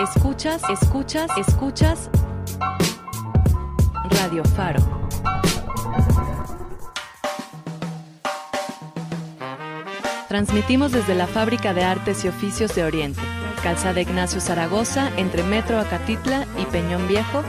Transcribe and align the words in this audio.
Escuchas, 0.00 0.62
escuchas, 0.70 1.28
escuchas. 1.36 2.08
Radio 4.10 4.44
Faro. 4.44 4.78
Transmitimos 10.28 10.92
desde 10.92 11.16
la 11.16 11.26
Fábrica 11.26 11.74
de 11.74 11.82
Artes 11.82 12.24
y 12.24 12.28
Oficios 12.28 12.76
de 12.76 12.84
Oriente, 12.84 13.20
Calzada 13.64 14.00
Ignacio 14.00 14.40
Zaragoza, 14.40 15.10
entre 15.16 15.42
Metro 15.42 15.80
Acatitla 15.80 16.46
y 16.56 16.64
Peñón 16.66 17.08
Viejo, 17.08 17.42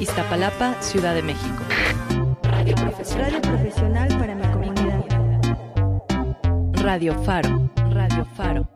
Iztapalapa, 0.00 0.82
Ciudad 0.82 1.14
de 1.14 1.22
México. 1.22 1.62
Radio 2.50 2.74
profesional 3.42 4.18
para 4.18 4.34
mi 4.34 4.46
comunidad. 4.48 5.04
Radio 6.82 7.14
Faro. 7.22 7.70
Radio 7.90 8.26
Faro. 8.36 8.68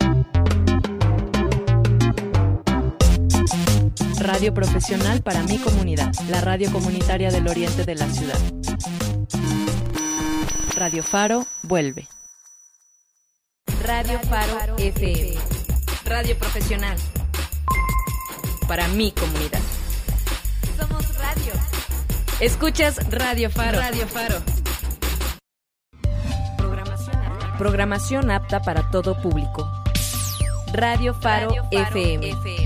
Radio 4.26 4.52
profesional 4.52 5.22
para 5.22 5.44
mi 5.44 5.56
comunidad, 5.56 6.12
la 6.28 6.40
radio 6.40 6.72
comunitaria 6.72 7.30
del 7.30 7.46
oriente 7.46 7.84
de 7.84 7.94
la 7.94 8.08
ciudad. 8.08 8.36
Radio 10.74 11.04
Faro 11.04 11.46
vuelve. 11.62 12.08
Radio 13.84 14.18
Faro 14.28 14.76
FM. 14.78 15.34
Radio 16.06 16.36
profesional. 16.38 16.98
Para 18.66 18.88
mi 18.88 19.12
comunidad. 19.12 19.60
Somos 20.76 21.06
radio. 21.18 21.52
Escuchas 22.40 23.08
Radio 23.08 23.48
Faro. 23.48 23.78
Radio 23.78 24.08
Faro. 24.08 24.42
Programación 26.58 27.16
apta, 27.16 27.58
Programación 27.58 28.30
apta 28.32 28.60
para 28.60 28.90
todo 28.90 29.22
público. 29.22 29.70
Radio 30.72 31.14
Faro, 31.14 31.54
FM. 31.70 32.65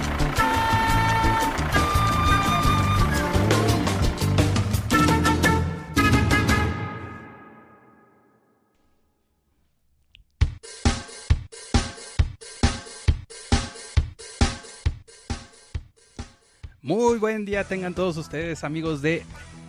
Muy 16.83 17.19
buen 17.19 17.45
día 17.45 17.63
tengan 17.63 17.93
todos 17.93 18.17
ustedes 18.17 18.63
amigos 18.63 19.03
de 19.03 19.23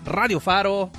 Radio 0.06 0.40
Faro, 0.40 0.90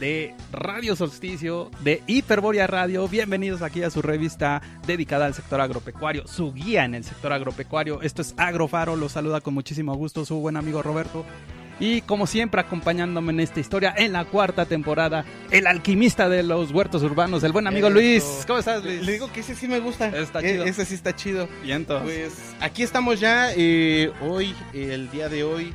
de 0.00 0.34
Radio 0.50 0.96
Solsticio, 0.96 1.70
de 1.80 2.02
Hiperboria 2.06 2.66
Radio. 2.66 3.06
Bienvenidos 3.06 3.60
aquí 3.60 3.82
a 3.82 3.90
su 3.90 4.00
revista 4.00 4.62
dedicada 4.86 5.26
al 5.26 5.34
sector 5.34 5.60
agropecuario, 5.60 6.26
su 6.26 6.54
guía 6.54 6.86
en 6.86 6.94
el 6.94 7.04
sector 7.04 7.34
agropecuario. 7.34 8.00
Esto 8.00 8.22
es 8.22 8.32
Agrofaro, 8.38 8.96
los 8.96 9.12
saluda 9.12 9.42
con 9.42 9.52
muchísimo 9.52 9.94
gusto 9.94 10.24
su 10.24 10.36
buen 10.36 10.56
amigo 10.56 10.82
Roberto. 10.82 11.26
Y 11.80 12.00
como 12.02 12.26
siempre 12.26 12.60
acompañándome 12.60 13.32
en 13.32 13.40
esta 13.40 13.60
historia, 13.60 13.94
en 13.96 14.12
la 14.12 14.24
cuarta 14.24 14.66
temporada, 14.66 15.24
el 15.50 15.66
alquimista 15.66 16.28
de 16.28 16.42
los 16.42 16.72
huertos 16.72 17.02
urbanos, 17.02 17.44
el 17.44 17.52
buen 17.52 17.66
amigo 17.66 17.88
Luis. 17.88 18.24
¿Cómo 18.46 18.58
estás 18.58 18.82
Luis? 18.82 19.02
Le 19.02 19.12
digo 19.12 19.30
que 19.32 19.40
ese 19.40 19.54
sí 19.54 19.68
me 19.68 19.78
gusta. 19.78 20.08
Está 20.08 20.40
E- 20.40 20.52
chido. 20.52 20.64
Ese 20.64 20.84
sí 20.84 20.94
está 20.94 21.14
chido. 21.14 21.48
Bien, 21.62 21.76
entonces. 21.78 22.32
Pues 22.34 22.54
aquí 22.60 22.82
estamos 22.82 23.20
ya, 23.20 23.52
eh, 23.56 24.10
hoy, 24.22 24.54
el 24.72 25.08
día 25.10 25.28
de 25.28 25.44
hoy, 25.44 25.72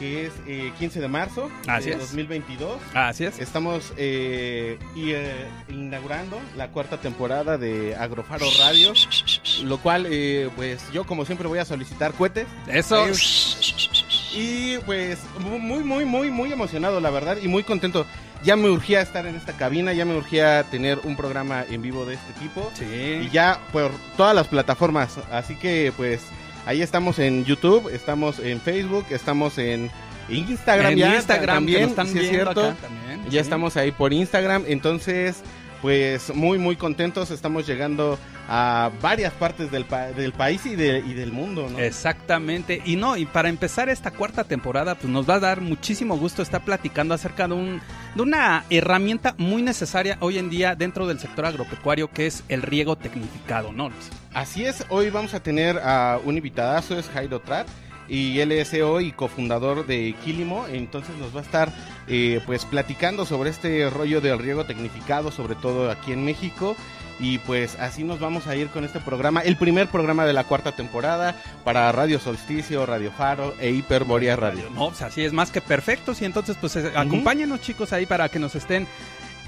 que 0.00 0.26
es 0.26 0.32
eh, 0.48 0.72
15 0.80 1.00
de 1.00 1.06
marzo 1.06 1.48
Así 1.68 1.90
de 1.90 1.92
es. 1.92 1.98
2022. 2.00 2.80
Así 2.94 3.24
es. 3.24 3.38
Estamos 3.38 3.92
eh, 3.96 4.76
y, 4.96 5.12
eh, 5.12 5.32
inaugurando 5.68 6.40
la 6.56 6.66
cuarta 6.72 6.96
temporada 7.00 7.58
de 7.58 7.94
Agrofaro 7.94 8.44
Radio, 8.58 8.92
lo 9.62 9.78
cual, 9.78 10.06
eh, 10.10 10.50
pues 10.56 10.82
yo 10.92 11.04
como 11.04 11.24
siempre 11.24 11.46
voy 11.46 11.60
a 11.60 11.64
solicitar 11.64 12.12
cohetes. 12.12 12.48
Eso. 12.66 13.06
Y 14.34 14.78
pues 14.78 15.18
mu- 15.40 15.58
muy, 15.58 15.84
muy, 15.84 16.04
muy, 16.04 16.30
muy 16.30 16.52
emocionado, 16.52 17.00
la 17.00 17.10
verdad, 17.10 17.36
y 17.42 17.48
muy 17.48 17.62
contento. 17.62 18.06
Ya 18.42 18.56
me 18.56 18.68
urgía 18.68 19.00
estar 19.00 19.24
en 19.26 19.36
esta 19.36 19.52
cabina, 19.54 19.92
ya 19.92 20.04
me 20.04 20.14
urgía 20.16 20.64
tener 20.64 20.98
un 21.04 21.16
programa 21.16 21.64
en 21.68 21.80
vivo 21.80 22.04
de 22.04 22.14
este 22.14 22.32
tipo. 22.40 22.70
Sí. 22.74 22.84
Y 23.24 23.30
ya 23.30 23.58
por 23.72 23.90
todas 24.16 24.34
las 24.34 24.48
plataformas. 24.48 25.16
Así 25.32 25.56
que 25.56 25.92
pues 25.96 26.20
ahí 26.66 26.82
estamos 26.82 27.18
en 27.18 27.44
YouTube, 27.44 27.88
estamos 27.88 28.38
en 28.40 28.60
Facebook, 28.60 29.06
estamos 29.10 29.56
en 29.58 29.90
Instagram 30.28 30.92
en 30.92 30.98
ya 30.98 31.14
Instagram 31.16 31.56
también, 31.56 31.88
están 31.90 32.06
es 32.16 32.28
cierto. 32.28 32.60
acá 32.70 32.76
también, 32.82 33.24
Ya 33.24 33.30
sí. 33.30 33.38
estamos 33.38 33.76
ahí 33.76 33.92
por 33.92 34.12
Instagram, 34.12 34.64
entonces 34.66 35.36
pues 35.82 36.34
muy 36.34 36.58
muy 36.58 36.76
contentos, 36.76 37.30
estamos 37.30 37.66
llegando 37.66 38.18
a 38.48 38.90
varias 39.00 39.32
partes 39.32 39.70
del, 39.70 39.84
pa- 39.86 40.12
del 40.12 40.32
país 40.32 40.64
y, 40.66 40.76
de- 40.76 40.98
y 40.98 41.14
del 41.14 41.32
mundo, 41.32 41.68
¿no? 41.70 41.78
Exactamente. 41.78 42.82
Y 42.84 42.96
no, 42.96 43.16
y 43.16 43.24
para 43.26 43.48
empezar 43.48 43.88
esta 43.88 44.10
cuarta 44.10 44.44
temporada, 44.44 44.94
pues 44.94 45.12
nos 45.12 45.28
va 45.28 45.34
a 45.34 45.40
dar 45.40 45.60
muchísimo 45.60 46.16
gusto 46.16 46.42
estar 46.42 46.62
platicando 46.64 47.14
acerca 47.14 47.48
de, 47.48 47.54
un, 47.54 47.80
de 48.14 48.22
una 48.22 48.64
herramienta 48.70 49.34
muy 49.38 49.62
necesaria 49.62 50.18
hoy 50.20 50.38
en 50.38 50.50
día 50.50 50.74
dentro 50.74 51.06
del 51.06 51.18
sector 51.18 51.46
agropecuario, 51.46 52.10
que 52.10 52.26
es 52.26 52.44
el 52.48 52.62
riego 52.62 52.96
tecnificado, 52.96 53.72
¿no? 53.72 53.90
Así 54.34 54.64
es, 54.64 54.84
hoy 54.88 55.10
vamos 55.10 55.32
a 55.34 55.40
tener 55.42 55.78
a 55.78 56.18
un 56.24 56.36
invitadazo, 56.36 56.98
es 56.98 57.08
Jairo 57.08 57.40
Trat, 57.40 57.66
y 58.08 58.40
él 58.40 58.52
es 58.52 58.68
CEO 58.68 59.00
y 59.00 59.12
cofundador 59.12 59.86
de 59.86 60.14
Quilimo, 60.22 60.66
entonces 60.70 61.16
nos 61.16 61.34
va 61.34 61.40
a 61.40 61.42
estar 61.44 61.72
eh, 62.06 62.40
pues 62.44 62.66
platicando 62.66 63.24
sobre 63.24 63.48
este 63.48 63.88
rollo 63.88 64.20
del 64.20 64.38
riego 64.38 64.64
tecnificado, 64.66 65.30
sobre 65.30 65.54
todo 65.54 65.90
aquí 65.90 66.12
en 66.12 66.24
México. 66.24 66.76
Y 67.20 67.38
pues 67.38 67.76
así 67.78 68.02
nos 68.02 68.18
vamos 68.18 68.46
a 68.48 68.56
ir 68.56 68.68
con 68.68 68.84
este 68.84 68.98
programa, 69.00 69.40
el 69.40 69.56
primer 69.56 69.86
programa 69.88 70.26
de 70.26 70.32
la 70.32 70.44
cuarta 70.44 70.72
temporada 70.72 71.36
para 71.62 71.90
Radio 71.92 72.18
Solsticio, 72.18 72.84
Radio 72.86 73.12
Faro 73.12 73.54
e 73.60 73.70
Hiperborea 73.70 74.34
Radio. 74.36 74.68
No, 74.74 74.88
pues 74.88 75.02
así 75.02 75.22
es 75.24 75.32
más 75.32 75.50
que 75.50 75.60
perfectos. 75.60 76.20
Y 76.22 76.24
entonces, 76.24 76.56
pues 76.60 76.74
eh, 76.76 76.90
acompáñenos, 76.96 77.60
chicos, 77.60 77.92
ahí 77.92 78.04
para 78.06 78.28
que 78.28 78.38
nos 78.40 78.54
estén 78.56 78.86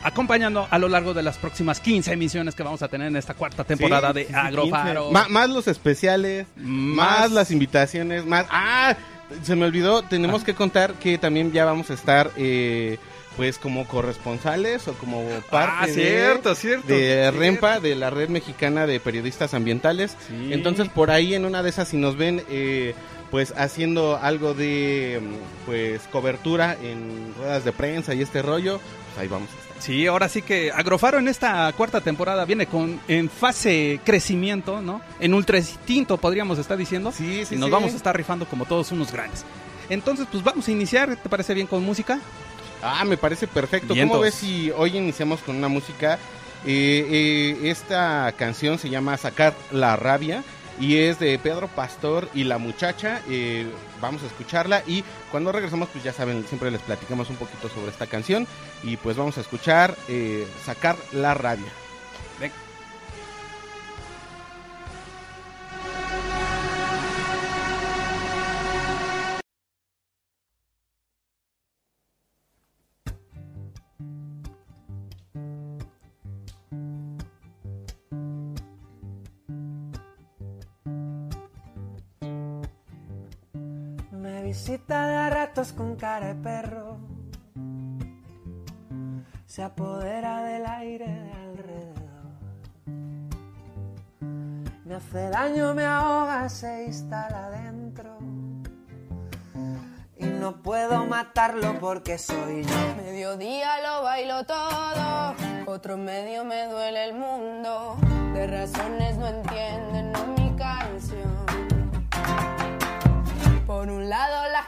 acompañando 0.03 0.69
a 0.71 0.79
lo 0.79 0.89
largo 0.89 1.15
de 1.15 1.23
las 1.23 1.37
próximas 1.39 1.81
15 1.81 2.13
emisiones 2.13 2.55
que 2.55 2.63
vamos 2.63 2.83
a 2.83 2.89
tener 2.89 3.09
en 3.09 3.17
esta 3.17 3.35
cuarta 3.35 3.65
temporada 3.65 4.13
Sí, 4.13 4.25
de 4.25 4.35
Agrofaro. 4.37 5.03
15. 5.09 5.13
Ma- 5.13 5.29
más 5.29 5.51
los 5.51 5.67
especiales, 5.67 6.47
más, 6.57 7.21
Más- 7.23 7.33
las 7.33 7.51
invitaciones, 7.51 8.25
más... 8.25 8.47
¡Ah! 8.51 8.95
Se 9.43 9.57
me 9.57 9.65
olvidó, 9.67 10.03
tenemos 10.03 10.45
que 10.45 10.55
contar 10.55 10.95
que 10.95 11.19
también 11.19 11.51
ya 11.51 11.65
vamos 11.65 11.91
a 11.91 11.95
estar, 11.95 12.31
eh, 12.37 12.97
pues, 13.37 13.59
como 13.59 13.87
corresponsales 13.87 14.89
o 14.89 14.95
como 14.95 15.23
parte 15.51 15.73
Ah, 15.79 15.87
de- 15.87 15.93
cierto, 15.93 16.49
de 16.51 16.55
cierto. 16.57 17.39
REMPA, 17.39 17.81
de 17.81 17.95
la 17.95 18.11
Red 18.11 18.29
Mexicana 18.31 18.87
de 18.87 18.99
Periodistas 19.01 19.53
Ambientales. 19.55 20.17
Sí. 20.29 20.53
Entonces, 20.53 20.89
por 20.89 21.11
ahí 21.11 21.35
en 21.35 21.45
una 21.45 21.63
de 21.63 21.69
esas, 21.71 21.89
si 21.89 21.97
nos 21.97 22.17
ven, 22.17 22.43
eh, 22.49 22.95
pues, 23.31 23.53
haciendo 23.57 24.17
algo 24.23 24.55
de, 24.55 25.21
mm, 25.23 25.67
pues, 25.67 26.03
cobertura 26.13 26.77
en 26.83 27.35
ruedas 27.37 27.65
de 27.65 27.73
prensa 27.73 28.15
y 28.15 28.23
este 28.23 28.41
rollo, 28.41 28.79
pues 29.09 29.19
ahí 29.19 29.29
vamos 29.29 29.49
a 29.51 29.53
estar. 29.53 29.67
Sí, 29.83 30.07
ahora 30.07 30.29
sí 30.31 30.41
que 30.41 30.73
Agrofaro 30.73 31.19
en 31.19 31.29
esta 31.29 31.71
cuarta 31.77 32.01
temporada 32.01 32.47
viene 32.47 32.65
con 32.67 32.99
en 33.09 33.29
fase 33.29 34.01
crecimiento, 34.05 34.81
¿no? 34.81 35.03
En 35.21 35.35
ultra 35.35 35.59
instinto 35.59 36.17
podríamos 36.17 36.59
estar 36.59 36.79
diciendo. 36.79 37.13
Sí, 37.13 37.45
sí, 37.45 37.57
y 37.57 37.59
nos 37.59 37.67
sí. 37.67 37.73
vamos 37.73 37.93
a 37.93 37.97
estar 37.97 38.17
rifando 38.17 38.47
como 38.47 38.65
todos 38.65 38.91
unos 38.93 39.13
grandes. 39.13 39.45
Entonces, 39.91 40.27
pues 40.33 40.43
vamos 40.43 40.67
a 40.67 40.71
iniciar, 40.71 41.15
¿te 41.17 41.29
parece 41.29 41.53
bien 41.53 41.67
con 41.67 41.85
música? 41.85 42.19
Ah, 42.87 43.05
me 43.05 43.17
parece 43.17 43.49
perfecto. 43.49 43.95
Vientos. 43.95 44.15
¿Cómo 44.15 44.23
ves 44.23 44.35
si 44.35 44.71
hoy 44.71 44.97
iniciamos 44.97 45.41
con 45.41 45.57
una 45.57 45.69
música? 45.69 46.19
Eh, 46.65 47.07
eh, 47.11 47.71
esta 47.71 48.33
canción 48.37 48.79
se 48.79 48.89
llama 48.91 49.17
Sacar 49.17 49.55
la 49.73 49.97
rabia 49.97 50.45
y 50.79 50.99
es 50.99 51.19
de 51.19 51.39
Pedro 51.39 51.67
Pastor 51.69 52.29
y 52.33 52.45
la 52.45 52.59
muchacha. 52.59 53.23
Eh, 53.29 53.67
vamos 54.01 54.23
a 54.23 54.27
escucharla 54.27 54.83
y 54.87 55.03
cuando 55.31 55.51
regresamos, 55.51 55.89
pues 55.89 56.05
ya 56.05 56.13
saben, 56.13 56.47
siempre 56.47 56.71
les 56.71 56.81
platicamos 56.81 57.29
un 57.29 57.37
poquito 57.37 57.69
sobre 57.69 57.91
esta 57.91 58.07
canción 58.07 58.47
y 58.85 58.97
pues 58.97 59.17
vamos 59.17 59.37
a 59.39 59.41
escuchar 59.41 59.97
Sacar 60.65 60.97
la 61.13 61.35
rabia. 61.35 61.73
Visita 84.47 85.09
de 85.09 85.17
a 85.17 85.29
ratos 85.29 85.73
con 85.73 85.97
cara 85.97 86.29
de 86.29 86.35
perro. 86.37 86.99
se 89.45 89.63
apodera 89.63 90.45
del 90.45 90.65
aire 90.67 91.07
de 91.07 91.33
alrededor. 91.33 92.27
Me 94.85 94.95
hace 94.95 95.31
daño, 95.31 95.75
me 95.75 95.85
ahoga, 95.85 96.49
se 96.49 96.85
instala 96.85 97.51
dentro. 97.51 98.19
Y 100.17 100.27
no 100.27 100.63
puedo 100.63 101.07
matarlo 101.07 101.81
porque 101.81 102.17
soy 102.17 102.63
yo. 102.63 103.03
Mediodía 103.03 103.81
lo 103.83 104.05
bailo 104.05 104.45
todo, 104.45 105.35
otro 105.67 105.97
medio 105.97 106.45
me 106.45 106.67
duele 106.69 107.05
el 107.09 107.15
mundo. 107.15 107.97
De 108.35 108.47
razones 108.47 109.17
no 109.17 109.27
entienden 109.27 110.13
no 110.13 110.46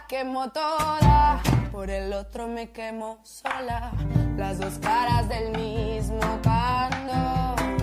quemo 0.08 0.50
todas, 0.50 1.42
por 1.70 1.90
el 1.90 2.12
otro 2.14 2.48
me 2.48 2.70
quemo 2.70 3.18
sola. 3.24 3.92
Las 4.36 4.58
dos 4.58 4.78
caras 4.78 5.28
del 5.28 5.50
mismo 5.50 6.40
canto. 6.42 7.77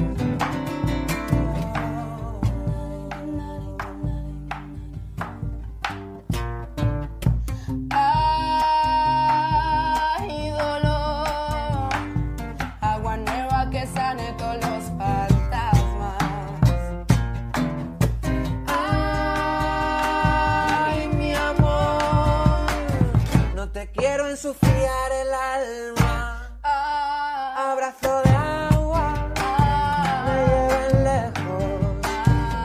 Ensufriar 24.35 25.11
el 25.13 25.33
alma. 25.33 26.59
Abrazo 27.71 28.21
de 28.25 28.31
agua, 28.31 29.31
me 30.25 30.35
lleven 30.49 31.03
lejos. 31.05 31.63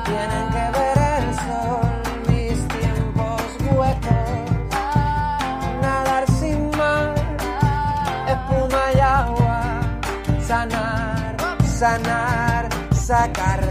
Tienen 0.05 0.46
que 0.55 0.64
ver 0.78 0.99
el 1.17 1.26
sol, 1.46 1.90
mis 2.26 2.58
tiempos 2.75 3.43
huecos. 3.70 4.40
Nadar 5.81 6.25
sin 6.40 6.70
mar, 6.76 7.14
espuma 8.34 8.82
y 8.93 8.99
agua. 8.99 9.61
Sanar, 10.44 11.37
sanar, 11.78 12.69
sacar 12.93 13.69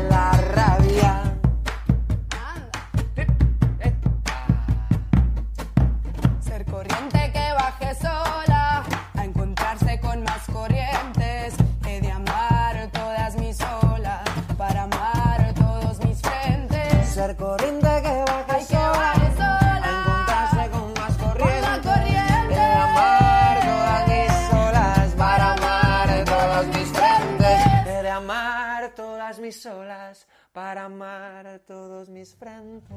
amar 31.50 31.60
todos 31.60 32.10
mis 32.10 32.36
frentes. 32.36 32.92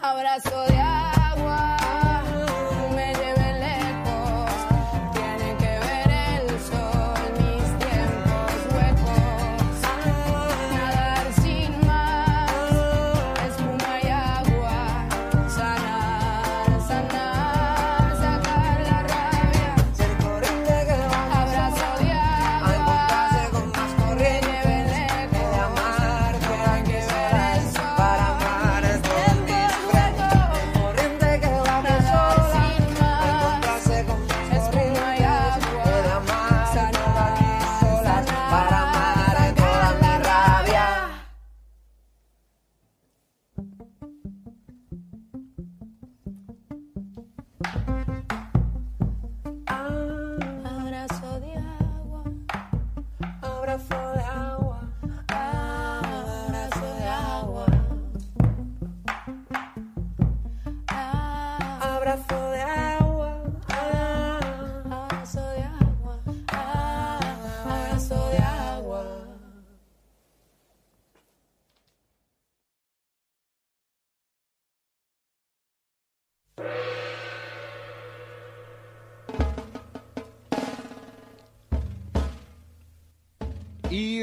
Abrazo 0.00 0.66
de 0.68 0.78
agua, 0.78 1.76
me 2.94 3.14
lleve 3.14 3.52
lejos. 3.60 3.85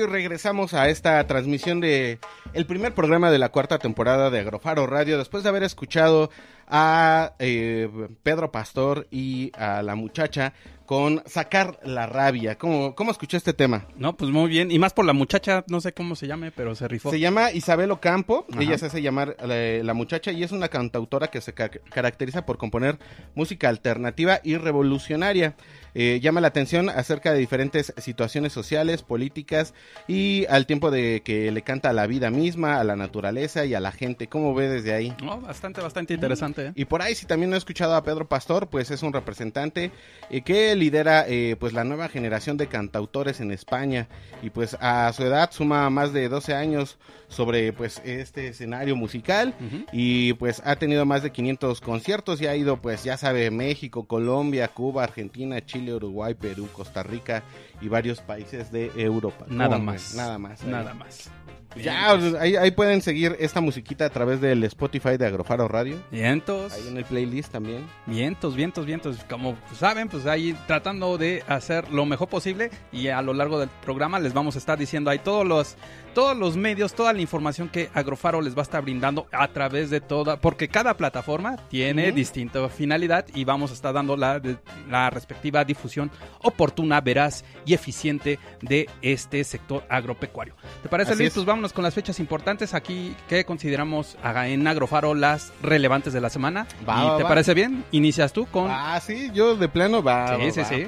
Y 0.04 0.06
regresamos 0.06 0.74
a 0.74 0.90
esta 0.90 1.26
transmisión 1.28 1.80
de 1.80 2.20
el 2.54 2.66
primer 2.66 2.94
programa 2.94 3.32
de 3.32 3.40
la 3.40 3.50
cuarta 3.50 3.80
temporada 3.80 4.30
de 4.30 4.40
Agrofaro 4.40 4.86
Radio, 4.88 5.18
después 5.18 5.44
de 5.44 5.50
haber 5.50 5.64
escuchado 5.64 6.30
a 6.68 7.34
eh, 7.40 7.90
Pedro 8.24 8.52
Pastor 8.52 9.08
y 9.12 9.52
a 9.56 9.82
la 9.84 9.96
muchacha 9.96 10.54
con 10.86 11.24
Sacar 11.26 11.80
la 11.84 12.06
Rabia. 12.08 12.58
¿Cómo, 12.58 12.94
cómo 12.94 13.12
escuché 13.12 13.38
este 13.38 13.54
tema? 13.54 13.88
No, 13.96 14.16
pues 14.18 14.32
muy 14.32 14.50
bien. 14.50 14.70
Y 14.70 14.80
más 14.80 14.94
por 14.94 15.06
la 15.06 15.14
muchacha, 15.14 15.64
no 15.68 15.80
sé 15.82 15.94
cómo 15.94 16.16
se 16.16 16.28
llame, 16.28 16.52
pero 16.52 16.76
se 16.76 16.88
rifó. 16.88 17.10
Se 17.10 17.20
llama 17.20 17.52
Isabel 17.52 17.90
Ocampo, 17.92 18.46
Ajá. 18.52 18.62
ella 18.62 18.78
se 18.78 18.88
hace 18.88 19.02
llamar 19.02 19.36
eh, 19.50 19.82
la 19.84 19.94
muchacha 19.94 20.32
y 20.32 20.44
es 20.44 20.52
una 20.52 20.68
cantautora 20.68 21.28
que 21.28 21.42
se 21.42 21.54
ca- 21.54 21.70
caracteriza 21.70 22.46
por 22.46 22.58
componer 22.58 22.98
música 23.34 23.70
alternativa 23.70 24.40
y 24.44 24.58
revolucionaria. 24.58 25.56
Eh, 25.96 26.20
llama 26.24 26.42
la 26.42 26.48
atención 26.48 26.90
acerca 26.90 27.32
de 27.32 27.38
diferentes 27.40 27.94
situaciones 27.98 28.52
sociales, 28.52 29.04
políticas 29.04 29.74
y 30.08 30.46
al 30.50 30.66
tiempo 30.66 30.90
de 30.92 31.22
que 31.24 31.52
le 31.52 31.62
canta 31.62 31.92
a 31.92 31.94
la 31.94 32.08
vida 32.08 32.30
misma, 32.32 32.43
a 32.64 32.84
la 32.84 32.96
naturaleza 32.96 33.66
y 33.66 33.74
a 33.74 33.80
la 33.80 33.92
gente. 33.92 34.28
¿Cómo 34.28 34.54
ve 34.54 34.68
desde 34.68 34.94
ahí? 34.94 35.16
No, 35.24 35.40
bastante, 35.40 35.82
bastante 35.82 36.14
interesante. 36.14 36.68
¿eh? 36.68 36.72
Y 36.76 36.86
por 36.86 37.02
ahí, 37.02 37.16
si 37.16 37.26
también 37.26 37.50
no 37.50 37.56
he 37.56 37.58
escuchado 37.58 37.96
a 37.96 38.04
Pedro 38.04 38.28
Pastor, 38.28 38.68
pues 38.68 38.92
es 38.92 39.02
un 39.02 39.14
representante 39.14 39.92
eh, 40.30 40.42
que 40.42 40.76
lidera 40.76 41.26
eh, 41.28 41.56
pues 41.60 41.74
la 41.74 41.84
nueva 41.84 42.10
generación 42.10 42.58
de 42.58 42.68
cantautores 42.68 43.40
en 43.40 43.52
España 43.52 44.08
y 44.42 44.50
pues 44.50 44.76
a 44.82 45.12
su 45.14 45.24
edad 45.24 45.52
suma 45.52 45.90
más 45.90 46.12
de 46.12 46.28
12 46.28 46.54
años 46.54 46.98
sobre 47.30 47.74
pues 47.74 48.02
este 48.06 48.50
escenario 48.50 48.96
musical 48.96 49.56
y 49.92 50.34
pues 50.34 50.62
ha 50.66 50.76
tenido 50.76 51.06
más 51.06 51.24
de 51.24 51.32
500 51.32 51.82
conciertos 51.82 52.42
y 52.42 52.48
ha 52.48 52.56
ido 52.56 52.78
pues 52.78 53.04
ya 53.04 53.18
sabe 53.18 53.50
México, 53.50 54.06
Colombia, 54.06 54.68
Cuba, 54.68 55.04
Argentina, 55.04 55.64
Chile, 55.66 55.96
Uruguay, 55.96 56.36
Perú, 56.36 56.68
Costa 56.72 57.02
Rica 57.02 57.44
y 57.82 57.88
varios 57.88 58.22
países 58.22 58.72
de 58.72 58.92
Europa. 58.96 59.46
Nada 59.48 59.78
¿Cómo 59.78 59.92
más. 59.92 60.14
Nada 60.16 60.38
más. 60.38 60.64
Nada 60.64 60.94
más. 60.94 61.32
Ya, 61.76 62.16
pues, 62.18 62.36
ahí, 62.36 62.56
ahí 62.56 62.72
pueden 62.72 63.02
seguir 63.02 63.36
esta 63.40 63.62
musiquita 63.62 64.06
a 64.06 64.10
través 64.10 64.42
del 64.42 64.64
Spotify 64.66 65.18
de 65.18 65.26
Agrofaro 65.26 65.68
Radio. 65.68 65.98
Vientos. 66.12 66.74
Ahí 66.74 66.88
en 66.88 66.98
el 66.98 67.06
playlist 67.06 67.52
también. 67.52 67.86
Vientos, 68.06 68.56
vientos, 68.56 68.86
vientos. 68.86 69.18
Como 69.30 69.58
saben, 69.78 70.10
pues 70.10 70.26
ahí 70.26 70.56
tratando 70.68 71.18
de 71.18 71.44
hacer 71.48 71.90
lo 71.92 72.06
mejor 72.06 72.28
posible 72.30 72.72
y 72.92 73.08
a 73.08 73.22
lo 73.22 73.34
largo 73.34 73.60
del 73.60 73.70
programa 73.84 74.20
les 74.20 74.34
vamos 74.34 74.56
a 74.56 74.60
estar 74.60 74.78
diciendo 74.78 75.10
ahí 75.10 75.20
todos 75.20 75.46
los 75.46 75.76
todos 76.14 76.38
los 76.38 76.56
medios, 76.58 76.94
toda 76.94 77.14
la 77.14 77.22
información 77.22 77.70
que 77.70 77.90
Agrofaro 77.94 78.42
les 78.42 78.56
va 78.56 78.60
a 78.60 78.64
estar 78.64 78.82
brindando 78.82 79.28
a 79.32 79.48
través 79.50 79.90
de 79.90 80.02
toda, 80.02 80.38
porque 80.38 80.68
cada 80.68 80.96
plataforma 80.96 81.58
tiene 81.70 82.12
distinta 82.12 82.68
finalidad 82.70 83.26
y 83.34 83.44
vamos 83.46 83.72
a 83.72 83.74
estar 83.74 83.94
dando 83.94 84.16
la, 84.16 84.42
la 84.90 85.10
respectiva 85.10 85.64
difusión 85.66 86.12
oportuna, 86.42 87.02
veraz 87.02 87.44
y 87.66 87.74
eficiente 87.74 88.40
de 88.62 88.90
este 89.02 89.44
sector 89.44 89.84
agropecuario. 89.90 90.56
¿Te 90.82 90.90
parece, 90.90 91.12
Así 91.12 91.20
Luis? 91.20 91.30
es. 91.30 91.34
Pues 91.36 91.46
vámonos 91.46 91.74
con 91.74 91.84
las 91.84 91.94
fechas 91.94 92.20
importantes 92.20 92.74
aquí 92.74 93.16
que 93.28 93.46
consideramos 93.46 94.18
en 94.24 94.68
Agrofaro 94.68 95.14
las 95.16 95.52
relevantes 95.62 96.14
de 96.14 96.22
la 96.22 96.30
semana. 96.30 96.68
Va, 96.88 97.04
¿Y 97.04 97.08
va, 97.08 97.18
te 97.18 97.24
va. 97.24 97.30
parece 97.30 97.54
bien? 97.54 97.84
Inicias 97.92 98.34
tú 98.34 98.46
con... 98.46 98.68
Ah, 98.70 99.00
sí, 99.00 99.32
yo 99.34 99.56
de 99.56 99.68
plano 99.68 100.04
va. 100.04 100.38
sí, 100.38 100.52
sí, 100.52 100.62
sí. 100.66 100.88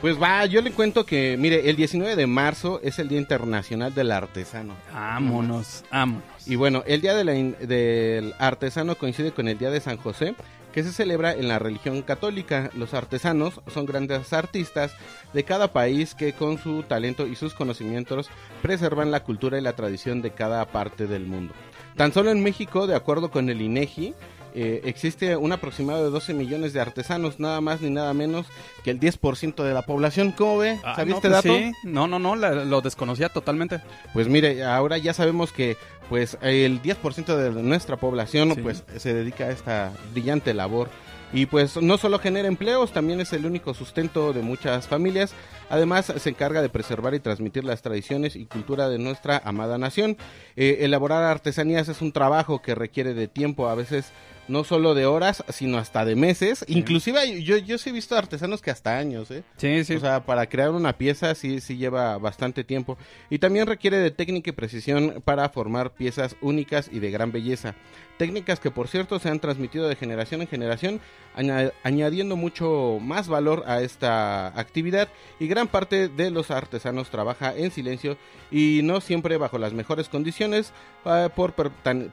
Pues 0.00 0.20
va, 0.20 0.44
yo 0.44 0.60
le 0.60 0.72
cuento 0.72 1.06
que, 1.06 1.36
mire, 1.38 1.70
el 1.70 1.76
19 1.76 2.16
de 2.16 2.26
marzo 2.26 2.80
es 2.82 2.98
el 2.98 3.08
Día 3.08 3.18
Internacional 3.18 3.94
del 3.94 4.12
Artesano. 4.12 4.74
Vámonos, 4.92 5.84
vámonos. 5.90 6.22
Y 6.46 6.56
bueno, 6.56 6.84
el 6.86 7.00
Día 7.00 7.14
de 7.14 7.24
la 7.24 7.32
del 7.32 8.34
Artesano 8.38 8.96
coincide 8.96 9.32
con 9.32 9.48
el 9.48 9.58
Día 9.58 9.70
de 9.70 9.80
San 9.80 9.96
José, 9.96 10.34
que 10.72 10.82
se 10.82 10.92
celebra 10.92 11.32
en 11.32 11.48
la 11.48 11.58
religión 11.58 12.02
católica. 12.02 12.70
Los 12.74 12.92
artesanos 12.92 13.62
son 13.72 13.86
grandes 13.86 14.34
artistas 14.34 14.94
de 15.32 15.44
cada 15.44 15.72
país 15.72 16.14
que 16.14 16.34
con 16.34 16.58
su 16.58 16.82
talento 16.82 17.26
y 17.26 17.34
sus 17.34 17.54
conocimientos 17.54 18.28
preservan 18.60 19.10
la 19.10 19.24
cultura 19.24 19.56
y 19.58 19.62
la 19.62 19.72
tradición 19.72 20.20
de 20.20 20.32
cada 20.32 20.66
parte 20.66 21.06
del 21.06 21.24
mundo. 21.24 21.54
Tan 21.96 22.12
solo 22.12 22.30
en 22.30 22.42
México, 22.42 22.86
de 22.86 22.94
acuerdo 22.94 23.30
con 23.30 23.48
el 23.48 23.62
INEGI, 23.62 24.14
eh, 24.56 24.80
existe 24.84 25.36
un 25.36 25.52
aproximado 25.52 26.02
de 26.04 26.10
12 26.10 26.34
millones 26.34 26.72
de 26.72 26.80
artesanos, 26.80 27.38
nada 27.38 27.60
más 27.60 27.80
ni 27.82 27.90
nada 27.90 28.12
menos 28.14 28.46
que 28.82 28.90
el 28.90 28.98
10% 28.98 29.62
de 29.62 29.74
la 29.74 29.82
población. 29.82 30.32
¿Cómo 30.32 30.58
ve? 30.58 30.80
Ah, 30.82 30.96
¿Sabía 30.96 31.12
no, 31.12 31.16
este 31.18 31.28
pues 31.28 31.44
dato? 31.44 31.54
sí. 31.56 31.72
No, 31.84 32.06
no, 32.08 32.18
no, 32.18 32.34
la- 32.34 32.64
lo 32.64 32.80
desconocía 32.80 33.28
totalmente. 33.28 33.80
Pues 34.14 34.28
mire, 34.28 34.64
ahora 34.64 34.98
ya 34.98 35.12
sabemos 35.14 35.52
que 35.52 35.76
pues 36.08 36.38
el 36.40 36.80
10% 36.82 37.36
de 37.36 37.50
nuestra 37.62 37.96
población 37.96 38.54
Sí. 38.54 38.60
pues 38.62 38.82
se 38.96 39.12
dedica 39.12 39.44
a 39.44 39.50
esta 39.50 39.92
brillante 40.12 40.54
labor 40.54 40.88
y 41.32 41.46
pues 41.46 41.76
no 41.82 41.98
solo 41.98 42.20
genera 42.20 42.46
empleos, 42.46 42.92
también 42.92 43.20
es 43.20 43.32
el 43.32 43.44
único 43.44 43.74
sustento 43.74 44.32
de 44.32 44.42
muchas 44.42 44.86
familias. 44.86 45.34
Además 45.68 46.12
se 46.16 46.28
encarga 46.30 46.62
de 46.62 46.68
preservar 46.68 47.14
y 47.14 47.18
transmitir 47.20 47.64
las 47.64 47.82
tradiciones 47.82 48.36
y 48.36 48.46
cultura 48.46 48.88
de 48.88 48.98
nuestra 48.98 49.42
amada 49.44 49.76
nación. 49.78 50.16
Eh, 50.54 50.78
elaborar 50.82 51.24
artesanías 51.24 51.88
es 51.88 52.00
un 52.00 52.12
trabajo 52.12 52.62
que 52.62 52.76
requiere 52.76 53.12
de 53.12 53.26
tiempo, 53.26 53.68
a 53.68 53.74
veces 53.74 54.12
no 54.48 54.64
solo 54.64 54.94
de 54.94 55.06
horas, 55.06 55.42
sino 55.48 55.78
hasta 55.78 56.04
de 56.04 56.16
meses. 56.16 56.64
Inclusive 56.68 57.18
hay- 57.18 57.42
yo, 57.44 57.56
yo 57.58 57.78
sí 57.78 57.90
he 57.90 57.92
visto 57.92 58.16
artesanos 58.16 58.62
que 58.62 58.70
hasta 58.70 58.96
años, 58.98 59.30
¿eh? 59.30 59.42
Sí, 59.56 59.84
sí. 59.84 59.94
O 59.94 60.00
sea, 60.00 60.24
para 60.24 60.46
crear 60.48 60.70
una 60.70 60.92
pieza 60.96 61.34
sí, 61.34 61.60
sí 61.60 61.76
lleva 61.76 62.18
bastante 62.18 62.64
tiempo. 62.64 62.96
Y 63.30 63.38
también 63.38 63.66
requiere 63.66 63.98
de 63.98 64.10
técnica 64.10 64.50
y 64.50 64.52
precisión 64.52 65.22
para 65.24 65.48
formar 65.48 65.92
piezas 65.92 66.36
únicas 66.40 66.88
y 66.92 66.98
de 67.00 67.10
gran 67.10 67.32
belleza. 67.32 67.74
Técnicas 68.18 68.60
que, 68.60 68.70
por 68.70 68.88
cierto, 68.88 69.18
se 69.18 69.28
han 69.28 69.40
transmitido 69.40 69.88
de 69.88 69.96
generación 69.96 70.40
en 70.40 70.48
generación, 70.48 71.00
aña- 71.34 71.70
añadiendo 71.82 72.34
mucho 72.34 72.98
más 73.00 73.28
valor 73.28 73.64
a 73.66 73.82
esta 73.82 74.46
actividad. 74.58 75.08
Y 75.38 75.48
gran 75.48 75.68
parte 75.68 76.08
de 76.08 76.30
los 76.30 76.50
artesanos 76.50 77.10
trabaja 77.10 77.54
en 77.54 77.70
silencio 77.70 78.16
y 78.50 78.80
no 78.84 79.00
siempre 79.02 79.36
bajo 79.36 79.58
las 79.58 79.74
mejores 79.74 80.08
condiciones 80.08 80.72
eh, 81.04 81.28
por 81.36 81.52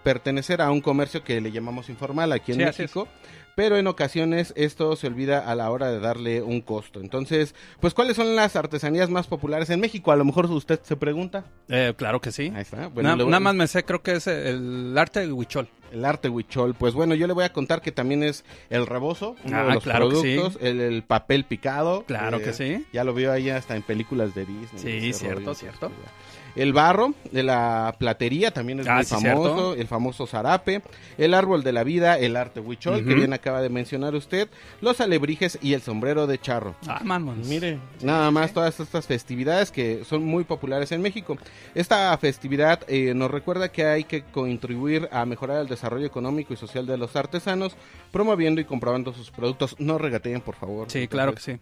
pertenecer 0.04 0.62
a 0.62 0.72
un 0.72 0.82
comercio 0.82 1.24
que 1.24 1.40
le 1.42 1.52
llamamos 1.52 1.90
informal 1.90 2.23
aquí 2.32 2.54
en 2.54 2.60
Sí, 2.60 2.64
México 2.66 3.08
pero 3.56 3.78
en 3.78 3.86
ocasiones 3.86 4.52
esto 4.58 4.96
se 4.96 5.06
olvida 5.06 5.38
a 5.48 5.54
la 5.54 5.70
hora 5.70 5.92
de 5.92 6.00
darle 6.00 6.42
un 6.42 6.60
costo. 6.62 7.00
Entonces, 7.00 7.54
pues, 7.80 7.94
¿cuáles 7.94 8.16
son 8.16 8.36
las 8.36 8.56
artesanías 8.56 9.12
más 9.12 9.28
populares 9.28 9.70
en 9.70 9.80
México? 9.80 10.12
A 10.12 10.16
lo 10.16 10.26
mejor 10.26 10.48
usted 10.48 10.80
se 10.82 10.96
pregunta. 10.96 11.46
Eh, 11.70 11.94
claro 11.96 12.20
que 12.20 12.32
sí. 12.32 12.52
Ahí 12.56 12.64
está. 12.64 12.88
Bueno, 12.88 13.10
Na- 13.10 13.16
le 13.16 13.24
voy- 13.26 13.30
Nada 13.30 13.42
más 13.42 13.54
me 13.54 13.68
sé, 13.68 13.86
creo 13.86 14.02
que 14.02 14.14
es 14.14 14.26
el 14.26 14.98
arte 14.98 15.32
huichol. 15.32 15.68
el 15.92 16.04
arte 16.04 16.30
huichol. 16.30 16.74
Pues 16.74 16.96
bueno, 16.96 17.14
yo 17.14 17.28
le 17.28 17.34
voy 17.34 17.44
a 17.44 17.54
contar 17.54 17.84
que 17.84 17.92
también 17.92 18.24
es 18.24 18.44
el 18.72 18.88
rebozo, 18.88 19.36
uno 19.44 19.56
Ah, 19.60 19.66
de 19.66 19.74
los 19.76 19.84
claro 19.84 20.10
que 20.10 20.16
sí. 20.16 20.36
productos, 20.36 20.60
el, 20.64 20.82
el 20.82 21.04
papel 21.04 21.44
picado. 21.46 22.00
eh, 22.00 22.04
Claro 22.08 22.40
que 22.40 22.54
sí. 22.54 22.84
Ya 22.92 23.04
lo 23.04 23.14
veo 23.14 23.32
ahí 23.32 23.52
hasta 23.52 23.76
en 23.76 23.84
películas 23.84 24.34
de 24.34 24.46
Disney. 24.48 24.82
Sí, 25.02 25.14
cierto, 25.14 25.42
rollo, 25.42 25.54
cierto. 25.54 25.90
pues, 25.90 26.10
El 26.56 26.72
barro 26.72 27.14
de 27.32 27.42
la 27.44 27.96
platería 27.98 28.52
también 28.52 28.80
es 28.80 28.88
Ah, 28.88 28.96
muy 28.98 29.06
sí, 29.06 29.16
famoso, 29.16 29.44
cierto. 29.56 29.74
el 29.76 29.88
famoso 29.88 30.28
zarape, 30.28 30.82
el 31.18 31.34
árbol 31.34 31.64
de 31.64 31.72
la 31.72 31.84
vida, 31.84 32.20
el 32.20 32.36
arte 32.36 32.60
huichol, 32.60 33.04
que 33.04 33.16
bien 33.16 33.34
acaba 33.34 33.62
de 33.62 33.70
mencionar 33.70 34.14
usted, 34.14 34.48
los 34.80 35.02
alebrijes 35.02 35.58
y 35.62 35.74
el 35.74 35.82
sombrero 35.82 36.28
de 36.28 36.40
charro. 36.40 36.76
Ah, 36.88 37.02
manos. 37.04 37.38
Mire, 37.48 37.80
nada 38.02 38.30
más 38.30 38.54
todas 38.54 38.80
estas 38.80 39.08
festividades 39.08 39.72
que 39.72 40.04
son 40.06 40.24
muy 40.26 40.44
populares 40.44 40.92
en 40.92 41.02
México. 41.02 41.38
Esta 41.74 42.16
festividad 42.18 42.82
eh, 42.88 43.14
nos 43.16 43.32
recuerda 43.32 43.72
que 43.72 43.86
hay 43.86 44.04
que 44.04 44.22
contribuir 44.24 45.10
a 45.12 45.26
mejorar 45.26 45.62
el 45.62 45.68
desarrollo 45.68 46.06
económico 46.06 46.54
y 46.54 46.58
social 46.58 46.86
de 46.86 46.98
los 46.98 47.16
artesanos, 47.16 47.76
promoviendo 48.12 48.62
y 48.62 48.66
comprobando 48.66 49.12
sus 49.14 49.32
productos. 49.32 49.76
No 49.80 49.98
regateen, 49.98 50.42
por 50.42 50.56
favor. 50.56 50.92
Sí, 50.92 51.08
claro 51.08 51.34
que 51.34 51.42
sí. 51.42 51.58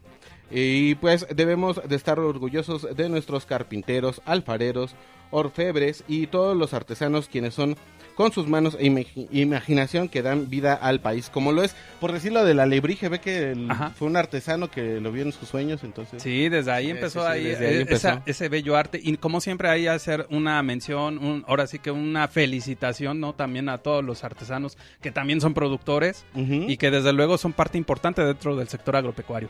Y 0.51 0.95
pues 0.95 1.25
debemos 1.33 1.81
de 1.87 1.95
estar 1.95 2.19
orgullosos 2.19 2.87
de 2.95 3.09
nuestros 3.09 3.45
carpinteros, 3.45 4.21
alfareros, 4.25 4.95
orfebres 5.31 6.03
y 6.07 6.27
todos 6.27 6.57
los 6.57 6.73
artesanos 6.73 7.27
quienes 7.29 7.53
son 7.53 7.77
con 8.15 8.33
sus 8.33 8.45
manos 8.47 8.75
e 8.77 8.83
imagi- 8.87 9.27
imaginación 9.31 10.09
que 10.09 10.21
dan 10.21 10.49
vida 10.49 10.73
al 10.73 10.99
país, 10.99 11.29
como 11.29 11.53
lo 11.53 11.63
es, 11.63 11.73
por 12.01 12.11
decirlo 12.11 12.43
del 12.43 12.59
alebrije, 12.59 13.07
ve 13.07 13.19
que 13.21 13.51
el- 13.51 13.69
fue 13.95 14.09
un 14.09 14.17
artesano 14.17 14.69
que 14.69 14.99
lo 14.99 15.13
vio 15.13 15.23
en 15.23 15.31
sus 15.31 15.47
sueños, 15.47 15.81
entonces... 15.85 16.21
Sí, 16.21 16.49
desde 16.49 16.71
ahí 16.71 16.89
empezó 16.89 17.21
sí, 17.21 17.25
sí, 17.27 17.31
ahí, 17.31 17.43
desde 17.45 17.67
ahí 17.67 17.73
eh, 17.75 17.81
empezó. 17.81 18.09
esa- 18.09 18.21
ese 18.25 18.49
bello 18.49 18.75
arte. 18.75 18.99
Y 19.01 19.15
como 19.15 19.39
siempre 19.39 19.69
hay 19.69 19.83
que 19.83 19.89
hacer 19.89 20.27
una 20.29 20.61
mención, 20.61 21.17
un, 21.19 21.45
ahora 21.47 21.65
sí 21.67 21.79
que 21.79 21.89
una 21.91 22.27
felicitación, 22.27 23.21
¿no? 23.21 23.33
También 23.33 23.69
a 23.69 23.77
todos 23.77 24.03
los 24.03 24.25
artesanos 24.25 24.77
que 25.01 25.11
también 25.11 25.39
son 25.39 25.53
productores 25.53 26.25
y 26.35 26.75
que 26.75 26.91
desde 26.91 27.13
luego 27.13 27.37
son 27.37 27.53
parte 27.53 27.77
importante 27.77 28.21
dentro 28.23 28.57
del 28.57 28.67
sector 28.67 28.97
agropecuario. 28.97 29.47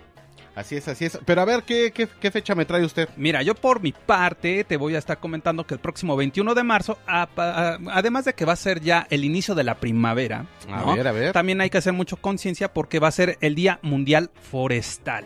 Así 0.53 0.75
es, 0.75 0.87
así 0.89 1.05
es. 1.05 1.17
Pero 1.25 1.41
a 1.41 1.45
ver, 1.45 1.63
¿qué, 1.63 1.91
qué, 1.91 2.09
qué 2.19 2.29
fecha 2.29 2.55
me 2.55 2.65
trae 2.65 2.83
usted? 2.83 3.07
Mira, 3.15 3.41
yo 3.41 3.55
por 3.55 3.81
mi 3.81 3.93
parte 3.93 4.65
te 4.65 4.75
voy 4.75 4.95
a 4.95 4.97
estar 4.97 5.17
comentando 5.17 5.65
que 5.65 5.73
el 5.75 5.79
próximo 5.79 6.15
21 6.17 6.53
de 6.53 6.63
marzo, 6.63 6.97
a- 7.07 7.29
a- 7.37 7.77
además 7.93 8.25
de 8.25 8.33
que 8.33 8.43
va 8.43 8.53
a 8.53 8.57
ser 8.57 8.81
ya 8.81 9.07
el 9.09 9.23
inicio 9.23 9.55
de 9.55 9.63
la 9.63 9.75
primavera, 9.75 10.45
A 10.69 10.81
¿no? 10.81 10.95
ver, 10.95 11.07
a 11.07 11.11
ver. 11.13 11.31
también 11.31 11.61
hay 11.61 11.69
que 11.69 11.77
hacer 11.77 11.93
mucho 11.93 12.17
conciencia 12.17 12.73
porque 12.73 12.99
va 12.99 13.07
a 13.07 13.11
ser 13.11 13.37
el 13.39 13.55
Día 13.55 13.79
Mundial 13.81 14.29
Forestal. 14.51 15.25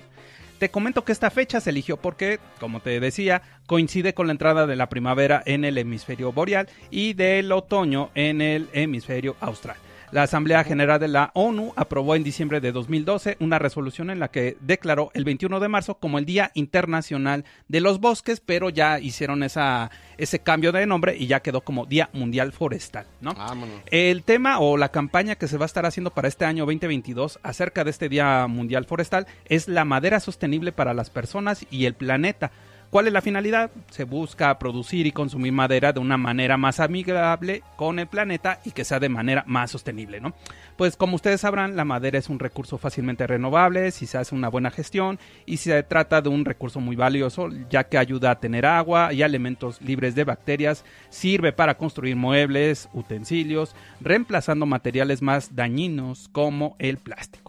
Te 0.59 0.69
comento 0.69 1.03
que 1.03 1.11
esta 1.11 1.29
fecha 1.31 1.59
se 1.59 1.71
eligió 1.71 1.97
porque, 1.97 2.39
como 2.61 2.79
te 2.79 2.99
decía, 3.01 3.41
coincide 3.65 4.13
con 4.13 4.27
la 4.27 4.31
entrada 4.31 4.65
de 4.67 4.75
la 4.77 4.87
primavera 4.89 5.43
en 5.45 5.65
el 5.65 5.77
hemisferio 5.77 6.31
boreal 6.31 6.69
y 6.91 7.13
del 7.13 7.51
otoño 7.51 8.09
en 8.15 8.41
el 8.41 8.69
hemisferio 8.71 9.35
austral. 9.41 9.75
La 10.15 10.23
Asamblea 10.23 10.63
General 10.63 10.97
de 10.97 11.09
la 11.09 11.31
ONU 11.33 11.73
aprobó 11.75 12.15
en 12.15 12.23
diciembre 12.23 12.61
de 12.61 12.71
2012 12.71 13.35
una 13.41 13.59
resolución 13.59 14.09
en 14.09 14.19
la 14.21 14.29
que 14.29 14.55
declaró 14.61 15.11
el 15.13 15.25
21 15.25 15.59
de 15.59 15.67
marzo 15.67 15.95
como 15.95 16.19
el 16.19 16.25
Día 16.25 16.51
Internacional 16.53 17.43
de 17.67 17.81
los 17.81 17.99
Bosques, 17.99 18.39
pero 18.39 18.69
ya 18.69 18.97
hicieron 19.01 19.43
esa, 19.43 19.91
ese 20.17 20.39
cambio 20.39 20.71
de 20.71 20.85
nombre 20.85 21.17
y 21.17 21.27
ya 21.27 21.41
quedó 21.41 21.59
como 21.59 21.85
Día 21.85 22.09
Mundial 22.13 22.53
Forestal, 22.53 23.05
¿no? 23.19 23.33
Vámonos. 23.33 23.81
El 23.87 24.23
tema 24.23 24.59
o 24.59 24.77
la 24.77 24.87
campaña 24.87 25.35
que 25.35 25.49
se 25.49 25.57
va 25.57 25.65
a 25.65 25.67
estar 25.67 25.85
haciendo 25.85 26.11
para 26.11 26.29
este 26.29 26.45
año 26.45 26.65
2022 26.65 27.39
acerca 27.43 27.83
de 27.83 27.89
este 27.89 28.07
Día 28.07 28.47
Mundial 28.47 28.85
Forestal 28.85 29.27
es 29.49 29.67
la 29.67 29.83
madera 29.83 30.21
sostenible 30.21 30.71
para 30.71 30.93
las 30.93 31.09
personas 31.09 31.65
y 31.69 31.87
el 31.87 31.93
planeta. 31.93 32.53
¿Cuál 32.89 33.07
es 33.07 33.13
la 33.13 33.21
finalidad? 33.21 33.71
Se 33.89 34.03
busca 34.03 34.57
producir 34.57 35.05
y 35.05 35.11
consumir 35.11 35.51
madera 35.51 35.91
de 35.91 35.99
una 35.99 36.17
manera 36.17 36.55
más 36.57 36.79
amigable 36.79 37.63
con 37.75 37.99
el 37.99 38.07
planeta 38.07 38.59
y 38.63 38.71
que 38.71 38.85
sea 38.85 38.99
de 38.99 39.09
manera 39.09 39.43
más 39.47 39.71
sostenible, 39.71 40.21
¿no? 40.21 40.33
Pues 40.77 40.95
como 40.95 41.15
ustedes 41.15 41.41
sabrán, 41.41 41.75
la 41.75 41.85
madera 41.85 42.17
es 42.17 42.29
un 42.29 42.39
recurso 42.39 42.77
fácilmente 42.77 43.27
renovable 43.27 43.91
si 43.91 44.05
se 44.05 44.17
hace 44.17 44.35
una 44.35 44.49
buena 44.49 44.71
gestión 44.71 45.19
y 45.45 45.57
se 45.57 45.83
trata 45.83 46.21
de 46.21 46.29
un 46.29 46.45
recurso 46.45 46.79
muy 46.79 46.95
valioso 46.95 47.49
ya 47.69 47.85
que 47.85 47.97
ayuda 47.97 48.31
a 48.31 48.39
tener 48.39 48.65
agua 48.65 49.13
y 49.13 49.21
elementos 49.21 49.81
libres 49.81 50.15
de 50.15 50.23
bacterias, 50.23 50.85
sirve 51.09 51.51
para 51.51 51.77
construir 51.77 52.15
muebles, 52.15 52.89
utensilios, 52.93 53.75
reemplazando 54.01 54.65
materiales 54.65 55.21
más 55.21 55.55
dañinos 55.55 56.29
como 56.31 56.75
el 56.79 56.97
plástico. 56.97 57.44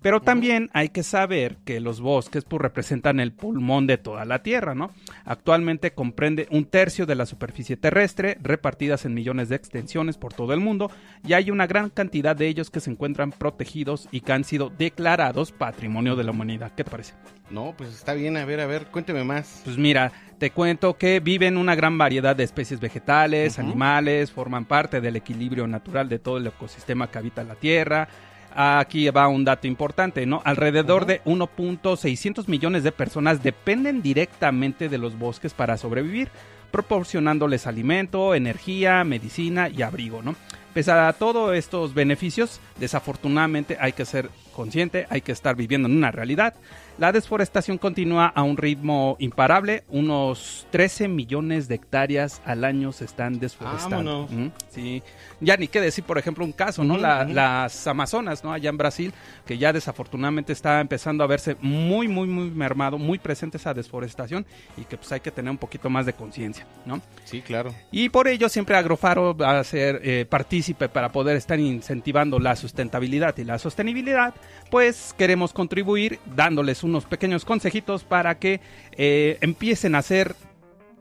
Pero 0.00 0.20
también 0.20 0.70
hay 0.72 0.90
que 0.90 1.02
saber 1.02 1.56
que 1.64 1.80
los 1.80 2.00
bosques 2.00 2.44
pues, 2.44 2.62
representan 2.62 3.18
el 3.18 3.32
pulmón 3.32 3.86
de 3.86 3.98
toda 3.98 4.24
la 4.24 4.42
Tierra, 4.42 4.74
¿no? 4.74 4.92
Actualmente 5.24 5.92
comprende 5.92 6.46
un 6.50 6.66
tercio 6.66 7.04
de 7.04 7.16
la 7.16 7.26
superficie 7.26 7.76
terrestre, 7.76 8.38
repartidas 8.40 9.04
en 9.04 9.14
millones 9.14 9.48
de 9.48 9.56
extensiones 9.56 10.16
por 10.16 10.32
todo 10.32 10.52
el 10.54 10.60
mundo, 10.60 10.90
y 11.26 11.32
hay 11.32 11.50
una 11.50 11.66
gran 11.66 11.90
cantidad 11.90 12.36
de 12.36 12.46
ellos 12.46 12.70
que 12.70 12.80
se 12.80 12.90
encuentran 12.90 13.32
protegidos 13.32 14.08
y 14.12 14.20
que 14.20 14.32
han 14.32 14.44
sido 14.44 14.70
declarados 14.70 15.50
Patrimonio 15.52 16.14
de 16.14 16.24
la 16.24 16.30
Humanidad. 16.30 16.72
¿Qué 16.76 16.84
te 16.84 16.90
parece? 16.90 17.14
No, 17.50 17.74
pues 17.76 17.90
está 17.90 18.14
bien, 18.14 18.36
a 18.36 18.44
ver, 18.44 18.60
a 18.60 18.66
ver, 18.66 18.86
cuénteme 18.86 19.24
más. 19.24 19.62
Pues 19.64 19.78
mira, 19.78 20.12
te 20.38 20.50
cuento 20.50 20.96
que 20.96 21.18
viven 21.18 21.56
una 21.56 21.74
gran 21.74 21.98
variedad 21.98 22.36
de 22.36 22.44
especies 22.44 22.78
vegetales, 22.78 23.58
animales, 23.58 24.30
forman 24.30 24.64
parte 24.64 25.00
del 25.00 25.16
equilibrio 25.16 25.66
natural 25.66 26.08
de 26.08 26.18
todo 26.18 26.36
el 26.36 26.46
ecosistema 26.46 27.10
que 27.10 27.18
habita 27.18 27.42
la 27.42 27.54
Tierra. 27.54 28.08
Aquí 28.54 29.08
va 29.10 29.28
un 29.28 29.44
dato 29.44 29.66
importante, 29.66 30.26
¿no? 30.26 30.42
Alrededor 30.44 31.02
Ujú. 31.02 31.08
de 31.08 31.22
1.600 31.24 32.48
millones 32.48 32.82
de 32.82 32.92
personas 32.92 33.42
dependen 33.42 34.02
directamente 34.02 34.88
de 34.88 34.98
los 34.98 35.18
bosques 35.18 35.54
para 35.54 35.76
sobrevivir, 35.76 36.28
proporcionándoles 36.70 37.66
alimento, 37.66 38.34
energía, 38.34 39.04
medicina 39.04 39.68
y 39.68 39.82
abrigo, 39.82 40.22
¿no? 40.22 40.34
Pese 40.78 40.92
a 40.92 41.12
todos 41.12 41.56
estos 41.56 41.92
beneficios, 41.92 42.60
desafortunadamente 42.78 43.76
hay 43.80 43.94
que 43.94 44.04
ser 44.04 44.30
consciente, 44.52 45.08
hay 45.10 45.22
que 45.22 45.32
estar 45.32 45.56
viviendo 45.56 45.88
en 45.88 45.96
una 45.96 46.12
realidad. 46.12 46.54
La 46.98 47.12
desforestación 47.12 47.78
continúa 47.78 48.26
a 48.26 48.42
un 48.42 48.56
ritmo 48.56 49.16
imparable, 49.20 49.84
unos 49.88 50.66
13 50.70 51.06
millones 51.06 51.68
de 51.68 51.76
hectáreas 51.76 52.42
al 52.44 52.64
año 52.64 52.90
se 52.90 53.04
están 53.04 53.38
desforestando. 53.38 54.28
Sí, 54.70 55.00
ya 55.40 55.56
ni 55.56 55.68
qué 55.68 55.80
decir, 55.80 56.02
por 56.02 56.18
ejemplo, 56.18 56.44
un 56.44 56.50
caso, 56.50 56.82
¿no? 56.82 56.98
La-. 56.98 57.24
Las 57.24 57.86
Amazonas, 57.86 58.42
¿no? 58.42 58.52
Allá 58.52 58.70
en 58.70 58.76
Brasil, 58.76 59.12
que 59.46 59.58
ya 59.58 59.72
desafortunadamente 59.72 60.52
está 60.52 60.80
empezando 60.80 61.22
a 61.22 61.28
verse 61.28 61.56
muy, 61.60 62.08
muy, 62.08 62.26
muy 62.26 62.50
mermado, 62.50 62.98
muy 62.98 63.20
presente 63.20 63.58
esa 63.58 63.72
desforestación 63.74 64.44
y 64.76 64.82
que 64.82 64.96
pues 64.96 65.12
hay 65.12 65.20
que 65.20 65.30
tener 65.30 65.52
un 65.52 65.58
poquito 65.58 65.88
más 65.88 66.04
de 66.04 66.14
conciencia, 66.14 66.66
¿no? 66.84 67.00
Sí, 67.24 67.42
claro. 67.42 67.72
Y 67.92 68.08
por 68.08 68.26
ello 68.26 68.48
siempre 68.48 68.76
Agrofaro 68.76 69.36
va 69.36 69.60
a 69.60 69.64
ser 69.64 70.00
eh, 70.02 70.26
partícipe 70.28 70.67
para 70.74 71.10
poder 71.10 71.36
estar 71.36 71.58
incentivando 71.58 72.38
la 72.38 72.56
sustentabilidad 72.56 73.36
y 73.38 73.44
la 73.44 73.58
sostenibilidad, 73.58 74.34
pues 74.70 75.14
queremos 75.16 75.52
contribuir 75.52 76.18
dándoles 76.36 76.82
unos 76.82 77.04
pequeños 77.04 77.44
consejitos 77.44 78.04
para 78.04 78.38
que 78.38 78.60
eh, 78.92 79.38
empiecen 79.40 79.94
a 79.94 80.02
ser 80.02 80.34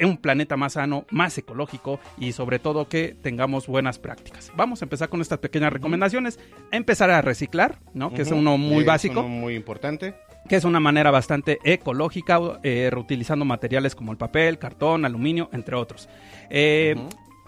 un 0.05 0.17
planeta 0.17 0.57
más 0.57 0.73
sano, 0.73 1.05
más 1.09 1.37
ecológico 1.37 1.99
y 2.17 2.31
sobre 2.31 2.59
todo 2.59 2.87
que 2.87 3.15
tengamos 3.21 3.67
buenas 3.67 3.97
prácticas. 3.99 4.51
Vamos 4.55 4.81
a 4.81 4.85
empezar 4.85 5.09
con 5.09 5.21
estas 5.21 5.39
pequeñas 5.39 5.73
recomendaciones. 5.73 6.39
Empezar 6.71 7.09
a 7.09 7.21
reciclar, 7.21 7.79
¿no? 7.93 8.13
Que 8.13 8.21
es 8.21 8.31
uno 8.31 8.57
muy 8.57 8.81
Es 8.81 8.85
básico 8.85 9.21
uno 9.21 9.29
muy 9.29 9.55
importante. 9.55 10.15
que 10.47 10.55
es 10.55 10.65
una 10.65 10.79
manera 10.79 11.11
bastante 11.11 11.57
ecológica, 11.63 12.39
eh, 12.63 12.89
reutilizando 12.91 13.43
materiales 13.43 13.95
como 13.95 14.11
el 14.11 14.17
papel, 14.17 14.59
cartón, 14.59 15.03
aluminio, 15.03 15.49
entre 15.51 15.75
otros. 15.75 16.07
Eh. 16.49 16.95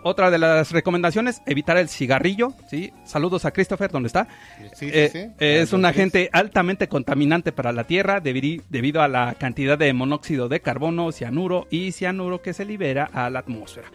Otra 0.02 0.32
de 0.32 0.38
las 0.38 0.72
recomendaciones, 0.72 1.42
evitar 1.46 1.78
el 1.78 1.90
cigarrillo, 1.90 2.54
¿sí? 2.70 2.94
Saludos 3.04 3.44
a 3.44 3.52
Christopher, 3.52 3.92
¿dónde 3.92 4.08
está? 4.08 4.28
Sí, 4.74 4.86
sí, 4.86 4.92
Eh, 4.94 5.10
sí. 5.12 5.32
Es 5.40 5.74
un 5.74 5.84
agente 5.84 6.30
altamente 6.32 6.88
contaminante 6.88 7.52
para 7.52 7.74
la 7.74 7.84
Tierra 7.84 8.22
debido 8.22 9.02
a 9.02 9.08
la 9.10 9.36
cantidad 9.38 9.78
de 9.78 9.92
monóxido 9.92 10.48
de 10.48 10.62
carbono, 10.62 11.12
cianuro 11.12 11.68
y 11.70 11.92
cianuro 11.92 12.42
que 12.42 12.54
se 12.54 12.64
libera 12.64 13.10
a 13.12 13.30
la 13.30 13.40
atmósfera. 13.40 13.90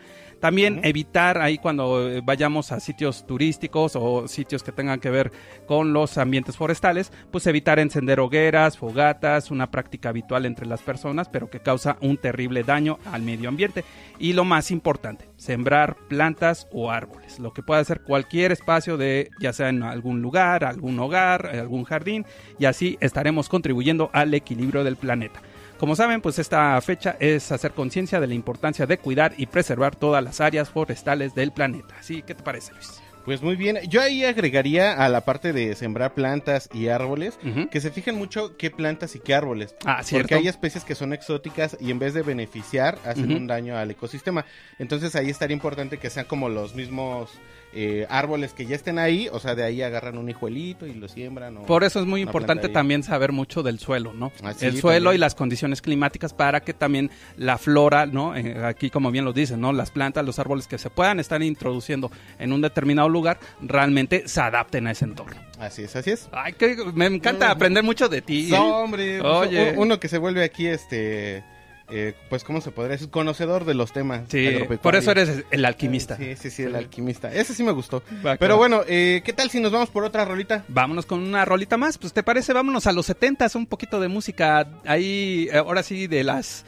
También 0.44 0.82
evitar 0.84 1.40
ahí 1.40 1.56
cuando 1.56 2.06
eh, 2.06 2.20
vayamos 2.22 2.70
a 2.70 2.78
sitios 2.78 3.26
turísticos 3.26 3.96
o 3.96 4.28
sitios 4.28 4.62
que 4.62 4.72
tengan 4.72 5.00
que 5.00 5.08
ver 5.08 5.32
con 5.64 5.94
los 5.94 6.18
ambientes 6.18 6.58
forestales, 6.58 7.10
pues 7.30 7.46
evitar 7.46 7.78
encender 7.78 8.20
hogueras, 8.20 8.76
fogatas, 8.76 9.50
una 9.50 9.70
práctica 9.70 10.10
habitual 10.10 10.44
entre 10.44 10.66
las 10.66 10.82
personas, 10.82 11.30
pero 11.30 11.48
que 11.48 11.60
causa 11.60 11.96
un 12.02 12.18
terrible 12.18 12.62
daño 12.62 12.98
al 13.10 13.22
medio 13.22 13.48
ambiente. 13.48 13.86
Y 14.18 14.34
lo 14.34 14.44
más 14.44 14.70
importante, 14.70 15.30
sembrar 15.38 15.96
plantas 16.08 16.68
o 16.72 16.90
árboles, 16.90 17.38
lo 17.38 17.54
que 17.54 17.62
puede 17.62 17.80
hacer 17.80 18.02
cualquier 18.02 18.52
espacio 18.52 18.98
de, 18.98 19.30
ya 19.40 19.54
sea 19.54 19.70
en 19.70 19.82
algún 19.82 20.20
lugar, 20.20 20.66
algún 20.66 20.98
hogar, 20.98 21.46
algún 21.46 21.84
jardín, 21.84 22.26
y 22.58 22.66
así 22.66 22.98
estaremos 23.00 23.48
contribuyendo 23.48 24.10
al 24.12 24.34
equilibrio 24.34 24.84
del 24.84 24.96
planeta. 24.96 25.40
Como 25.78 25.96
saben, 25.96 26.20
pues 26.20 26.38
esta 26.38 26.80
fecha 26.80 27.16
es 27.18 27.50
hacer 27.52 27.72
conciencia 27.72 28.20
de 28.20 28.26
la 28.26 28.34
importancia 28.34 28.86
de 28.86 28.98
cuidar 28.98 29.34
y 29.36 29.46
preservar 29.46 29.96
todas 29.96 30.22
las 30.22 30.40
áreas 30.40 30.70
forestales 30.70 31.34
del 31.34 31.52
planeta. 31.52 31.94
¿Sí? 32.00 32.22
¿Qué 32.22 32.34
te 32.34 32.42
parece, 32.42 32.72
Luis? 32.72 33.02
Pues 33.24 33.42
muy 33.42 33.56
bien. 33.56 33.78
Yo 33.88 34.02
ahí 34.02 34.24
agregaría 34.24 34.92
a 34.92 35.08
la 35.08 35.22
parte 35.22 35.54
de 35.54 35.74
sembrar 35.74 36.12
plantas 36.12 36.68
y 36.74 36.88
árboles 36.88 37.38
que 37.70 37.80
se 37.80 37.90
fijen 37.90 38.16
mucho 38.16 38.56
qué 38.58 38.70
plantas 38.70 39.16
y 39.16 39.20
qué 39.20 39.34
árboles. 39.34 39.74
Ah, 39.86 40.02
cierto. 40.02 40.24
Porque 40.24 40.34
hay 40.34 40.48
especies 40.48 40.84
que 40.84 40.94
son 40.94 41.14
exóticas 41.14 41.76
y 41.80 41.90
en 41.90 41.98
vez 41.98 42.12
de 42.12 42.22
beneficiar 42.22 42.98
hacen 43.04 43.32
un 43.32 43.46
daño 43.46 43.78
al 43.78 43.90
ecosistema. 43.90 44.44
Entonces 44.78 45.16
ahí 45.16 45.30
estaría 45.30 45.54
importante 45.54 45.96
que 45.96 46.10
sean 46.10 46.26
como 46.26 46.50
los 46.50 46.74
mismos 46.74 47.30
eh, 47.74 48.06
árboles 48.08 48.52
que 48.52 48.66
ya 48.66 48.76
estén 48.76 48.98
ahí, 48.98 49.28
o 49.32 49.40
sea, 49.40 49.54
de 49.54 49.64
ahí 49.64 49.82
agarran 49.82 50.16
un 50.16 50.28
hijuelito 50.28 50.86
y 50.86 50.94
lo 50.94 51.08
siembran. 51.08 51.56
o- 51.56 51.62
Por 51.66 51.82
eso 51.84 51.98
es 52.00 52.06
muy 52.06 52.20
importante 52.20 52.68
también 52.68 53.02
saber 53.02 53.32
mucho 53.32 53.62
del 53.62 53.78
suelo, 53.80 54.12
¿no? 54.12 54.30
Ah, 54.42 54.52
sí, 54.54 54.66
el 54.66 54.80
suelo 54.80 55.06
también. 55.06 55.14
y 55.16 55.18
las 55.18 55.34
condiciones 55.34 55.82
climáticas 55.82 56.32
para 56.32 56.60
que 56.60 56.72
también 56.72 57.10
la 57.36 57.58
flora, 57.58 58.06
¿no? 58.06 58.36
Eh, 58.36 58.64
aquí 58.64 58.90
como 58.90 59.10
bien 59.10 59.24
lo 59.24 59.32
dicen, 59.32 59.60
¿no? 59.60 59.72
Las 59.72 59.90
plantas, 59.90 60.24
los 60.24 60.38
árboles 60.38 60.66
que 60.68 60.78
se 60.78 60.88
puedan 60.90 61.18
estar 61.20 61.42
introduciendo 61.42 62.10
en 62.38 62.52
un 62.52 62.60
determinado 62.60 63.08
lugar 63.08 63.38
realmente 63.60 64.28
se 64.28 64.40
adapten 64.40 64.86
a 64.86 64.92
ese 64.92 65.04
entorno. 65.04 65.40
Así 65.58 65.82
es, 65.82 65.96
así 65.96 66.10
es. 66.10 66.28
Ay, 66.32 66.52
que 66.52 66.76
me 66.94 67.06
encanta 67.06 67.50
aprender 67.50 67.82
mucho 67.82 68.08
de 68.08 68.22
ti. 68.22 68.46
¿eh? 68.46 68.50
No, 68.50 68.78
hombre, 68.78 69.20
pues, 69.20 69.32
Oye. 69.48 69.74
uno 69.76 69.98
que 69.98 70.08
se 70.08 70.18
vuelve 70.18 70.44
aquí, 70.44 70.66
este, 70.66 71.42
eh, 71.90 72.14
pues, 72.28 72.44
¿cómo 72.44 72.60
se 72.60 72.70
podría 72.70 72.92
decir? 72.92 73.10
Conocedor 73.10 73.64
de 73.64 73.74
los 73.74 73.92
temas. 73.92 74.22
Sí, 74.28 74.48
por 74.82 74.96
eso 74.96 75.10
eres 75.10 75.44
el 75.50 75.64
alquimista. 75.64 76.16
Sí, 76.16 76.34
sí, 76.36 76.50
sí, 76.50 76.62
el 76.62 76.74
alquimista. 76.74 77.32
Ese 77.32 77.54
sí 77.54 77.62
me 77.62 77.72
gustó. 77.72 78.02
Va, 78.24 78.36
Pero 78.36 78.56
bueno, 78.56 78.82
eh, 78.88 79.22
¿qué 79.24 79.32
tal 79.32 79.50
si 79.50 79.60
nos 79.60 79.72
vamos 79.72 79.90
por 79.90 80.04
otra 80.04 80.24
rolita? 80.24 80.64
Vámonos 80.68 81.06
con 81.06 81.20
una 81.20 81.44
rolita 81.44 81.76
más, 81.76 81.98
pues 81.98 82.12
te 82.12 82.22
parece, 82.22 82.52
vámonos 82.52 82.86
a 82.86 82.92
los 82.92 83.06
70 83.06 83.44
un 83.54 83.66
poquito 83.66 84.00
de 84.00 84.08
música 84.08 84.66
ahí, 84.86 85.48
eh, 85.52 85.58
ahora 85.58 85.82
sí, 85.82 86.06
de 86.06 86.24
las 86.24 86.64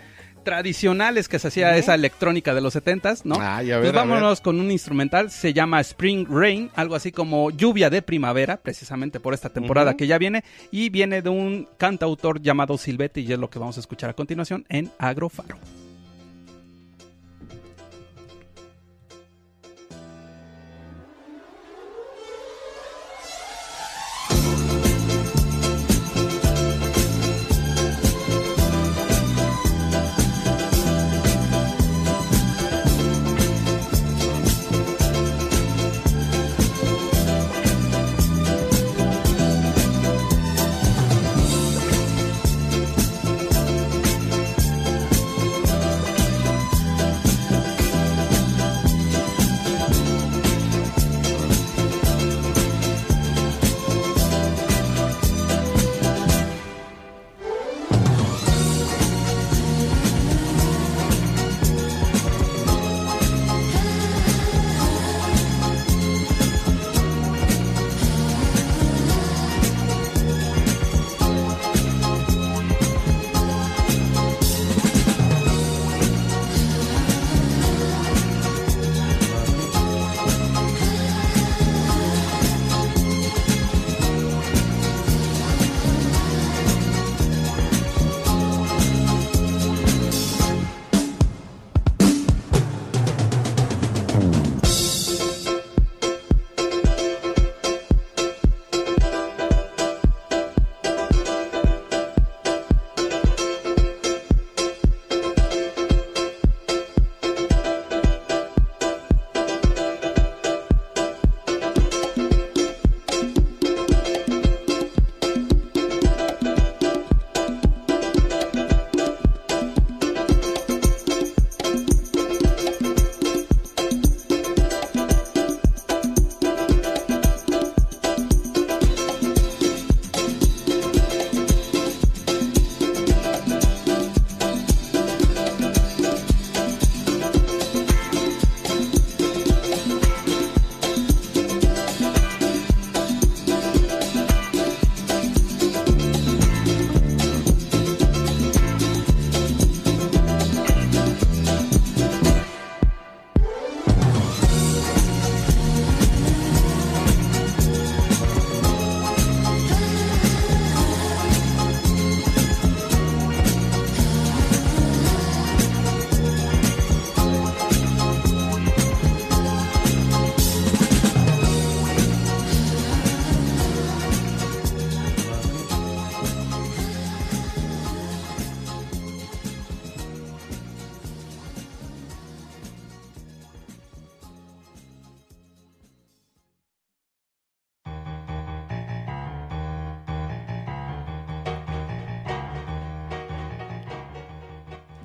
tradicionales 0.47 1.29
que 1.29 1.41
se 1.41 1.49
hacía 1.49 1.77
esa 1.77 1.97
electrónica 1.97 2.55
de 2.55 2.61
los 2.61 2.73
70 2.73 3.17
¿no? 3.25 3.35
Ah, 3.41 3.65
ya 3.65 3.79
pues 3.79 3.93
ver. 3.93 3.95
vámonos 3.95 4.41
con 4.41 4.61
un 4.61 4.71
instrumental, 4.71 5.33
se 5.33 5.53
llama 5.53 5.81
Spring 5.81 6.25
Rain, 6.31 6.71
algo 6.77 6.95
así 6.95 7.11
como 7.11 7.51
lluvia 7.51 7.91
de 7.91 8.01
primavera, 8.01 8.57
precisamente 8.57 9.19
por 9.19 9.35
esta 9.35 9.49
temporada 9.49 9.97
que 9.97 10.07
ya 10.07 10.19
viene, 10.19 10.45
y 10.71 10.89
viene 10.89 11.21
de 11.21 11.31
un 11.31 11.69
cantautor 11.79 12.41
llamado 12.41 12.79
Silvete, 12.79 13.23
y 13.23 13.33
es 13.33 13.39
lo 13.41 13.51
que 13.51 13.59
vamos 13.59 13.77
a 13.77 13.81
escuchar 13.81 14.11
a 14.11 14.15
continuación 14.15 14.65
en 14.69 14.89
Agrofaro. 14.99 15.59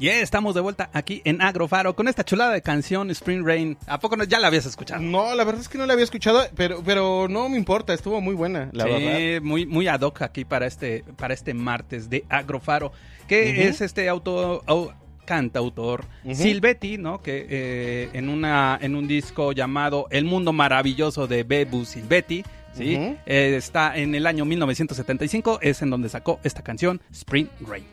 Y 0.01 0.09
estamos 0.09 0.55
de 0.55 0.61
vuelta 0.61 0.89
aquí 0.93 1.21
en 1.25 1.43
Agrofaro 1.43 1.95
con 1.95 2.07
esta 2.07 2.25
chulada 2.25 2.51
de 2.53 2.63
canción 2.63 3.11
Spring 3.11 3.45
Rain. 3.45 3.77
¿A 3.85 3.99
poco 3.99 4.17
no, 4.17 4.23
ya 4.23 4.39
la 4.39 4.47
habías 4.47 4.65
escuchado? 4.65 4.99
No, 4.99 5.35
la 5.35 5.43
verdad 5.43 5.61
es 5.61 5.69
que 5.69 5.77
no 5.77 5.85
la 5.85 5.93
había 5.93 6.03
escuchado, 6.05 6.41
pero, 6.55 6.81
pero 6.83 7.27
no 7.29 7.47
me 7.49 7.57
importa, 7.57 7.93
estuvo 7.93 8.19
muy 8.19 8.33
buena, 8.33 8.71
la 8.73 8.85
sí, 8.85 8.89
verdad. 8.89 9.41
muy, 9.43 9.67
muy 9.67 9.87
ad 9.87 10.01
hoc 10.01 10.23
aquí 10.23 10.43
para 10.43 10.65
este, 10.65 11.03
para 11.17 11.35
este 11.35 11.53
martes 11.53 12.09
de 12.09 12.25
Agrofaro, 12.29 12.91
que 13.27 13.67
es 13.67 13.81
este 13.81 14.09
auto, 14.09 14.63
au- 14.65 14.91
cantautor. 15.25 16.05
Silvetti, 16.33 16.97
¿no? 16.97 17.21
Que 17.21 17.45
eh, 17.47 18.09
en, 18.13 18.27
una, 18.29 18.79
en 18.81 18.95
un 18.95 19.07
disco 19.07 19.51
llamado 19.51 20.07
El 20.09 20.25
Mundo 20.25 20.51
Maravilloso 20.51 21.27
de 21.27 21.43
Bebu 21.43 21.85
Silvetti, 21.85 22.43
¿sí? 22.73 22.95
Eh, 22.95 23.53
está 23.55 23.95
en 23.95 24.15
el 24.15 24.25
año 24.25 24.45
1975, 24.45 25.59
es 25.61 25.83
en 25.83 25.91
donde 25.91 26.09
sacó 26.09 26.39
esta 26.43 26.63
canción, 26.63 26.99
Spring 27.11 27.47
Rain. 27.67 27.85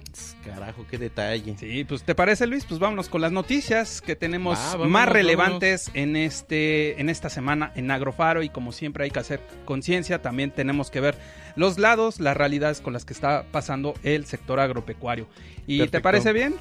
Carajo, 0.45 0.87
qué 0.91 0.99
detalle. 0.99 1.57
Sí, 1.59 1.85
pues 1.85 2.03
¿te 2.03 2.15
parece 2.15 2.47
Luis? 2.47 2.65
Pues 2.65 2.81
vámonos 2.81 3.09
con 3.09 3.21
las 3.21 3.33
noticias 3.33 4.01
que 4.01 4.17
tenemos 4.17 4.59
vámonos, 4.59 4.79
más 4.79 5.07
vámonos. 5.07 5.13
relevantes 5.13 5.91
en 5.95 6.17
este 6.17 7.01
en 7.01 7.09
esta 7.09 7.29
semana 7.31 7.73
en 7.75 7.91
Agrofaro 7.91 8.43
y 8.43 8.49
como 8.49 8.73
siempre 8.73 9.05
hay 9.05 9.11
que 9.11 9.19
hacer 9.19 9.41
conciencia, 9.65 10.23
también 10.23 10.51
tenemos 10.51 10.91
que 10.91 11.01
ver 11.01 11.17
los 11.57 11.79
lados, 11.79 12.21
las 12.21 12.37
realidades 12.37 12.81
con 12.81 12.93
las 12.93 13.05
que 13.05 13.13
está 13.13 13.45
pasando 13.51 13.95
el 14.03 14.27
sector 14.27 14.61
agropecuario. 14.61 15.27
¿Y 15.67 15.79
te 15.79 15.85
Perfecto. 15.85 16.03
parece 16.03 16.33
bien? 16.33 16.55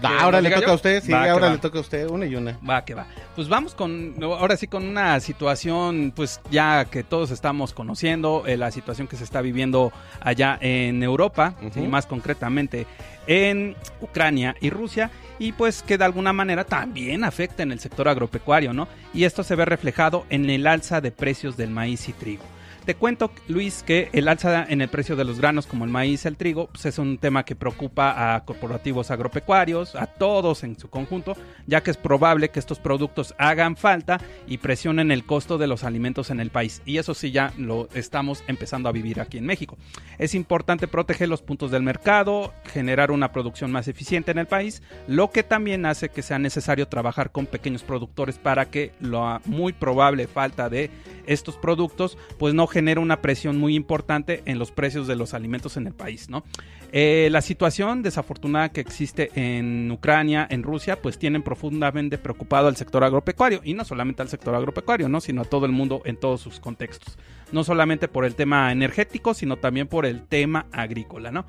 Da, 0.00 0.10
¿Que 0.10 0.14
ahora 0.18 0.40
le 0.40 0.50
toca 0.50 0.66
yo? 0.66 0.72
a 0.72 0.74
usted, 0.74 1.02
sí, 1.02 1.10
Va, 1.10 1.30
ahora 1.30 1.50
le 1.50 1.58
toca 1.58 1.78
a 1.78 1.80
usted, 1.80 2.08
una 2.08 2.26
y 2.26 2.36
una. 2.36 2.58
Va, 2.68 2.84
que 2.84 2.94
va. 2.94 3.06
Pues 3.34 3.48
vamos 3.48 3.74
con, 3.74 4.14
ahora 4.22 4.56
sí, 4.56 4.68
con 4.68 4.86
una 4.86 5.18
situación, 5.20 6.12
pues 6.14 6.40
ya 6.50 6.84
que 6.84 7.02
todos 7.02 7.30
estamos 7.30 7.72
conociendo, 7.72 8.44
eh, 8.46 8.56
la 8.56 8.70
situación 8.70 9.08
que 9.08 9.16
se 9.16 9.24
está 9.24 9.40
viviendo 9.40 9.92
allá 10.20 10.56
en 10.60 11.02
Europa, 11.02 11.54
y 11.74 11.80
más 11.80 12.06
concretamente 12.06 12.86
en 13.26 13.76
Ucrania 14.00 14.54
y 14.60 14.70
Rusia, 14.70 15.10
y 15.38 15.52
pues 15.52 15.82
que 15.82 15.98
de 15.98 16.04
alguna 16.04 16.32
manera 16.32 16.64
también 16.64 17.24
afecta 17.24 17.62
en 17.62 17.72
el 17.72 17.80
sector 17.80 18.08
agropecuario, 18.08 18.72
¿no? 18.72 18.88
Y 19.12 19.24
esto 19.24 19.42
se 19.42 19.54
ve 19.54 19.64
reflejado 19.64 20.26
en 20.30 20.48
el 20.48 20.66
alza 20.66 21.00
de 21.00 21.10
precios 21.10 21.56
del 21.56 21.70
maíz 21.70 22.08
y 22.08 22.12
trigo. 22.12 22.44
Te 22.88 22.94
cuento, 22.94 23.30
Luis, 23.48 23.82
que 23.82 24.08
el 24.14 24.28
alza 24.28 24.64
en 24.66 24.80
el 24.80 24.88
precio 24.88 25.14
de 25.14 25.26
los 25.26 25.38
granos 25.38 25.66
como 25.66 25.84
el 25.84 25.90
maíz, 25.90 26.24
el 26.24 26.38
trigo, 26.38 26.68
pues 26.68 26.86
es 26.86 26.98
un 26.98 27.18
tema 27.18 27.44
que 27.44 27.54
preocupa 27.54 28.34
a 28.34 28.46
corporativos 28.46 29.10
agropecuarios, 29.10 29.94
a 29.94 30.06
todos 30.06 30.64
en 30.64 30.78
su 30.78 30.88
conjunto, 30.88 31.36
ya 31.66 31.82
que 31.82 31.90
es 31.90 31.98
probable 31.98 32.48
que 32.48 32.58
estos 32.58 32.78
productos 32.78 33.34
hagan 33.36 33.76
falta 33.76 34.22
y 34.46 34.56
presionen 34.56 35.10
el 35.10 35.26
costo 35.26 35.58
de 35.58 35.66
los 35.66 35.84
alimentos 35.84 36.30
en 36.30 36.40
el 36.40 36.48
país. 36.48 36.80
Y 36.86 36.96
eso 36.96 37.12
sí 37.12 37.30
ya 37.30 37.52
lo 37.58 37.90
estamos 37.92 38.42
empezando 38.46 38.88
a 38.88 38.92
vivir 38.92 39.20
aquí 39.20 39.36
en 39.36 39.44
México. 39.44 39.76
Es 40.16 40.34
importante 40.34 40.88
proteger 40.88 41.28
los 41.28 41.42
puntos 41.42 41.70
del 41.70 41.82
mercado, 41.82 42.54
generar 42.72 43.10
una 43.10 43.32
producción 43.32 43.70
más 43.70 43.86
eficiente 43.88 44.30
en 44.30 44.38
el 44.38 44.46
país, 44.46 44.82
lo 45.06 45.30
que 45.30 45.42
también 45.42 45.84
hace 45.84 46.08
que 46.08 46.22
sea 46.22 46.38
necesario 46.38 46.88
trabajar 46.88 47.32
con 47.32 47.44
pequeños 47.44 47.82
productores 47.82 48.38
para 48.38 48.70
que 48.70 48.92
la 48.98 49.42
muy 49.44 49.74
probable 49.74 50.26
falta 50.26 50.70
de 50.70 50.90
estos 51.26 51.58
productos 51.58 52.16
pues 52.38 52.54
no 52.54 52.66
genere 52.66 52.77
una 52.98 53.20
presión 53.20 53.58
muy 53.58 53.74
importante 53.74 54.42
en 54.44 54.58
los 54.58 54.70
precios 54.70 55.06
de 55.06 55.16
los 55.16 55.34
alimentos 55.34 55.76
en 55.76 55.86
el 55.86 55.94
país, 55.94 56.30
¿no? 56.30 56.44
Eh, 56.92 57.28
la 57.30 57.42
situación 57.42 58.02
desafortunada 58.02 58.70
que 58.70 58.80
existe 58.80 59.30
en 59.34 59.90
Ucrania, 59.90 60.46
en 60.48 60.62
Rusia, 60.62 61.02
pues 61.02 61.18
tienen 61.18 61.42
profundamente 61.42 62.16
preocupado 62.16 62.68
al 62.68 62.76
sector 62.76 63.04
agropecuario 63.04 63.60
y 63.62 63.74
no 63.74 63.84
solamente 63.84 64.22
al 64.22 64.28
sector 64.28 64.54
agropecuario, 64.54 65.08
¿no? 65.08 65.20
Sino 65.20 65.42
a 65.42 65.44
todo 65.44 65.66
el 65.66 65.72
mundo 65.72 66.00
en 66.04 66.16
todos 66.16 66.40
sus 66.40 66.60
contextos. 66.60 67.18
No 67.52 67.64
solamente 67.64 68.08
por 68.08 68.24
el 68.24 68.34
tema 68.34 68.72
energético, 68.72 69.34
sino 69.34 69.56
también 69.56 69.88
por 69.88 70.06
el 70.06 70.22
tema 70.22 70.66
agrícola, 70.72 71.30
¿no? 71.30 71.44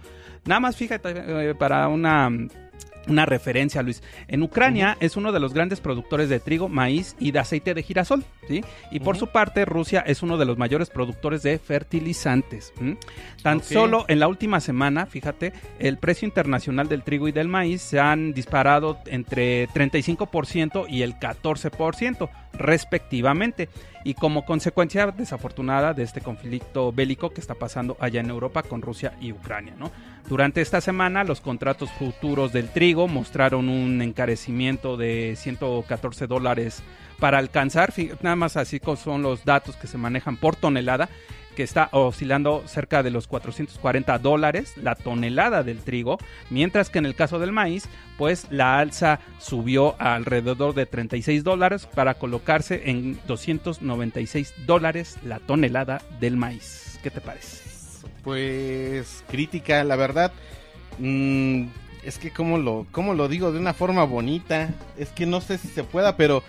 Nada 0.45 0.59
más 0.59 0.75
fíjate 0.75 1.13
eh, 1.15 1.55
para 1.55 1.87
una 1.87 2.29
una 3.07 3.25
referencia, 3.25 3.81
Luis. 3.81 4.03
En 4.27 4.43
Ucrania 4.43 4.97
es 4.99 5.17
uno 5.17 5.31
de 5.31 5.39
los 5.39 5.53
grandes 5.53 5.79
productores 5.79 6.29
de 6.29 6.39
trigo, 6.39 6.69
maíz 6.69 7.15
y 7.19 7.31
de 7.31 7.39
aceite 7.39 7.73
de 7.73 7.83
girasol, 7.83 8.23
¿sí? 8.47 8.63
Y 8.91 8.99
por 8.99 9.17
su 9.17 9.27
parte, 9.27 9.65
Rusia 9.65 10.01
es 10.05 10.21
uno 10.21 10.37
de 10.37 10.45
los 10.45 10.57
mayores 10.57 10.89
productores 10.89 11.43
de 11.43 11.57
fertilizantes. 11.59 12.73
Tan 13.41 13.63
solo 13.63 14.05
en 14.07 14.19
la 14.19 14.27
última 14.27 14.59
semana, 14.59 15.05
fíjate, 15.05 15.53
el 15.79 15.97
precio 15.97 16.27
internacional 16.27 16.87
del 16.87 17.03
trigo 17.03 17.27
y 17.27 17.31
del 17.31 17.47
maíz 17.47 17.81
se 17.81 17.99
han 17.99 18.33
disparado 18.33 18.99
entre 19.05 19.67
35% 19.69 20.85
y 20.89 21.01
el 21.01 21.15
14%, 21.15 22.29
respectivamente. 22.53 23.69
Y 24.05 24.13
como 24.13 24.45
consecuencia 24.45 25.07
desafortunada 25.07 25.93
de 25.93 26.03
este 26.03 26.21
conflicto 26.21 26.91
bélico 26.93 27.31
que 27.31 27.41
está 27.41 27.55
pasando 27.55 27.97
allá 27.99 28.21
en 28.21 28.29
Europa 28.29 28.63
con 28.63 28.81
Rusia 28.81 29.13
y 29.19 29.33
Ucrania. 29.33 29.73
Durante 30.27 30.61
esta 30.61 30.79
semana, 30.79 31.23
los 31.23 31.41
contratos 31.41 31.91
futuros 31.91 32.53
del 32.53 32.69
trigo 32.69 33.07
mostraron 33.07 33.67
un 33.67 34.01
encarecimiento 34.01 34.95
de 34.95 35.35
114 35.35 36.27
dólares 36.27 36.81
para 37.19 37.37
alcanzar, 37.37 37.93
nada 38.21 38.35
más 38.35 38.55
así 38.55 38.79
son 38.95 39.21
los 39.21 39.43
datos 39.43 39.75
que 39.75 39.87
se 39.87 39.97
manejan 39.97 40.37
por 40.37 40.55
tonelada, 40.55 41.09
que 41.59 41.63
está 41.63 41.89
oscilando 41.91 42.63
cerca 42.67 43.03
de 43.03 43.11
los 43.11 43.27
440 43.27 44.17
dólares 44.19 44.75
la 44.77 44.95
tonelada 44.95 45.61
del 45.61 45.79
trigo, 45.79 46.17
mientras 46.49 46.89
que 46.89 46.99
en 46.99 47.05
el 47.05 47.15
caso 47.15 47.37
del 47.37 47.51
maíz, 47.51 47.89
pues 48.17 48.47
la 48.49 48.79
alza 48.79 49.19
subió 49.39 50.01
a 50.01 50.15
alrededor 50.15 50.73
de 50.73 50.85
36 50.85 51.43
dólares 51.43 51.85
para 51.85 52.13
colocarse 52.13 52.89
en 52.89 53.19
296 53.27 54.53
dólares 54.65 55.17
la 55.25 55.39
tonelada 55.39 56.01
del 56.21 56.37
maíz. 56.37 56.97
¿Qué 57.03 57.11
te 57.11 57.19
parece? 57.19 58.05
Pues 58.23 59.25
crítica, 59.27 59.83
la 59.83 59.97
verdad. 59.97 60.31
mm, 60.97 61.63
es 62.03 62.19
que 62.19 62.31
como 62.31 62.57
lo, 62.57 62.87
cómo 62.93 63.15
lo 63.15 63.27
digo 63.27 63.51
de 63.51 63.59
una 63.59 63.73
forma 63.73 64.05
bonita. 64.05 64.69
Es 64.97 65.09
que 65.09 65.25
no 65.25 65.41
sé 65.41 65.57
si 65.57 65.67
se 65.67 65.83
pueda, 65.83 66.15
pero. 66.15 66.41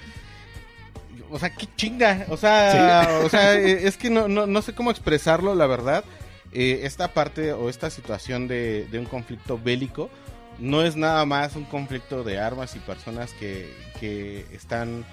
O 1.30 1.38
sea, 1.38 1.50
qué 1.50 1.66
chinga. 1.76 2.26
O 2.28 2.36
sea, 2.36 3.20
o 3.24 3.28
sea 3.28 3.54
eh, 3.58 3.86
es 3.86 3.96
que 3.96 4.10
no, 4.10 4.28
no, 4.28 4.46
no 4.46 4.62
sé 4.62 4.74
cómo 4.74 4.90
expresarlo, 4.90 5.54
la 5.54 5.66
verdad. 5.66 6.04
Eh, 6.52 6.80
esta 6.84 7.08
parte 7.14 7.52
o 7.52 7.68
esta 7.68 7.90
situación 7.90 8.48
de, 8.48 8.86
de 8.90 8.98
un 8.98 9.06
conflicto 9.06 9.58
bélico 9.62 10.10
no 10.58 10.82
es 10.82 10.96
nada 10.96 11.24
más 11.24 11.54
un 11.56 11.64
conflicto 11.64 12.24
de 12.24 12.38
armas 12.38 12.74
y 12.76 12.80
personas 12.80 13.32
que, 13.34 13.72
que 14.00 14.46
están 14.52 15.04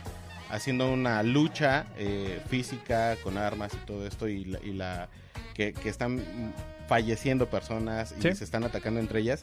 haciendo 0.49 0.91
una 0.91 1.21
lucha 1.23 1.85
eh, 1.97 2.41
física 2.49 3.15
con 3.23 3.37
armas 3.37 3.73
y 3.73 3.85
todo 3.85 4.07
esto 4.07 4.27
y 4.27 4.45
la, 4.45 4.59
y 4.63 4.73
la 4.73 5.09
que, 5.53 5.73
que 5.73 5.89
están 5.89 6.21
falleciendo 6.87 7.47
personas 7.49 8.13
y 8.17 8.21
Sí. 8.21 8.35
se 8.35 8.43
están 8.43 8.63
atacando 8.63 8.99
entre 8.99 9.19
ellas. 9.19 9.41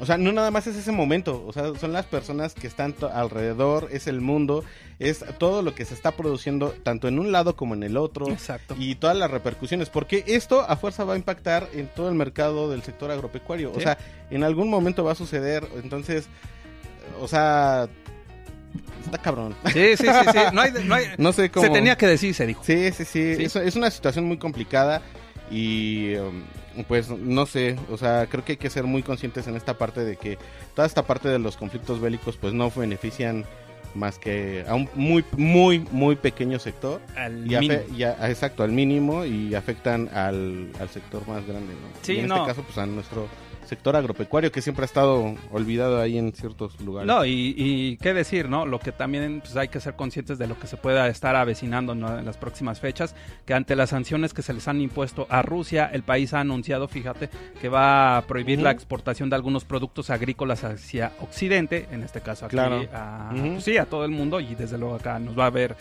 O 0.00 0.06
sea, 0.06 0.18
no 0.18 0.32
nada 0.32 0.50
más 0.50 0.66
es 0.66 0.74
ese 0.74 0.90
momento, 0.90 1.44
o 1.46 1.52
sea, 1.52 1.72
son 1.80 1.92
las 1.92 2.04
personas 2.04 2.54
que 2.54 2.66
están 2.66 2.96
alrededor, 3.12 3.88
es 3.92 4.08
el 4.08 4.20
mundo, 4.20 4.64
es 4.98 5.24
todo 5.38 5.62
lo 5.62 5.74
que 5.74 5.84
se 5.84 5.94
está 5.94 6.12
produciendo 6.12 6.70
tanto 6.82 7.08
en 7.08 7.18
un 7.18 7.32
lado 7.32 7.56
como 7.56 7.74
en 7.74 7.82
el 7.82 7.96
otro 7.96 8.28
Exacto. 8.30 8.74
y 8.78 8.94
todas 8.94 9.16
las 9.16 9.30
repercusiones, 9.30 9.90
porque 9.90 10.24
esto 10.26 10.60
a 10.62 10.76
fuerza 10.76 11.04
va 11.04 11.14
a 11.14 11.16
impactar 11.16 11.68
en 11.72 11.88
todo 11.88 12.08
el 12.08 12.14
mercado 12.14 12.70
del 12.70 12.82
sector 12.82 13.10
agropecuario, 13.10 13.72
o 13.74 13.80
sea, 13.80 13.98
en 14.30 14.44
algún 14.44 14.68
momento 14.70 15.02
va 15.04 15.12
a 15.12 15.16
suceder, 15.16 15.66
entonces, 15.82 16.26
o 17.20 17.28
sea, 17.28 17.88
está 19.04 19.18
cabrón. 19.18 19.54
Sí, 19.72 19.96
sí, 19.96 20.06
sí, 20.06 20.30
sí. 20.32 20.38
No 20.52 20.60
hay, 20.60 20.72
no 20.84 20.94
hay- 20.94 21.06
No 21.18 21.32
sé 21.32 21.50
cómo. 21.50 21.66
Se 21.66 21.72
tenía 21.72 21.96
que 21.96 22.06
decir, 22.06 22.34
se 22.34 22.46
dijo. 22.46 22.62
Sí, 22.64 22.90
sí, 22.92 23.04
sí. 23.04 23.36
Sí. 23.36 23.44
Es, 23.44 23.56
es 23.56 23.76
una 23.76 23.90
situación 23.90 24.24
muy 24.24 24.38
complicada 24.38 25.02
y 25.50 26.14
um, 26.16 26.42
pues 26.88 27.08
no 27.10 27.46
sé, 27.46 27.76
o 27.90 27.96
sea, 27.98 28.26
creo 28.28 28.44
que 28.44 28.52
hay 28.52 28.58
que 28.58 28.70
ser 28.70 28.84
muy 28.84 29.02
conscientes 29.02 29.46
en 29.46 29.56
esta 29.56 29.76
parte 29.78 30.00
de 30.04 30.16
que 30.16 30.38
toda 30.74 30.86
esta 30.86 31.02
parte 31.02 31.28
de 31.28 31.38
los 31.38 31.56
conflictos 31.56 32.00
bélicos 32.00 32.36
pues 32.36 32.52
no 32.54 32.70
benefician 32.70 33.44
más 33.94 34.18
que 34.18 34.64
a 34.68 34.74
un 34.74 34.88
muy, 34.94 35.24
muy, 35.36 35.80
muy 35.90 36.16
pequeño 36.16 36.58
sector. 36.58 37.00
Al 37.16 37.50
Y 37.50 37.56
mínimo. 37.58 37.80
y 37.96 38.02
a- 38.02 38.28
exacto, 38.28 38.62
al 38.62 38.72
mínimo 38.72 39.24
y 39.24 39.54
afectan 39.54 40.08
al, 40.12 40.70
al 40.80 40.88
sector 40.88 41.26
más 41.28 41.46
grande, 41.46 41.72
¿no? 41.74 41.88
Sí, 42.02 42.14
Y 42.14 42.18
en 42.20 42.28
no. 42.28 42.36
este 42.36 42.46
caso, 42.48 42.62
pues 42.62 42.76
a 42.78 42.86
nuestro 42.86 43.28
sector 43.66 43.96
agropecuario 43.96 44.50
que 44.52 44.60
siempre 44.62 44.84
ha 44.84 44.86
estado 44.86 45.34
olvidado 45.52 46.00
ahí 46.00 46.18
en 46.18 46.32
ciertos 46.32 46.80
lugares. 46.80 47.06
No, 47.06 47.24
y, 47.24 47.54
y 47.56 47.96
qué 47.98 48.14
decir, 48.14 48.48
¿no? 48.48 48.66
Lo 48.66 48.78
que 48.78 48.92
también 48.92 49.40
pues, 49.40 49.56
hay 49.56 49.68
que 49.68 49.80
ser 49.80 49.94
conscientes 49.96 50.38
de 50.38 50.46
lo 50.46 50.58
que 50.58 50.66
se 50.66 50.76
pueda 50.76 51.08
estar 51.08 51.36
avecinando 51.36 51.94
¿no? 51.94 52.18
en 52.18 52.24
las 52.24 52.36
próximas 52.36 52.80
fechas, 52.80 53.14
que 53.46 53.54
ante 53.54 53.76
las 53.76 53.90
sanciones 53.90 54.34
que 54.34 54.42
se 54.42 54.52
les 54.52 54.68
han 54.68 54.80
impuesto 54.80 55.26
a 55.30 55.42
Rusia, 55.42 55.90
el 55.92 56.02
país 56.02 56.34
ha 56.34 56.40
anunciado, 56.40 56.88
fíjate, 56.88 57.28
que 57.60 57.68
va 57.68 58.16
a 58.16 58.22
prohibir 58.22 58.60
la 58.60 58.70
exportación 58.70 59.30
de 59.30 59.36
algunos 59.36 59.64
productos 59.64 60.10
agrícolas 60.10 60.64
hacia 60.64 61.12
Occidente, 61.20 61.86
en 61.90 62.02
este 62.02 62.20
caso 62.20 62.46
aquí 62.46 62.54
Claro. 62.56 62.86
a, 62.92 63.30
pues, 63.36 63.64
sí, 63.64 63.76
a 63.78 63.86
todo 63.86 64.04
el 64.04 64.10
mundo 64.10 64.40
y 64.40 64.54
desde 64.54 64.78
luego 64.78 64.94
acá 64.96 65.18
nos 65.18 65.38
va 65.38 65.46
a 65.46 65.50
ver 65.50 65.76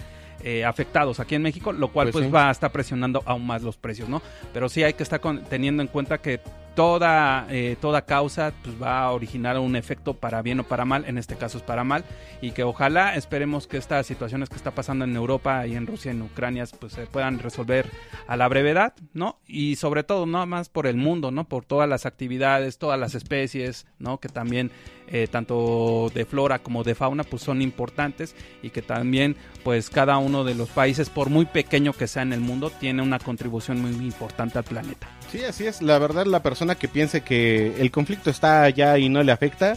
eh, 0.46 0.66
afectados 0.66 1.20
aquí 1.22 1.36
en 1.36 1.42
México, 1.42 1.72
lo 1.72 1.90
cual 1.92 2.08
Pues 2.08 2.14
pues, 2.14 2.26
sí. 2.26 2.32
va 2.32 2.50
a 2.50 2.52
estar 2.52 2.70
presionando 2.72 3.22
aún 3.26 3.46
más 3.48 3.62
los 3.62 3.78
precios, 3.78 4.10
¿no? 4.10 4.22
Pero 4.52 4.68
sí 4.68 4.84
hay 4.84 4.94
que 4.94 5.04
estar 5.04 5.22
con- 5.22 5.44
teniendo 5.46 5.82
en 5.82 5.88
cuenta 5.88 6.18
que 6.18 6.42
toda, 6.76 7.48
eh, 7.50 7.76
toda 7.80 8.06
causa 8.06 8.54
pues, 8.64 8.82
va 8.82 9.04
a 9.04 9.12
originar 9.12 9.58
un 9.60 9.76
efecto 9.76 10.16
para 10.16 10.42
bien 10.42 10.60
o 10.60 10.64
para 10.64 10.86
mal, 10.86 11.06
en 11.06 11.18
este 11.18 11.36
caso 11.36 11.58
es 11.58 11.64
para 11.64 11.84
mal, 11.84 12.04
y 12.42 12.52
que 12.52 12.64
ojalá 12.64 13.16
esperemos 13.16 13.68
que 13.68 13.78
estas 13.78 14.06
situaciones 14.06 14.50
que 14.50 14.56
está 14.56 14.72
pasando 14.72 15.06
en 15.06 15.16
Europa 15.16 15.66
y 15.68 15.76
en 15.76 15.88
Rusia 15.88 16.12
y 16.12 16.16
en 16.16 16.22
Ucrania 16.24 16.66
pues 16.80 16.94
se 16.94 17.06
puedan 17.06 17.40
resolver 17.40 17.90
a 18.28 18.38
la 18.38 18.48
brevedad, 18.48 18.94
¿no? 19.14 19.40
Y 19.48 19.76
sobre 19.76 20.04
todo, 20.04 20.26
no 20.26 20.46
más 20.46 20.70
por 20.70 20.88
el 20.88 20.98
mundo, 20.98 21.32
¿no? 21.32 21.46
Por 21.46 21.66
todas 21.66 21.88
las 21.88 22.06
actividades, 22.06 22.78
todas 22.78 23.00
las 23.00 23.16
especies, 23.16 23.86
¿no? 24.00 24.20
Que 24.20 24.30
también 24.30 24.72
eh, 25.08 25.28
tanto 25.28 26.12
de 26.14 26.26
flora 26.26 26.60
como 26.60 26.84
de 26.84 26.96
fauna 26.96 27.24
pues 27.24 27.44
son 27.44 27.62
importantes 27.62 28.36
y 28.62 28.70
que 28.70 28.82
también 28.82 29.36
pues 29.64 29.90
cada 29.90 30.18
uno 30.18 30.44
de 30.44 30.56
los 30.56 30.70
países 30.70 31.10
por 31.10 31.30
muy 31.30 31.46
pequeño 31.46 31.94
que 31.94 32.08
sea 32.08 32.24
en 32.24 32.34
el 32.34 32.40
mundo 32.40 32.72
tiene 32.72 33.02
una 33.02 33.20
contribución 33.20 33.82
muy 33.82 33.92
importante 33.92 34.58
al 34.58 34.64
planeta. 34.64 35.08
Sí, 35.34 35.44
así 35.44 35.66
es. 35.66 35.82
La 35.82 35.98
verdad, 35.98 36.28
la 36.28 36.44
persona 36.44 36.76
que 36.76 36.88
piense 36.88 37.22
que 37.22 37.82
el 37.82 37.90
conflicto 37.90 38.30
está 38.30 38.62
allá 38.62 39.00
y 39.00 39.10
no 39.10 39.24
le 39.24 39.32
afecta, 39.32 39.76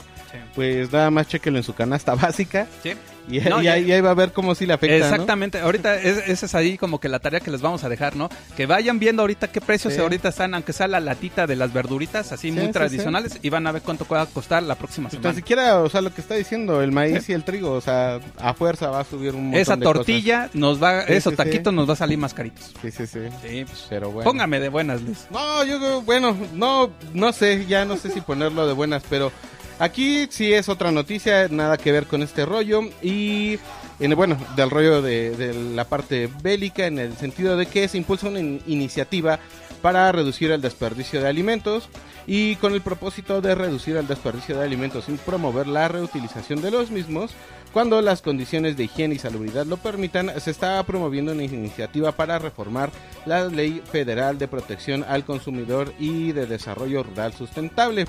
pues 0.55 0.92
nada 0.92 1.11
más 1.11 1.29
chequelo 1.29 1.57
en 1.57 1.64
su 1.64 1.75
canasta 1.75 2.14
básica. 2.23 2.66
Sí. 2.83 2.92
Y, 3.36 3.40
No, 3.40 3.60
y 3.60 3.64
ya- 3.64 3.72
ahí, 3.72 3.90
ahí 3.90 4.00
va 4.00 4.10
a 4.10 4.14
ver 4.14 4.32
cómo 4.32 4.54
sí 4.54 4.66
le 4.66 4.72
afecta. 4.74 4.96
¿no? 4.98 5.04
Exactamente, 5.04 5.58
ahorita 5.60 5.96
es- 6.00 6.28
esa 6.28 6.46
es 6.46 6.54
ahí 6.54 6.78
como 6.78 7.00
que 7.00 7.08
la 7.08 7.18
tarea 7.18 7.40
que 7.40 7.50
les 7.50 7.60
vamos 7.60 7.82
a 7.84 7.88
dejar, 7.88 8.14
¿no? 8.16 8.28
Que 8.56 8.66
vayan 8.66 8.98
viendo 8.98 9.22
ahorita 9.22 9.48
qué 9.48 9.60
precios 9.60 9.94
Sí. 9.94 10.00
ahorita 10.00 10.28
están, 10.28 10.54
aunque 10.54 10.72
sea 10.72 10.86
la 10.88 11.00
latita 11.00 11.46
de 11.46 11.56
las 11.56 11.72
verduritas, 11.72 12.30
así 12.32 12.48
Sí, 12.48 12.52
muy 12.52 12.66
sí, 12.66 12.72
tradicionales, 12.72 13.38
y 13.42 13.50
van 13.50 13.66
a 13.66 13.72
ver 13.72 13.82
cuánto 13.82 14.06
va 14.10 14.22
a 14.22 14.26
costar 14.26 14.62
la 14.62 14.74
próxima 14.76 15.08
Pues 15.08 15.18
semana. 15.18 15.30
tan 15.30 15.36
siquiera, 15.36 15.80
o 15.80 15.88
sea, 15.90 16.00
lo 16.02 16.14
que 16.14 16.20
está 16.20 16.34
diciendo, 16.34 16.80
el 16.82 16.92
maíz 16.92 17.28
y 17.28 17.32
el 17.32 17.42
trigo, 17.44 17.72
o 17.72 17.80
sea, 17.80 18.20
a 18.38 18.54
fuerza 18.54 18.90
va 18.90 19.00
a 19.00 19.04
subir 19.04 19.34
un 19.34 19.44
montón 19.46 19.60
Esa 19.60 19.76
de 19.76 19.84
cosas. 19.84 19.94
tortilla 19.96 20.50
nos 20.54 20.82
va, 20.82 21.04
sí. 21.06 21.30
taquitos 21.36 21.74
nos 21.74 21.88
va 21.88 21.94
a 21.94 21.96
salir 21.96 22.18
más 22.18 22.32
caritos. 22.32 22.72
Sí, 22.80 22.90
sí, 22.90 23.06
sí. 23.06 23.20
Sí, 23.42 23.64
pues, 23.64 23.86
Pero 23.90 24.10
bueno. 24.12 24.30
póngame 24.30 24.60
de 24.60 24.68
buenas, 24.68 25.02
Luis. 25.02 25.26
No, 25.30 25.64
yo 25.64 26.02
bueno, 26.02 26.36
no, 26.54 26.90
no 27.12 27.32
sé, 27.32 27.66
ya 27.66 27.84
no 27.84 27.96
sé 27.96 28.10
si 28.10 28.20
ponerlo 28.20 28.66
de 28.66 28.72
buenas, 28.72 29.02
pero 29.10 29.32
aquí 29.78 30.26
sí 30.30 30.52
es 30.52 30.68
otra 30.68 30.90
noticia, 30.90 31.48
nada 31.48 31.76
que 31.76 31.92
ver 31.92 32.06
con 32.06 32.22
este 32.22 32.46
rollo 32.46 32.82
y 33.02 33.58
en, 33.98 34.14
bueno, 34.14 34.36
del 34.56 34.70
rollo 34.70 35.02
de, 35.02 35.54
la 35.74 35.84
parte 35.84 36.28
bélica 36.42 36.86
en 36.86 36.98
el 36.98 37.16
sentido 37.16 37.56
de 37.56 37.66
que 37.66 37.88
se 37.88 37.98
impulsa 37.98 38.28
una 38.28 38.40
in- 38.40 38.62
iniciativa 38.66 39.38
para 39.82 40.10
reducir 40.12 40.50
el 40.50 40.60
desperdicio 40.60 41.20
de 41.20 41.28
alimentos 41.28 41.88
y 42.26 42.56
con 42.56 42.74
el 42.74 42.80
propósito 42.80 43.40
de 43.40 43.54
reducir 43.54 43.96
el 43.96 44.06
desperdicio 44.08 44.58
de 44.58 44.64
alimentos 44.64 45.08
y 45.08 45.12
promover 45.12 45.66
la 45.66 45.88
reutilización 45.88 46.60
de 46.60 46.70
los 46.70 46.90
mismos. 46.90 47.32
Cuando 47.72 48.00
las 48.00 48.22
condiciones 48.22 48.76
de 48.76 48.84
higiene 48.84 49.16
y 49.16 49.18
salubridad 49.18 49.66
lo 49.66 49.76
permitan, 49.76 50.32
se 50.40 50.50
está 50.50 50.82
promoviendo 50.84 51.32
una 51.32 51.44
iniciativa 51.44 52.10
para 52.12 52.38
reformar 52.38 52.90
la 53.26 53.44
Ley 53.44 53.82
Federal 53.92 54.38
de 54.38 54.48
Protección 54.48 55.04
al 55.06 55.24
Consumidor 55.24 55.92
y 55.98 56.32
de 56.32 56.46
Desarrollo 56.46 57.02
Rural 57.02 57.34
Sustentable. 57.34 58.06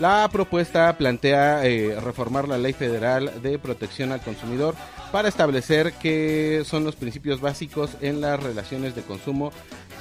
La 0.00 0.26
propuesta 0.32 0.96
plantea 0.96 1.66
eh, 1.66 2.00
reformar 2.00 2.48
la 2.48 2.56
Ley 2.56 2.72
Federal 2.72 3.42
de 3.42 3.58
Protección 3.58 4.12
al 4.12 4.22
Consumidor 4.22 4.74
para 5.12 5.28
establecer 5.28 5.92
que 5.92 6.62
son 6.64 6.84
los 6.84 6.96
principios 6.96 7.42
básicos 7.42 7.98
en 8.00 8.22
las 8.22 8.42
relaciones 8.42 8.94
de 8.94 9.02
consumo, 9.02 9.52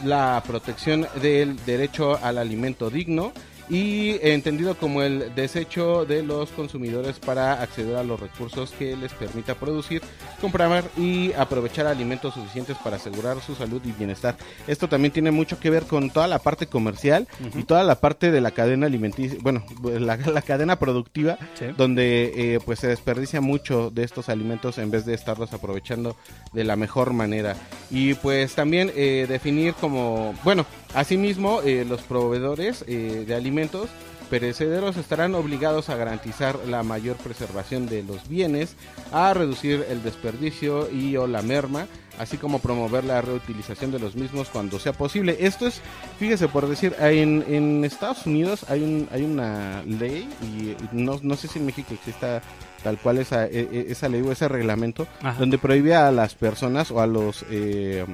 la 0.06 0.42
protección 0.48 1.06
del 1.22 1.58
derecho 1.66 2.18
al 2.24 2.38
alimento 2.38 2.90
digno 2.90 3.34
y 3.70 4.18
entendido 4.22 4.76
como 4.76 5.02
el 5.04 5.34
desecho 5.36 6.06
de 6.06 6.24
los 6.24 6.50
consumidores 6.52 7.20
para 7.20 7.62
acceder 7.62 7.96
a 7.98 8.04
los 8.04 8.20
recursos 8.20 8.72
que 8.72 8.96
les 8.96 9.14
permita 9.14 9.56
producir, 9.56 10.02
comprar 10.42 10.84
y 10.98 11.34
aprovechar 11.34 11.88
alimentos 11.88 12.34
suficientes 12.34 12.78
para 12.84 12.98
asegurar 12.98 13.42
su 13.42 13.56
salud 13.56 13.82
y 13.86 13.92
bienestar. 13.92 14.36
Esto 14.68 14.88
también 14.90 15.12
tiene 15.12 15.32
mucho 15.32 15.60
que 15.60 15.70
ver 15.70 15.84
con 15.84 16.10
toda 16.10 16.28
la 16.28 16.40
parte 16.40 16.68
comercial 16.68 17.28
y 17.58 17.64
toda 17.64 17.84
la 17.84 17.96
parte 18.00 18.32
de 18.32 18.42
la 18.42 18.52
cadena 18.52 18.88
alimenticia, 18.88 19.38
bueno, 19.42 19.64
la, 19.84 20.18
la 20.18 20.42
cadena 20.42 20.78
productiva, 20.80 21.38
Sí. 21.58 21.66
donde 21.78 22.56
eh, 22.56 22.60
pues 22.64 22.80
se 22.80 22.88
desperdicia 22.88 23.42
mucho 23.42 23.90
de 23.92 24.04
estos 24.04 24.30
alimentos 24.30 24.78
en 24.78 24.92
vez 24.92 25.06
de 25.06 25.14
estarlos 25.14 25.54
aprovechando 25.54 26.16
de 26.54 26.64
la 26.64 26.76
mejor 26.76 27.14
manera. 27.14 27.56
Y 27.92 28.14
pues 28.16 28.54
también 28.56 28.92
eh, 28.96 29.26
definir 29.28 29.74
como, 29.74 30.34
bueno, 30.44 30.66
asimismo 30.94 31.62
eh, 31.64 31.86
los 31.88 32.02
proveedores 32.02 32.84
eh, 32.88 33.24
de 33.28 33.36
alimentos 33.36 33.90
perecederos 34.30 34.96
estarán 34.98 35.34
obligados 35.34 35.90
a 35.90 35.96
garantizar 35.96 36.56
la 36.68 36.84
mayor 36.84 37.16
preservación 37.18 37.88
de 37.88 38.04
los 38.04 38.28
bienes, 38.30 38.76
a 39.12 39.34
reducir 39.34 39.86
el 39.90 40.04
desperdicio 40.04 40.88
y 40.92 41.18
o 41.18 41.26
la 41.26 41.42
merma, 41.42 41.88
así 42.20 42.38
como 42.38 42.60
promover 42.60 43.04
la 43.06 43.22
reutilización 43.22 43.92
de 43.92 43.98
los 43.98 44.16
mismos 44.16 44.50
cuando 44.50 44.78
sea 44.78 44.94
posible. 44.94 45.36
Esto 45.40 45.66
es, 45.66 45.82
fíjese 46.20 46.48
por 46.48 46.68
decir, 46.68 46.94
en, 47.00 47.44
en 47.48 47.84
Estados 47.84 48.28
Unidos 48.28 48.66
hay, 48.70 48.84
un, 48.84 49.08
hay 49.12 49.24
una 49.24 49.82
ley, 49.88 50.30
y 50.44 50.76
no, 50.92 51.20
no 51.24 51.36
sé 51.36 51.48
si 51.48 51.58
en 51.58 51.66
México 51.66 51.96
exista 51.96 52.44
tal 52.84 53.00
cual 53.00 53.18
esa, 53.18 53.48
e- 53.48 53.68
e- 53.72 53.86
esa 53.90 54.10
ley 54.10 54.22
o 54.22 54.32
ese 54.32 54.48
reglamento, 54.48 55.08
Ajá. 55.24 55.40
donde 55.40 55.58
prohíbe 55.58 55.96
a 55.96 56.12
las 56.12 56.36
personas 56.36 56.92
o 56.92 57.02
a 57.02 57.08
los... 57.08 57.46
eh, 57.50 58.06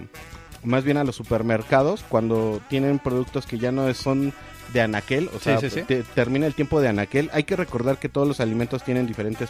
más 0.65 0.83
bien 0.83 0.97
a 0.97 1.03
los 1.03 1.15
supermercados 1.15 2.03
cuando 2.07 2.61
tienen 2.69 2.99
productos 2.99 3.45
que 3.45 3.57
ya 3.57 3.71
no 3.71 3.91
son 3.93 4.33
de 4.73 4.81
anaquel, 4.81 5.29
o 5.33 5.37
Sí, 5.37 5.43
sea, 5.45 5.59
sí, 5.59 5.69
sí. 5.69 5.81
te- 5.83 6.03
termina 6.03 6.47
el 6.47 6.53
tiempo 6.53 6.81
de 6.81 6.87
anaquel. 6.89 7.29
Hay 7.33 7.43
que 7.43 7.55
recordar 7.55 7.97
que 7.97 8.09
todos 8.09 8.27
los 8.27 8.39
alimentos 8.39 8.83
tienen 8.83 9.05
diferentes 9.07 9.49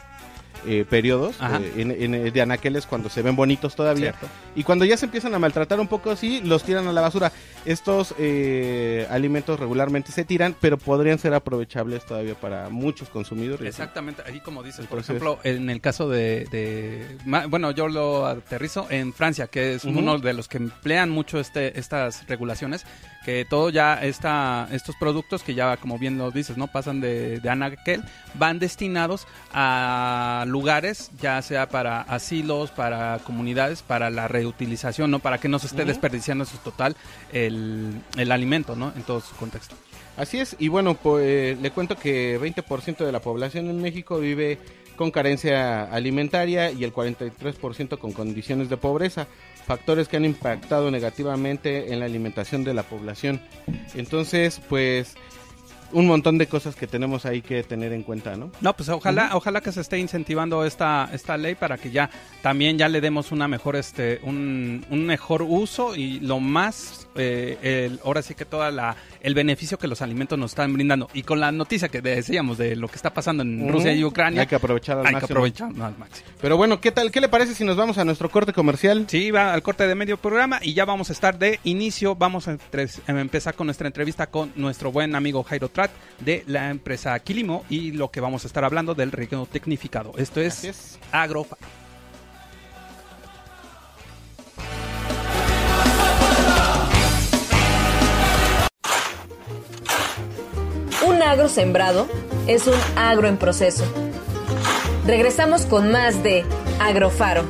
eh, 0.67 0.86
periodos. 0.89 1.36
Eh, 1.41 1.73
en, 1.78 1.91
en- 2.15 2.34
de 2.34 2.41
anaqueles 2.41 2.86
cuando 2.86 3.10
se 3.10 3.21
ven 3.21 3.36
bonitos 3.36 3.75
todavía. 3.75 4.12
Cierto. 4.13 4.28
Y 4.56 4.63
cuando 4.63 4.86
ya 4.86 4.97
se 4.97 5.06
empiezan 5.06 5.34
a 5.36 5.39
maltratar 5.39 5.80
un 5.80 5.88
poco 5.88 6.12
así, 6.12 6.41
los 6.41 6.63
tiran 6.63 6.88
a 6.88 6.93
la 6.93 7.01
basura. 7.01 7.32
Estos 7.65 8.13
eh, 8.19 9.08
alimentos 9.10 9.60
regularmente 9.60 10.12
se 10.12 10.23
tiran, 10.23 10.56
pero 10.62 10.78
podrían 10.78 11.17
ser 11.19 11.34
aprovechables 11.34 12.06
todavía 12.06 12.36
para 12.36 12.69
muchos 12.69 13.10
consumidores. 13.10 13.67
Exactamente, 13.67 14.21
ahí 14.25 14.39
como 14.39 14.62
dices, 14.63 14.86
por 14.88 14.99
ejemplo, 14.99 15.39
en 15.43 15.69
el 15.69 15.82
caso 15.82 16.08
de, 16.10 16.45
de- 16.51 17.17
bueno, 17.49 17.71
yo 17.71 17.88
lo 17.88 18.25
aterrizo 18.28 18.88
en 18.89 19.13
Francia, 19.13 19.47
que 19.47 19.75
es 19.75 19.84
uno 19.86 20.19
de 20.19 20.34
los 20.34 20.47
que 20.47 20.58
emplean 20.58 21.10
mucho 21.10 21.39
este, 21.39 21.80
estas 21.80 22.28
regulaciones, 22.28 22.86
que 23.26 23.44
todo 23.44 23.72
ya 23.72 23.96
está, 24.04 24.68
estos 24.72 24.96
productos 24.96 25.42
que 25.42 25.56
ya, 25.56 25.78
como 25.78 25.98
bien 25.98 26.20
lo 26.20 26.30
dices, 26.30 26.58
no 26.58 26.68
pasan 26.68 27.02
de, 27.02 27.40
de 27.40 27.50
anaquel, 27.50 28.04
van 28.36 28.60
destinados 28.60 29.26
a 29.52 30.46
lugares, 30.48 31.10
ya 31.20 31.42
sea 31.42 31.68
para 31.68 32.02
asilos, 32.02 32.70
para 32.70 33.18
comunidades, 33.20 33.82
para 33.82 34.12
la 34.12 34.28
reutilización, 34.28 35.10
no, 35.10 35.20
para 35.20 35.40
que 35.40 35.50
no 35.50 35.58
se 35.58 35.66
esté 35.66 35.82
Ujú. 35.82 35.88
desperdiciando 35.88 36.44
en 36.44 36.50
su 36.50 36.58
total 36.58 36.96
el, 37.34 38.00
el 38.16 38.32
alimento, 38.32 38.76
no, 38.76 38.94
en 38.96 39.02
todo 39.02 39.22
su 39.22 39.36
contexto. 39.36 39.76
Así 40.18 40.40
es, 40.40 40.56
y 40.60 40.68
bueno, 40.68 40.94
pues 40.94 41.60
le 41.60 41.72
cuento 41.72 41.98
que 41.98 42.40
20% 42.40 43.06
de 43.06 43.12
la 43.12 43.22
población 43.22 43.70
en 43.70 43.82
México 43.82 44.20
vive 44.20 44.60
con 44.95 45.12
carencia 45.12 45.84
alimentaria 45.84 46.71
y 46.71 46.84
el 46.84 46.93
43% 46.93 47.97
con 47.97 48.12
condiciones 48.12 48.69
de 48.69 48.77
pobreza, 48.77 49.27
factores 49.65 50.08
que 50.08 50.17
han 50.17 50.25
impactado 50.25 50.91
negativamente 50.91 51.93
en 51.93 51.99
la 51.99 52.05
alimentación 52.05 52.63
de 52.63 52.73
la 52.73 52.84
población. 52.84 53.41
Entonces, 53.95 54.62
pues 54.69 55.15
un 55.91 56.08
montón 56.08 56.38
de 56.38 56.47
cosas 56.47 56.75
que 56.75 56.88
tenemos 56.88 57.25
ahí 57.25 57.41
que 57.41 57.63
tener 57.63 57.93
en 57.93 58.03
cuenta, 58.03 58.36
¿no? 58.36 58.51
No, 58.60 58.75
pues 58.75 58.89
ojalá, 58.89 59.31
ojalá 59.34 59.62
que 59.62 59.71
se 59.71 59.81
esté 59.81 59.97
incentivando 59.97 60.65
esta, 60.65 61.10
esta 61.13 61.38
ley 61.38 61.55
para 61.55 61.77
que 61.77 61.91
ya 61.91 62.10
también 62.41 62.77
ya 62.77 62.89
le 62.89 63.01
demos 63.01 63.31
una 63.31 63.47
mejor, 63.47 63.75
este, 63.75 64.19
un, 64.23 64.86
un 64.89 65.05
mejor 65.05 65.41
uso 65.41 65.95
y 65.95 66.19
lo 66.19 66.39
más, 66.39 67.08
eh, 67.15 67.58
el, 67.62 67.99
ahora 68.03 68.21
sí 68.21 68.36
que 68.36 68.45
toda 68.45 68.71
la, 68.71 68.95
el 69.26 69.34
beneficio 69.34 69.80
que 69.80 69.88
los 69.88 70.04
alimentos 70.04 70.38
nos 70.38 70.52
están 70.52 70.72
brindando. 70.72 71.10
Y 71.16 71.24
con 71.24 71.40
la 71.40 71.52
noticia 71.52 71.90
que 71.90 72.00
decíamos 72.00 72.60
de 72.60 72.76
lo 72.76 72.88
que 72.88 72.96
está 72.96 73.12
pasando 73.12 73.42
en. 73.42 73.68
Rusia 73.68 73.92
y 73.92 74.04
Ucrania, 74.04 74.42
Hay 74.42 74.48
que 74.48 74.56
aprovechar 74.56 75.00
al 75.00 75.06
hay 75.06 75.08
que 75.08 75.14
máximo. 75.14 75.34
aprovecharlo 75.34 75.84
al 75.84 75.98
máximo. 75.98 76.28
Pero 76.40 76.58
bueno, 76.58 76.80
¿qué 76.80 76.92
tal? 76.92 77.12
¿Qué 77.12 77.20
le 77.20 77.28
parece 77.28 77.56
si 77.56 77.64
nos 77.64 77.76
vamos 77.76 77.98
a 77.98 78.06
nuestro 78.06 78.30
corte 78.30 78.54
comercial? 78.54 79.06
Sí, 79.10 79.32
va 79.32 79.52
al 79.52 79.64
corte 79.64 79.88
de 79.88 79.96
medio 79.96 80.18
programa 80.18 80.60
y 80.62 80.76
ya 80.76 80.86
vamos 80.86 81.10
a 81.10 81.14
estar 81.14 81.40
de 81.40 81.60
inicio. 81.64 82.16
Vamos 82.16 82.48
a, 82.48 82.58
empezar 83.08 83.56
con 83.56 83.66
nuestra 83.66 83.88
entrevista 83.88 84.28
con 84.28 84.52
nuestro 84.56 84.92
buen 84.92 85.16
amigo 85.16 85.42
Jairo 85.42 85.70
Trat 85.70 85.90
de 86.20 86.44
la 86.46 86.70
empresa 86.70 87.18
Quilimo 87.20 87.66
y 87.68 87.94
lo 87.94 88.12
que 88.12 88.22
vamos 88.22 88.44
a 88.44 88.48
estar 88.48 88.64
hablando 88.64 88.94
del 88.94 89.12
riego 89.12 89.48
tecnificado. 89.52 90.14
Esto 90.18 90.40
es, 90.40 90.64
es. 90.64 91.00
Agrofa. 91.12 91.58
Un 101.15 101.23
agro 101.23 101.47
sembrado 101.47 102.10
es 102.45 102.67
un 102.67 102.75
agro 102.97 103.30
en 103.30 103.38
proceso. 103.38 103.86
Regresamos 105.06 105.65
con 105.65 105.89
más 105.89 106.21
de 106.23 106.43
Agrofaro. 106.82 107.45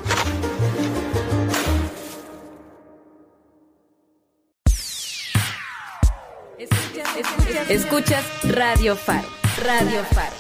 Escuchas 7.68 8.24
Radio 8.44 8.96
Faro. 8.96 9.28
Radio 9.64 10.04
Faro. 10.12 10.36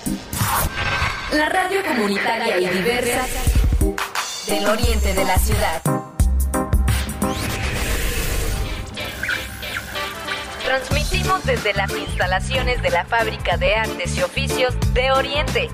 La 1.33 1.49
radio 1.49 1.81
comunitaria 1.83 2.59
y 2.59 2.67
diversa 2.67 3.25
del 4.47 4.67
oriente 4.67 5.15
de 5.15 5.25
la 5.25 5.39
ciudad. 5.39 6.04
Transmitimos 10.65 11.45
desde 11.45 11.73
las 11.73 11.95
instalaciones 11.95 12.81
de 12.81 12.89
la 12.89 13.05
Fábrica 13.05 13.55
de 13.55 13.75
Artes 13.75 14.17
y 14.17 14.23
Oficios 14.23 14.73
de 14.95 15.11
Oriente. 15.11 15.69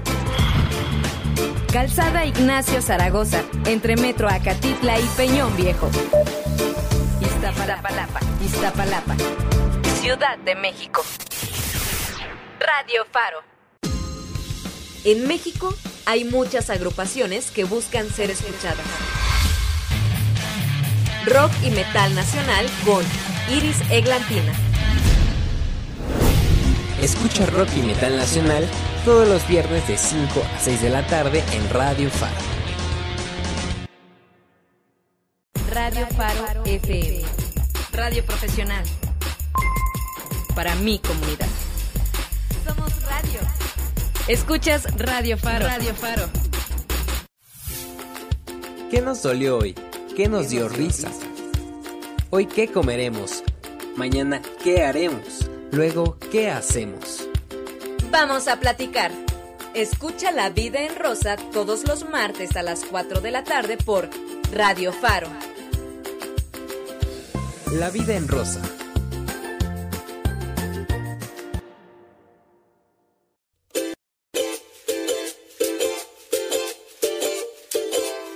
Calzada 1.71 2.25
Ignacio 2.25 2.81
Zaragoza, 2.81 3.41
entre 3.65 3.95
Metro 3.95 4.27
Acatitla 4.27 4.99
y 4.99 5.05
Peñón 5.15 5.55
Viejo. 5.55 5.89
Iztapalapa, 7.21 8.19
Iztapalapa, 8.43 9.15
Ciudad 10.01 10.37
de 10.39 10.55
México. 10.55 11.01
Radio 12.59 13.05
Faro. 13.11 13.39
En 15.05 15.25
México 15.25 15.73
hay 16.05 16.25
muchas 16.25 16.69
agrupaciones 16.69 17.49
que 17.51 17.63
buscan 17.63 18.09
ser 18.09 18.29
escuchadas. 18.29 18.85
Rock 21.25 21.51
y 21.63 21.69
metal 21.69 22.13
nacional 22.13 22.65
con 22.85 23.05
Iris 23.49 23.79
Eglantina. 23.89 24.70
Escucha 27.01 27.47
rock 27.47 27.69
y 27.75 27.81
metal 27.81 28.15
nacional 28.15 28.63
todos 29.03 29.27
los 29.27 29.47
viernes 29.47 29.87
de 29.87 29.97
5 29.97 30.39
a 30.39 30.59
6 30.59 30.83
de 30.83 30.89
la 30.91 31.05
tarde 31.07 31.43
en 31.51 31.67
Radio 31.71 32.11
Faro. 32.11 32.35
Radio 35.73 36.05
Faro 36.15 36.63
FM. 36.63 37.21
Radio 37.93 38.23
profesional. 38.23 38.83
Para 40.53 40.75
mi 40.75 40.99
comunidad. 40.99 41.47
Somos 42.67 42.93
radio. 43.01 43.39
Escuchas 44.27 44.85
Radio 44.95 45.39
Faro. 45.39 45.65
Radio 45.65 45.95
Faro. 45.95 46.29
¿Qué 48.91 49.01
nos 49.01 49.23
dolió 49.23 49.57
hoy? 49.57 49.73
¿Qué 50.15 50.29
nos 50.29 50.49
dio 50.49 50.69
risa? 50.69 51.09
Hoy 52.29 52.45
qué 52.45 52.67
comeremos? 52.67 53.43
Mañana 53.95 54.39
qué 54.63 54.83
haremos? 54.83 55.50
Luego 55.71 56.17
qué 56.31 56.49
hacemos? 56.49 57.29
Vamos 58.09 58.49
a 58.49 58.59
platicar. 58.59 59.11
Escucha 59.73 60.31
La 60.33 60.49
Vida 60.49 60.81
en 60.81 60.97
Rosa 60.97 61.37
todos 61.53 61.87
los 61.87 62.09
martes 62.09 62.57
a 62.57 62.61
las 62.61 62.83
4 62.83 63.21
de 63.21 63.31
la 63.31 63.45
tarde 63.45 63.77
por 63.77 64.09
Radio 64.51 64.91
Faro. 64.91 65.29
La 67.71 67.89
vida 67.89 68.17
en 68.17 68.27
rosa. 68.27 68.61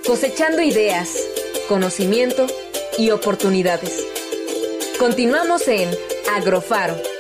Cosechando 0.07 0.61
ideas, 0.61 1.09
conocimiento 1.67 2.47
y 2.97 3.09
oportunidades. 3.09 4.05
Continuamos 4.97 5.67
en 5.67 5.89
Agrofaro. 6.33 7.14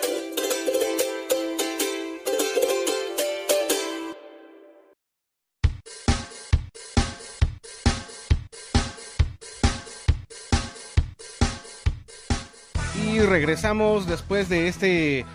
Regresamos 13.39 14.07
después 14.07 14.47
de 14.47 14.67
este 14.69 15.19
eh, 15.19 15.25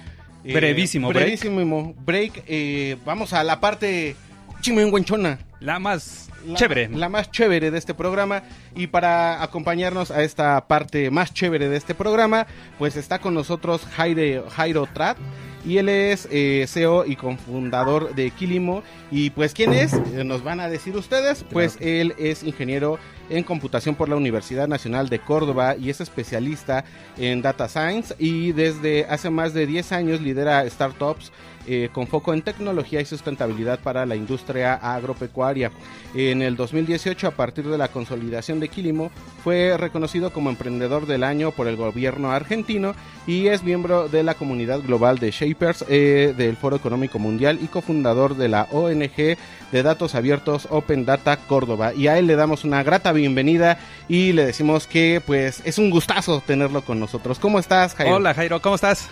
Brevísimo 0.55 1.09
break. 1.09 1.23
brevísimo 1.25 1.95
break. 2.05 2.45
Eh, 2.47 2.97
vamos 3.05 3.33
a 3.35 3.45
la 3.45 3.61
parte 3.61 4.17
chimenguenchona. 4.63 5.39
La 5.61 5.79
más 5.79 6.31
La- 6.47 6.55
chévere. 6.57 6.89
La 6.89 7.11
más 7.11 7.31
chévere 7.31 7.71
de 7.71 7.77
este 7.77 7.93
programa. 7.93 8.43
Y 8.75 8.87
para 8.87 9.43
acompañarnos 9.43 10.11
a 10.11 10.23
esta 10.23 10.67
parte 10.67 11.11
más 11.11 11.35
chévere 11.35 11.69
de 11.69 11.77
este 11.77 11.95
programa, 11.95 12.47
pues 12.79 12.97
está 12.97 13.19
con 13.19 13.35
nosotros 13.35 13.83
Jaire, 13.97 14.43
Jairo 14.51 14.87
Trat. 14.93 15.19
Y 15.67 15.77
él 15.77 15.91
es 15.91 16.27
eh, 16.31 16.65
CEO 16.67 17.05
y 17.05 17.17
cofundador 17.17 18.15
de 18.15 18.31
Quilimo. 18.31 18.83
Y 19.11 19.29
pues, 19.29 19.53
¿quién 19.53 19.75
es? 19.75 19.93
Eh, 20.15 20.25
Nos 20.25 20.43
van 20.43 20.61
a 20.61 20.69
decir 20.71 20.97
ustedes. 20.97 21.45
Pues 21.51 21.77
él 21.81 22.15
es 22.19 22.43
ingeniero 22.45 22.99
en 23.31 23.45
computación 23.45 23.95
por 23.95 24.09
la 24.09 24.17
Universidad 24.17 24.69
Nacional 24.69 25.09
de 25.09 25.21
Córdoba 25.21 25.77
y 25.77 25.89
es 25.89 26.01
especialista 26.01 26.85
en 27.17 27.41
data 27.41 27.69
science. 27.69 28.15
Y 28.19 28.53
desde 28.53 29.07
hace 29.07 29.31
más 29.31 29.55
de 29.55 29.67
10 29.67 29.93
años 29.93 30.21
lidera 30.21 30.69
startups 30.69 31.33
eh, 31.67 31.91
con 31.93 32.07
foco 32.07 32.33
en 32.33 32.41
tecnología 32.41 33.03
y 33.03 33.05
sustentabilidad 33.05 33.79
para 33.81 34.07
la 34.07 34.17
industria 34.17 34.75
agropecuaria. 34.75 35.71
En 36.15 36.41
el 36.41 36.57
2018, 36.57 37.29
a 37.29 37.31
partir 37.33 37.69
de 37.69 37.77
la 37.77 37.89
consolidación 37.89 38.61
de 38.61 38.69
Quilimo, 38.69 39.11
fue 39.45 39.77
reconocido 39.77 40.33
como 40.33 40.49
emprendedor 40.49 41.07
del 41.07 41.23
año 41.23 41.51
por 41.53 41.69
el 41.69 41.77
gobierno 41.77 42.33
argentino 42.33 42.95
y 43.27 43.49
es 43.49 43.63
miembro 43.63 44.09
de 44.09 44.23
la 44.23 44.35
comunidad 44.35 44.81
global 44.81 45.19
de 45.19 45.31
Shapers 45.31 45.85
eh, 45.89 46.35
del 46.37 46.57
Foro 46.57 46.77
Económico 46.77 47.19
Mundial 47.19 47.59
y 47.63 47.67
cofundador 47.67 48.37
de 48.37 48.49
la 48.49 48.67
ONG 48.73 49.37
de 49.71 49.83
datos 49.83 50.15
abiertos 50.15 50.67
Open 50.71 51.05
Data 51.05 51.37
Córdoba. 51.37 51.93
Y 51.95 52.09
a 52.09 52.19
él 52.19 52.27
le 52.27 52.37
damos 52.37 52.65
una 52.65 52.83
grata 52.83 53.13
bienvenida 53.21 53.79
y 54.09 54.33
le 54.33 54.45
decimos 54.45 54.87
que 54.87 55.23
pues 55.25 55.63
es 55.65 55.79
un 55.79 55.91
gustazo 55.91 56.43
tenerlo 56.45 56.85
con 56.85 56.99
nosotros. 56.99 57.39
¿Cómo 57.39 57.59
estás, 57.59 57.95
Jairo? 57.95 58.17
Hola 58.17 58.35
Jairo, 58.35 58.61
¿cómo 58.61 58.75
estás? 58.75 59.09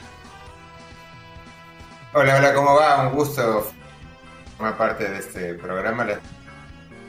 Hola, 2.12 2.37
hola, 2.37 2.55
¿cómo 2.55 2.75
va? 2.75 3.07
Un 3.09 3.14
gusto 3.14 3.71
formar 4.57 4.77
parte 4.77 5.09
de 5.09 5.18
este 5.18 5.55
programa. 5.55 6.05
La 6.05 6.18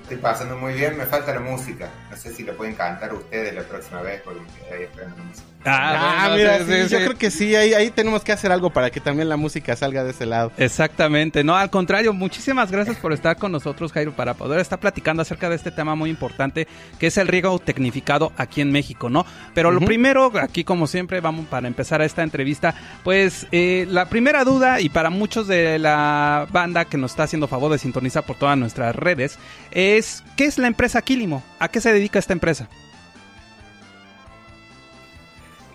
estoy 0.04 0.18
pasando 0.18 0.58
muy 0.58 0.74
bien, 0.74 0.98
me 0.98 1.06
falta 1.06 1.34
la 1.34 1.40
música. 1.40 1.90
No 2.12 2.18
sé 2.18 2.34
si 2.34 2.44
lo 2.44 2.56
pueden 2.56 2.76
cantar 2.76 3.14
ustedes 3.14 3.54
la 3.56 3.64
próxima 3.64 4.02
vez 4.02 4.22
porque 4.24 4.42
me 4.42 4.48
quedé 4.48 4.74
ahí 4.74 4.84
esperando 4.84 5.18
la 5.18 5.24
música. 5.24 5.48
Ah, 5.66 6.30
bueno, 6.30 6.36
mira, 6.38 6.58
sí, 6.60 6.64
sí, 6.66 6.90
sí, 6.90 6.90
yo 6.90 7.00
creo 7.00 7.18
que 7.18 7.32
sí, 7.32 7.56
ahí, 7.56 7.74
ahí 7.74 7.90
tenemos 7.90 8.24
que 8.24 8.32
hacer 8.32 8.52
algo 8.52 8.70
para 8.70 8.90
que 8.90 9.02
también 9.02 9.28
la 9.28 9.36
música 9.36 9.76
salga 9.76 10.04
de 10.04 10.12
ese 10.12 10.26
lado. 10.26 10.52
Exactamente, 10.58 11.44
no, 11.44 11.56
al 11.56 11.70
contrario, 11.70 12.14
muchísimas 12.14 12.72
gracias 12.72 12.98
por 12.98 13.12
estar 13.12 13.38
con 13.38 13.52
nosotros, 13.52 13.92
Jairo, 13.92 14.14
para 14.14 14.36
poder 14.36 14.62
estar 14.62 14.80
platicando 14.80 15.22
acerca 15.22 15.50
de 15.50 15.58
este 15.58 15.72
tema 15.72 15.96
muy 15.96 16.10
importante 16.10 16.68
que 16.98 17.08
es 17.08 17.18
el 17.18 17.28
riego 17.28 17.60
tecnificado 17.60 18.32
aquí 18.38 18.62
en 18.62 18.72
México, 18.72 19.10
¿no? 19.10 19.26
Pero 19.54 19.72
lo 19.72 19.82
primero, 19.82 20.32
aquí 20.40 20.64
como 20.64 20.88
siempre, 20.88 21.20
vamos 21.20 21.48
para 21.48 21.68
empezar 21.68 22.02
esta 22.02 22.24
entrevista, 22.24 22.74
pues 23.04 23.48
eh, 23.52 23.86
la 23.90 24.08
primera 24.08 24.46
duda, 24.46 24.80
y 24.80 24.90
para 24.90 25.10
muchos 25.10 25.48
de 25.48 25.78
la 25.78 26.48
banda 26.52 26.86
que 26.86 26.98
nos 26.98 27.12
está 27.12 27.24
haciendo 27.24 27.48
favor 27.48 27.72
de 27.72 27.78
sintonizar 27.78 28.24
por 28.24 28.38
todas 28.38 28.58
nuestras 28.58 28.96
redes, 28.96 29.38
es 29.72 30.24
¿qué 30.38 30.46
es 30.46 30.58
la 30.58 30.68
empresa 30.68 31.02
Quilimo? 31.02 31.44
¿A 31.60 31.68
qué 31.68 31.82
se 31.82 31.92
dedica 31.92 32.20
esta 32.20 32.34
empresa? 32.34 32.70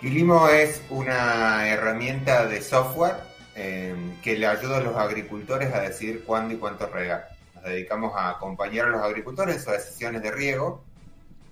Quilimo 0.04 0.48
es 0.50 0.82
una 0.90 1.66
herramienta 1.66 2.44
de 2.44 2.60
software 2.60 3.14
eh, 3.56 3.94
que 4.22 4.36
le 4.36 4.46
ayuda 4.46 4.76
a 4.76 4.80
los 4.80 4.94
agricultores 4.98 5.72
a 5.72 5.80
decidir 5.80 6.24
cuándo 6.24 6.52
y 6.52 6.58
cuánto 6.58 6.86
regar. 6.88 7.30
Nos 7.54 7.64
dedicamos 7.64 8.12
a 8.14 8.28
acompañar 8.28 8.84
a 8.84 8.88
los 8.90 9.00
agricultores 9.02 9.56
en 9.56 9.62
sus 9.62 9.72
decisiones 9.72 10.20
de 10.20 10.30
riego. 10.30 10.84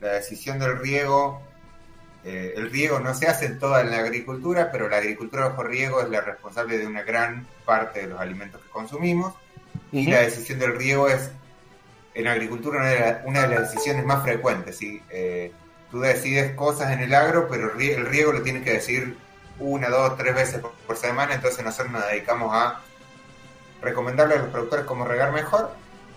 La 0.02 0.08
decisión 0.12 0.58
del 0.58 0.78
riego, 0.78 1.40
eh, 2.24 2.52
el 2.54 2.70
riego 2.70 3.00
no 3.00 3.14
se 3.14 3.26
hace 3.26 3.46
en 3.46 3.58
toda 3.58 3.84
la 3.84 4.00
agricultura, 4.00 4.70
pero 4.70 4.86
la 4.86 4.98
agricultura 4.98 5.48
bajo 5.48 5.62
riego 5.62 6.02
es 6.02 6.10
la 6.10 6.20
responsable 6.20 6.76
de 6.76 6.86
una 6.86 7.04
gran 7.04 7.46
parte 7.64 8.00
de 8.02 8.08
los 8.08 8.20
alimentos 8.20 8.60
que 8.60 8.68
consumimos. 8.68 9.32
Y 9.92 10.10
la 10.10 10.20
decisión 10.20 10.58
del 10.58 10.76
riego 10.76 11.08
es, 11.08 11.30
en 12.12 12.28
agricultura, 12.28 12.80
una 12.80 12.88
de, 12.90 13.00
la- 13.00 13.22
una 13.24 13.42
de 13.48 13.48
las 13.48 13.72
decisiones 13.72 14.04
más 14.04 14.22
frecuentes. 14.22 14.76
¿sí? 14.76 15.00
Eh, 15.08 15.52
tú 15.92 16.00
decides 16.00 16.56
cosas 16.56 16.90
en 16.90 16.98
el 17.00 17.14
agro, 17.14 17.46
pero 17.48 17.70
el 17.70 17.78
rie- 17.78 17.94
el 17.96 18.06
riego 18.06 18.32
lo 18.32 18.42
tienes 18.42 18.64
que 18.64 18.72
decir 18.72 19.16
una, 19.60 19.88
dos, 19.90 20.16
tres 20.16 20.34
veces 20.34 20.58
por, 20.60 20.72
por 20.72 20.96
semana, 20.96 21.34
entonces 21.34 21.64
nosotros 21.64 21.92
nos 21.92 22.04
dedicamos 22.08 22.52
a 22.52 22.80
recomendarle 23.80 24.34
a 24.34 24.38
los 24.38 24.48
productores 24.48 24.84
cómo 24.86 25.04
regar 25.04 25.30
mejor. 25.32 25.70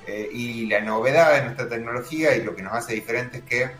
eh, 0.07 0.29
y 0.31 0.67
la 0.67 0.81
novedad 0.81 1.33
de 1.33 1.43
nuestra 1.45 1.67
tecnología 1.67 2.35
y 2.35 2.43
lo 2.43 2.55
que 2.55 2.61
nos 2.61 2.73
hace 2.73 2.93
diferente 2.93 3.39
es 3.39 3.43
que 3.43 3.71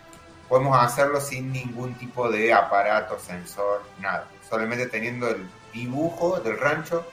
podemos 0.50 0.76
hacerlo 0.84 1.22
sin 1.22 1.52
ningún 1.52 1.94
tipo 1.96 2.30
de 2.32 2.52
aparato, 2.52 3.20
sensor, 3.20 3.84
nada. 4.00 4.28
Solamente 4.50 4.88
teniendo 4.88 5.30
el 5.30 5.48
dibujo 5.72 6.40
del 6.40 6.60
rancho, 6.60 7.06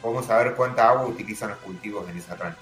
podemos 0.00 0.26
saber 0.26 0.54
cuánta 0.54 0.88
agua 0.88 1.06
utilizan 1.06 1.50
los 1.50 1.58
cultivos 1.58 2.08
en 2.08 2.18
ese 2.18 2.34
rancho. 2.36 2.60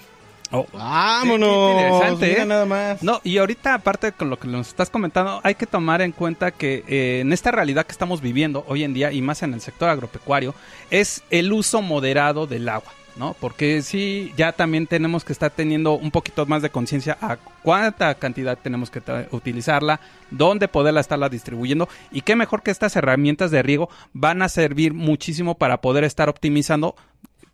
Oh, 0.51 0.67
Vámonos. 0.73 1.49
Qué 1.49 1.71
interesante, 1.73 2.29
Mira 2.29 2.43
¿eh? 2.43 2.47
nada 2.47 2.65
más. 2.65 3.03
No, 3.03 3.21
y 3.23 3.39
ahorita 3.39 3.75
aparte 3.75 4.13
con 4.13 4.31
lo 4.31 4.39
que 4.39 4.49
nos 4.49 4.69
estás 4.69 4.89
comentando, 4.89 5.41
hay 5.43 5.55
que 5.55 5.67
tomar 5.67 6.01
en 6.01 6.13
cuenta 6.13 6.51
que 6.53 6.85
eh, 6.89 7.21
en 7.21 7.33
esta 7.33 7.51
realidad 7.51 7.85
que 7.85 7.93
estamos 7.93 8.21
viviendo 8.21 8.65
hoy 8.67 8.85
en 8.85 8.95
día 8.95 9.13
y 9.13 9.21
más 9.21 9.43
en 9.43 9.53
el 9.53 9.61
sector 9.61 9.91
agropecuario, 9.91 10.55
es 10.91 11.23
el 11.31 11.53
uso 11.53 11.83
moderado 11.83 12.47
del 12.47 12.69
agua. 12.69 12.93
¿no? 13.17 13.35
Porque 13.41 13.83
sí, 13.83 14.33
ya 14.37 14.53
también 14.53 14.87
tenemos 14.87 15.25
que 15.25 15.33
estar 15.33 15.51
teniendo 15.51 15.95
un 15.95 16.13
poquito 16.13 16.47
más 16.47 16.63
de 16.63 16.71
conciencia 16.71 17.19
a 17.21 17.37
cuánta 17.37 18.15
cantidad 18.15 18.57
tenemos 18.57 18.91
que 18.91 19.03
utilizarla, 19.33 20.01
dónde 20.31 20.69
poderla 20.69 21.01
estarla 21.01 21.29
distribuyendo 21.29 21.89
y 22.13 22.21
qué 22.21 22.37
mejor 22.37 22.63
que 22.63 22.71
estas 22.71 22.95
herramientas 22.95 23.51
de 23.51 23.63
riego 23.63 23.91
van 24.13 24.41
a 24.41 24.49
servir 24.49 24.95
muchísimo 24.95 25.57
para 25.57 25.81
poder 25.81 26.05
estar 26.05 26.29
optimizando 26.29 26.95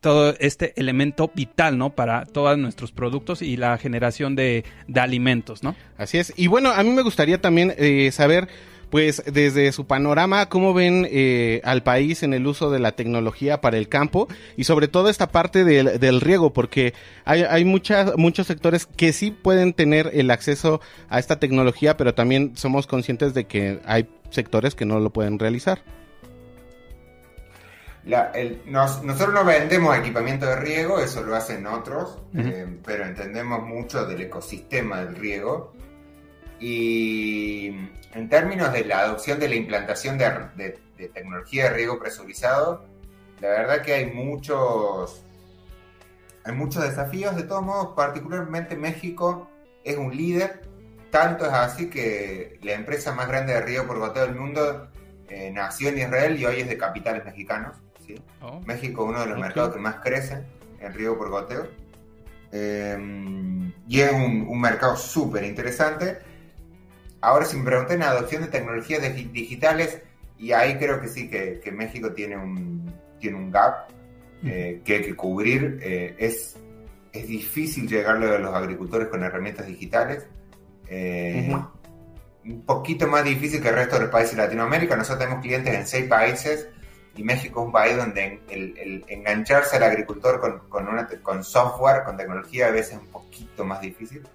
todo 0.04 0.34
este 0.38 0.74
elemento 0.76 1.30
vital, 1.34 1.78
¿no? 1.78 1.88
Para 1.88 2.26
todos 2.26 2.58
nuestros 2.58 2.92
productos 2.92 3.40
y 3.40 3.56
la 3.56 3.78
generación 3.78 4.36
de, 4.36 4.62
de 4.86 5.00
alimentos, 5.00 5.62
¿no? 5.62 5.74
Así 5.96 6.18
es. 6.18 6.34
Y 6.36 6.46
bueno, 6.46 6.72
a 6.72 6.82
mí 6.82 6.90
me 6.90 7.00
gustaría 7.00 7.40
también 7.40 7.72
eh, 7.78 8.10
saber 8.12 8.48
pues 8.90 9.22
desde 9.24 9.72
su 9.72 9.86
panorama, 9.86 10.50
¿cómo 10.50 10.74
ven 10.74 11.08
eh, 11.10 11.62
al 11.64 11.82
país 11.82 12.22
en 12.22 12.34
el 12.34 12.46
uso 12.46 12.70
de 12.70 12.80
la 12.80 12.92
tecnología 12.92 13.62
para 13.62 13.78
el 13.78 13.88
campo 13.88 14.28
y 14.58 14.64
sobre 14.64 14.88
todo 14.88 15.08
esta 15.08 15.30
parte 15.30 15.64
del, 15.64 15.98
del 15.98 16.20
riego? 16.20 16.52
Porque 16.52 16.92
hay, 17.24 17.44
hay 17.44 17.64
muchas, 17.64 18.14
muchos 18.18 18.46
sectores 18.46 18.84
que 18.84 19.14
sí 19.14 19.30
pueden 19.30 19.72
tener 19.72 20.10
el 20.12 20.30
acceso 20.30 20.82
a 21.08 21.18
esta 21.18 21.40
tecnología, 21.40 21.96
pero 21.96 22.12
también 22.12 22.58
somos 22.58 22.86
conscientes 22.86 23.32
de 23.32 23.46
que 23.46 23.80
hay 23.86 24.06
sectores 24.28 24.74
que 24.74 24.84
no 24.84 25.00
lo 25.00 25.08
pueden 25.08 25.38
realizar. 25.38 25.80
La- 28.06 28.30
el- 28.32 28.60
nos- 28.66 29.02
nosotros 29.02 29.32
no 29.34 29.44
vendemos 29.44 29.96
equipamiento 29.96 30.44
de 30.46 30.56
riego, 30.56 30.98
eso 31.00 31.22
lo 31.22 31.34
hacen 31.34 31.66
otros, 31.66 32.18
eh, 32.34 32.78
pero 32.84 33.04
entendemos 33.06 33.62
mucho 33.62 34.04
del 34.04 34.20
ecosistema 34.20 35.00
del 35.04 35.16
riego. 35.16 35.72
Y 36.60 37.68
en 38.12 38.28
términos 38.28 38.72
de 38.72 38.84
la 38.84 39.00
adopción 39.00 39.38
de 39.40 39.48
la 39.48 39.54
implantación 39.54 40.18
de, 40.18 40.30
de- 40.56 40.78
de 40.98 41.08
tecnología 41.08 41.64
de 41.64 41.70
riego 41.70 41.98
presurizado, 41.98 42.84
la 43.40 43.48
verdad 43.48 43.82
que 43.82 43.94
hay 43.94 44.06
muchos, 44.12 45.24
hay 46.44 46.52
muchos 46.54 46.82
desafíos. 46.82 47.34
De 47.36 47.42
todos 47.42 47.62
modos, 47.62 47.94
particularmente 47.96 48.76
México 48.76 49.50
es 49.82 49.96
un 49.96 50.16
líder. 50.16 50.62
Tanto 51.10 51.44
es 51.46 51.52
así 51.52 51.88
que 51.90 52.58
la 52.62 52.72
empresa 52.72 53.12
más 53.14 53.28
grande 53.28 53.54
de 53.54 53.60
riego 53.60 53.86
por 53.86 53.98
goteo 53.98 54.26
del 54.26 54.34
mundo 54.36 54.88
eh, 55.28 55.50
nació 55.52 55.88
en 55.88 55.98
Israel 55.98 56.38
y 56.38 56.44
hoy 56.46 56.60
es 56.60 56.68
de 56.68 56.76
capitales 56.78 57.24
mexicanos. 57.24 57.76
¿Sí? 58.06 58.14
Oh. 58.42 58.60
México 58.66 59.04
es 59.04 59.08
uno 59.10 59.20
de 59.20 59.26
los 59.26 59.38
mercados 59.38 59.74
que 59.74 59.80
más 59.80 59.96
crecen 59.96 60.46
en 60.80 60.92
riego 60.92 61.16
por 61.16 61.30
goteo. 61.30 61.66
Eh, 62.52 62.96
y 63.88 64.00
es 64.00 64.12
un, 64.12 64.46
un 64.48 64.60
mercado 64.60 64.96
súper 64.96 65.44
interesante. 65.44 66.18
Ahora, 67.20 67.44
si 67.46 67.56
me 67.56 67.64
preguntan 67.64 67.96
en 67.96 68.02
adopción 68.02 68.42
de 68.42 68.48
tecnologías 68.48 69.02
digi- 69.02 69.32
digitales, 69.32 70.02
y 70.38 70.52
ahí 70.52 70.76
creo 70.76 71.00
que 71.00 71.08
sí, 71.08 71.28
que, 71.28 71.60
que 71.62 71.72
México 71.72 72.12
tiene 72.12 72.36
un, 72.36 72.92
tiene 73.18 73.36
un 73.38 73.50
gap 73.50 73.88
eh, 74.44 74.82
que 74.84 74.96
hay 74.96 75.02
que 75.02 75.16
cubrir. 75.16 75.78
Eh, 75.82 76.14
es, 76.18 76.56
es 77.12 77.26
difícil 77.26 77.88
llegarle 77.88 78.28
a 78.28 78.38
los 78.38 78.54
agricultores 78.54 79.08
con 79.08 79.22
herramientas 79.22 79.66
digitales. 79.66 80.26
Eh. 80.88 81.56
Un 82.44 82.62
poquito 82.66 83.06
más 83.06 83.24
difícil 83.24 83.62
que 83.62 83.68
el 83.70 83.74
resto 83.74 83.96
de 83.96 84.02
los 84.02 84.10
países 84.10 84.36
de 84.36 84.42
Latinoamérica. 84.42 84.96
Nosotros 84.96 85.20
tenemos 85.20 85.42
clientes 85.42 85.74
en 85.74 85.86
seis 85.86 86.06
países 86.06 86.68
y 87.16 87.22
México 87.22 87.60
es 87.60 87.66
un 87.66 87.72
país 87.72 87.96
donde 87.96 88.40
el, 88.48 88.76
el 88.78 89.04
engancharse 89.08 89.76
al 89.76 89.84
agricultor 89.84 90.40
con, 90.40 90.68
con, 90.68 90.88
una 90.88 91.08
con 91.22 91.44
software, 91.44 92.04
con 92.04 92.16
tecnología, 92.16 92.68
a 92.68 92.70
veces 92.70 92.94
es 92.94 93.00
un 93.00 93.08
poquito 93.08 93.64
más 93.64 93.80
difícil. 93.80 94.26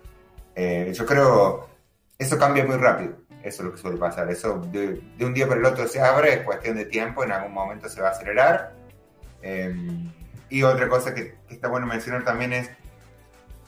Eh, 0.55 0.91
yo 0.93 1.05
creo 1.05 1.69
eso 2.19 2.37
cambia 2.37 2.65
muy 2.65 2.75
rápido. 2.75 3.13
Eso 3.41 3.61
es 3.61 3.65
lo 3.65 3.71
que 3.71 3.77
suele 3.77 3.97
pasar. 3.97 4.29
Eso 4.29 4.59
de, 4.71 5.01
de 5.17 5.25
un 5.25 5.33
día 5.33 5.47
para 5.47 5.61
el 5.61 5.65
otro 5.65 5.87
se 5.87 6.01
abre, 6.01 6.33
es 6.33 6.41
cuestión 6.41 6.75
de 6.75 6.85
tiempo, 6.85 7.23
en 7.23 7.31
algún 7.31 7.53
momento 7.53 7.87
se 7.87 8.01
va 8.01 8.09
a 8.09 8.11
acelerar. 8.11 8.73
Eh, 9.41 9.73
y 10.49 10.63
otra 10.63 10.89
cosa 10.89 11.13
que, 11.13 11.37
que 11.47 11.53
está 11.55 11.69
bueno 11.69 11.87
mencionar 11.87 12.25
también 12.25 12.51
es, 12.51 12.69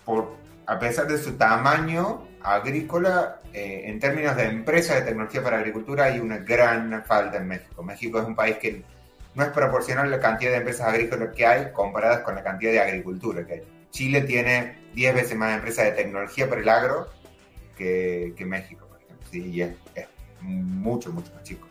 por, 0.03 0.35
a 0.65 0.77
pesar 0.77 1.07
de 1.07 1.17
su 1.17 1.37
tamaño 1.37 2.27
agrícola, 2.43 3.39
eh, 3.53 3.83
en 3.85 3.99
términos 3.99 4.35
de 4.35 4.45
empresas 4.45 4.97
de 4.97 5.03
tecnología 5.03 5.41
para 5.41 5.59
agricultura 5.59 6.05
hay 6.05 6.19
una 6.19 6.39
gran 6.39 7.03
falta 7.05 7.37
en 7.37 7.47
México. 7.47 7.83
México 7.83 8.19
es 8.19 8.27
un 8.27 8.35
país 8.35 8.57
que 8.57 8.83
no 9.35 9.43
es 9.43 9.49
proporcional 9.49 10.09
la 10.11 10.19
cantidad 10.19 10.51
de 10.51 10.57
empresas 10.57 10.87
agrícolas 10.87 11.29
que 11.35 11.45
hay 11.45 11.71
comparadas 11.71 12.19
con 12.21 12.35
la 12.35 12.43
cantidad 12.43 12.71
de 12.71 12.79
agricultura 12.79 13.45
que 13.45 13.53
hay. 13.53 13.61
Chile 13.91 14.21
tiene 14.21 14.75
10 14.93 15.13
veces 15.15 15.35
más 15.37 15.55
empresas 15.55 15.85
de 15.85 15.91
tecnología 15.91 16.47
para 16.49 16.61
el 16.61 16.69
agro 16.69 17.07
que, 17.77 18.33
que 18.37 18.45
México, 18.45 18.85
por 18.87 18.97
ejemplo. 19.01 19.27
Sí, 19.31 19.49
y 19.51 19.61
es, 19.61 19.71
es 19.95 20.05
mucho, 20.41 21.11
mucho 21.11 21.31
más 21.33 21.43
chico. 21.43 21.67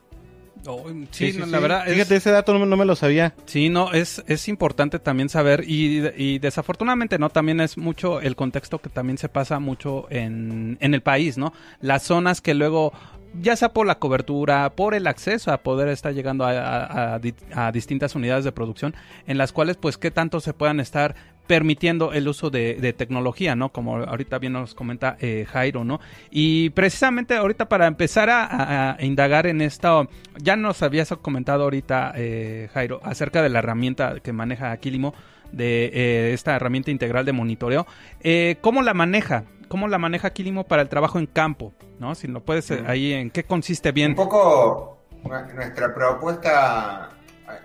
Oh, 0.66 0.84
sí, 1.10 1.32
no, 1.38 1.46
la 1.46 1.58
verdad 1.58 1.88
es- 1.88 1.94
Fíjate, 1.94 2.16
ese 2.16 2.30
dato 2.30 2.52
no, 2.58 2.66
no 2.66 2.76
me 2.76 2.84
lo 2.84 2.94
sabía. 2.94 3.34
Sí, 3.46 3.70
no, 3.70 3.92
es, 3.94 4.22
es 4.26 4.46
importante 4.48 4.98
también 4.98 5.30
saber 5.30 5.64
y, 5.66 6.06
y 6.16 6.38
desafortunadamente, 6.38 7.18
¿no? 7.18 7.30
También 7.30 7.60
es 7.60 7.78
mucho 7.78 8.20
el 8.20 8.36
contexto 8.36 8.78
que 8.78 8.90
también 8.90 9.16
se 9.16 9.30
pasa 9.30 9.58
mucho 9.58 10.06
en, 10.10 10.76
en 10.82 10.92
el 10.92 11.00
país, 11.02 11.38
¿no? 11.38 11.54
Las 11.80 12.02
zonas 12.02 12.42
que 12.42 12.52
luego, 12.52 12.92
ya 13.40 13.56
sea 13.56 13.70
por 13.72 13.86
la 13.86 13.98
cobertura, 13.98 14.70
por 14.70 14.94
el 14.94 15.06
acceso 15.06 15.52
a 15.52 15.58
poder 15.58 15.88
estar 15.88 16.12
llegando 16.14 16.44
a, 16.44 16.50
a- 16.50 17.14
a 17.14 17.18
di- 17.18 17.34
a 17.54 17.70
distintas 17.72 18.14
unidades 18.14 18.44
de 18.44 18.52
producción, 18.52 18.94
en 19.26 19.38
las 19.38 19.52
cuales, 19.52 19.76
pues, 19.76 19.98
qué 19.98 20.10
tanto 20.10 20.40
se 20.40 20.52
puedan 20.52 20.80
estar 20.80 21.14
permitiendo 21.46 22.12
el 22.12 22.28
uso 22.28 22.48
de, 22.50 22.92
tecnología, 22.96 23.56
¿no? 23.56 23.70
Como 23.70 23.96
ahorita 23.96 24.38
bien 24.38 24.52
nos 24.52 24.74
comenta 24.74 25.16
eh, 25.20 25.46
Jairo, 25.50 25.82
¿no? 25.82 25.98
Y 26.30 26.70
precisamente 26.70 27.34
ahorita 27.34 27.68
para 27.68 27.88
empezar 27.88 28.28
a 28.30 28.96
indagar 29.00 29.48
en 29.48 29.60
esto, 29.60 30.08
ya 30.40 30.54
nos 30.54 30.80
habías 30.84 31.08
comentado 31.22 31.64
ahorita, 31.64 32.12
eh, 32.14 32.68
Jairo, 32.72 33.00
acerca 33.02 33.42
de 33.42 33.48
la 33.48 33.58
herramienta 33.58 34.20
que 34.20 34.32
maneja 34.32 34.70
Aquilimo, 34.70 35.12
de 35.50 35.90
eh, 35.92 36.32
esta 36.34 36.54
herramienta 36.54 36.92
integral 36.92 37.24
de 37.24 37.32
monitoreo. 37.32 37.84
Eh, 38.20 38.58
¿Cómo 38.60 38.82
la 38.82 38.94
maneja? 38.94 39.42
¿Cómo 39.66 39.88
la 39.88 39.98
maneja 39.98 40.28
Aquilimo 40.28 40.68
para 40.68 40.82
el 40.82 40.88
trabajo 40.88 41.18
en 41.18 41.26
campo? 41.26 41.74
¿No? 42.00 42.14
Si 42.16 42.26
lo 42.26 42.42
puedes 42.42 42.68
eh, 42.72 42.82
ahí, 42.86 43.12
¿en 43.12 43.30
qué 43.30 43.44
consiste 43.44 43.92
bien? 43.92 44.10
Un 44.12 44.16
poco 44.16 45.04
nu- 45.22 45.54
nuestra 45.54 45.94
propuesta, 45.94 47.10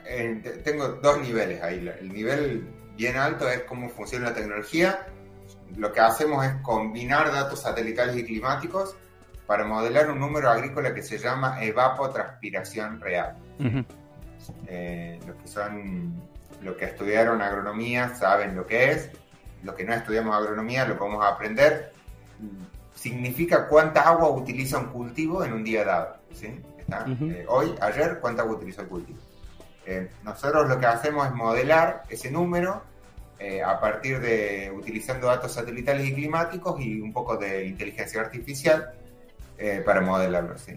eh, 0.05 0.39
te- 0.43 0.57
tengo 0.57 0.89
dos 0.89 1.19
niveles 1.21 1.63
ahí. 1.63 1.87
El 1.99 2.11
nivel 2.13 2.67
bien 2.97 3.15
alto 3.15 3.49
es 3.49 3.61
cómo 3.61 3.89
funciona 3.89 4.29
la 4.29 4.35
tecnología. 4.35 5.07
Lo 5.77 5.91
que 5.91 6.01
hacemos 6.01 6.45
es 6.45 6.53
combinar 6.61 7.31
datos 7.31 7.61
satelitales 7.61 8.17
y 8.17 8.25
climáticos 8.25 8.95
para 9.47 9.63
modelar 9.63 10.09
un 10.11 10.19
número 10.19 10.49
agrícola 10.49 10.93
que 10.93 11.01
se 11.01 11.17
llama 11.17 11.63
evapotranspiración 11.63 12.99
real. 12.99 13.37
Ujú. 13.59 13.85
Eh, 14.67 15.19
los 15.25 15.35
que 15.37 15.47
son, 15.47 16.13
los 16.61 16.75
que 16.75 16.85
estudiaron 16.85 17.41
agronomía 17.41 18.13
saben 18.15 18.55
lo 18.55 18.67
que 18.67 18.91
es, 18.91 19.09
los 19.63 19.75
que 19.75 19.85
no 19.85 19.93
estudiamos 19.93 20.35
agronomía 20.35 20.85
lo 20.85 20.97
podemos 20.97 21.25
aprender. 21.25 21.93
Significa 23.05 23.67
cuánta 23.67 24.01
agua 24.01 24.31
utiliza 24.31 24.79
un 24.79 24.87
cultivo 24.87 25.45
en 25.45 25.53
un 25.53 25.63
día 25.63 25.85
dado. 25.85 26.17
¿sí? 26.33 26.59
¿Está? 26.79 27.05
Ujú. 27.07 27.25
Eh, 27.25 27.45
hoy, 27.47 27.75
ayer, 27.79 28.17
cuánta 28.19 28.41
agua 28.41 28.55
utilizó 28.55 28.81
el 28.81 28.87
cultivo. 28.87 29.19
Eh, 29.85 30.09
nosotros 30.23 30.67
lo 30.67 30.79
que 30.79 30.87
hacemos 30.87 31.27
es 31.27 31.33
modelar 31.33 32.01
ese 32.09 32.31
número 32.31 32.81
eh, 33.37 33.61
a 33.61 33.79
partir 33.79 34.19
de 34.19 34.73
utilizando 34.75 35.27
datos 35.27 35.53
satelitales 35.53 36.07
y 36.07 36.15
climáticos 36.15 36.81
y 36.81 36.99
un 36.99 37.13
poco 37.13 37.37
de 37.37 37.67
inteligencia 37.67 38.21
artificial 38.21 38.91
para 39.85 40.01
modelarlo. 40.01 40.57
¿sí? 40.57 40.73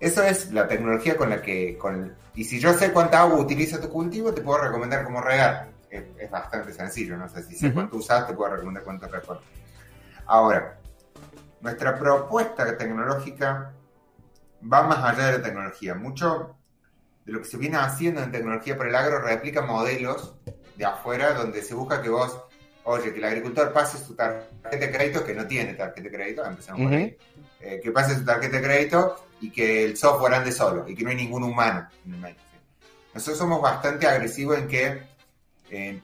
Eso 0.00 0.22
es 0.22 0.50
la 0.52 0.66
tecnología 0.66 1.14
con 1.14 1.28
la 1.28 1.42
que... 1.42 1.76
Con, 1.76 2.14
y 2.34 2.44
si 2.44 2.58
yo 2.58 2.72
sé 2.72 2.90
cuánta 2.90 3.20
agua 3.20 3.38
utiliza 3.38 3.78
tu 3.78 3.90
cultivo, 3.90 4.32
te 4.32 4.40
puedo 4.40 4.62
recomendar 4.62 5.04
cómo 5.04 5.20
regar. 5.20 5.68
Es, 5.90 6.04
es 6.18 6.30
bastante 6.30 6.72
sencillo, 6.72 7.18
no 7.18 7.28
sé 7.28 7.42
si 7.42 7.54
sé 7.54 7.70
cuánto 7.70 7.98
usas, 7.98 8.26
te 8.26 8.32
puedo 8.32 8.52
recomendar 8.52 8.82
cuánto 8.82 9.06
regar. 9.08 9.40
Ahora, 10.24 10.75
nuestra 11.66 11.98
propuesta 11.98 12.78
tecnológica 12.78 13.72
va 14.72 14.82
más 14.84 14.98
allá 14.98 15.26
de 15.26 15.38
la 15.38 15.44
tecnología. 15.44 15.96
Mucho 15.96 16.54
de 17.24 17.32
lo 17.32 17.40
que 17.40 17.44
se 17.48 17.56
viene 17.56 17.76
haciendo 17.76 18.22
en 18.22 18.30
tecnología 18.30 18.78
para 18.78 18.88
el 18.88 18.94
agro 18.94 19.20
replica 19.20 19.62
modelos 19.62 20.36
de 20.76 20.84
afuera 20.84 21.34
donde 21.34 21.62
se 21.62 21.74
busca 21.74 22.00
que 22.00 22.08
vos, 22.08 22.40
oye, 22.84 23.12
que 23.12 23.18
el 23.18 23.24
agricultor 23.24 23.72
pase 23.72 23.98
su 23.98 24.14
tarjeta 24.14 24.76
de 24.76 24.92
crédito, 24.92 25.24
que 25.24 25.34
no 25.34 25.44
tiene 25.48 25.74
tarjeta 25.74 26.02
de 26.02 26.16
crédito, 26.16 26.44
empezamos 26.44 26.82
por 26.82 26.92
ahí, 26.92 27.16
eh, 27.60 27.80
que 27.82 27.90
pase 27.90 28.14
su 28.14 28.24
tarjeta 28.24 28.58
de 28.58 28.62
crédito 28.62 29.26
y 29.40 29.50
que 29.50 29.86
el 29.86 29.96
software 29.96 30.34
ande 30.34 30.52
solo 30.52 30.88
y 30.88 30.94
que 30.94 31.02
no 31.02 31.10
hay 31.10 31.16
ningún 31.16 31.42
humano 31.42 31.88
en 32.06 32.14
el 32.14 32.20
medio. 32.20 32.36
¿sí? 32.36 32.86
Nosotros 33.12 33.38
somos 33.38 33.60
bastante 33.60 34.06
agresivos 34.06 34.56
en 34.56 34.68
que 34.68 35.02
eh, 35.70 36.00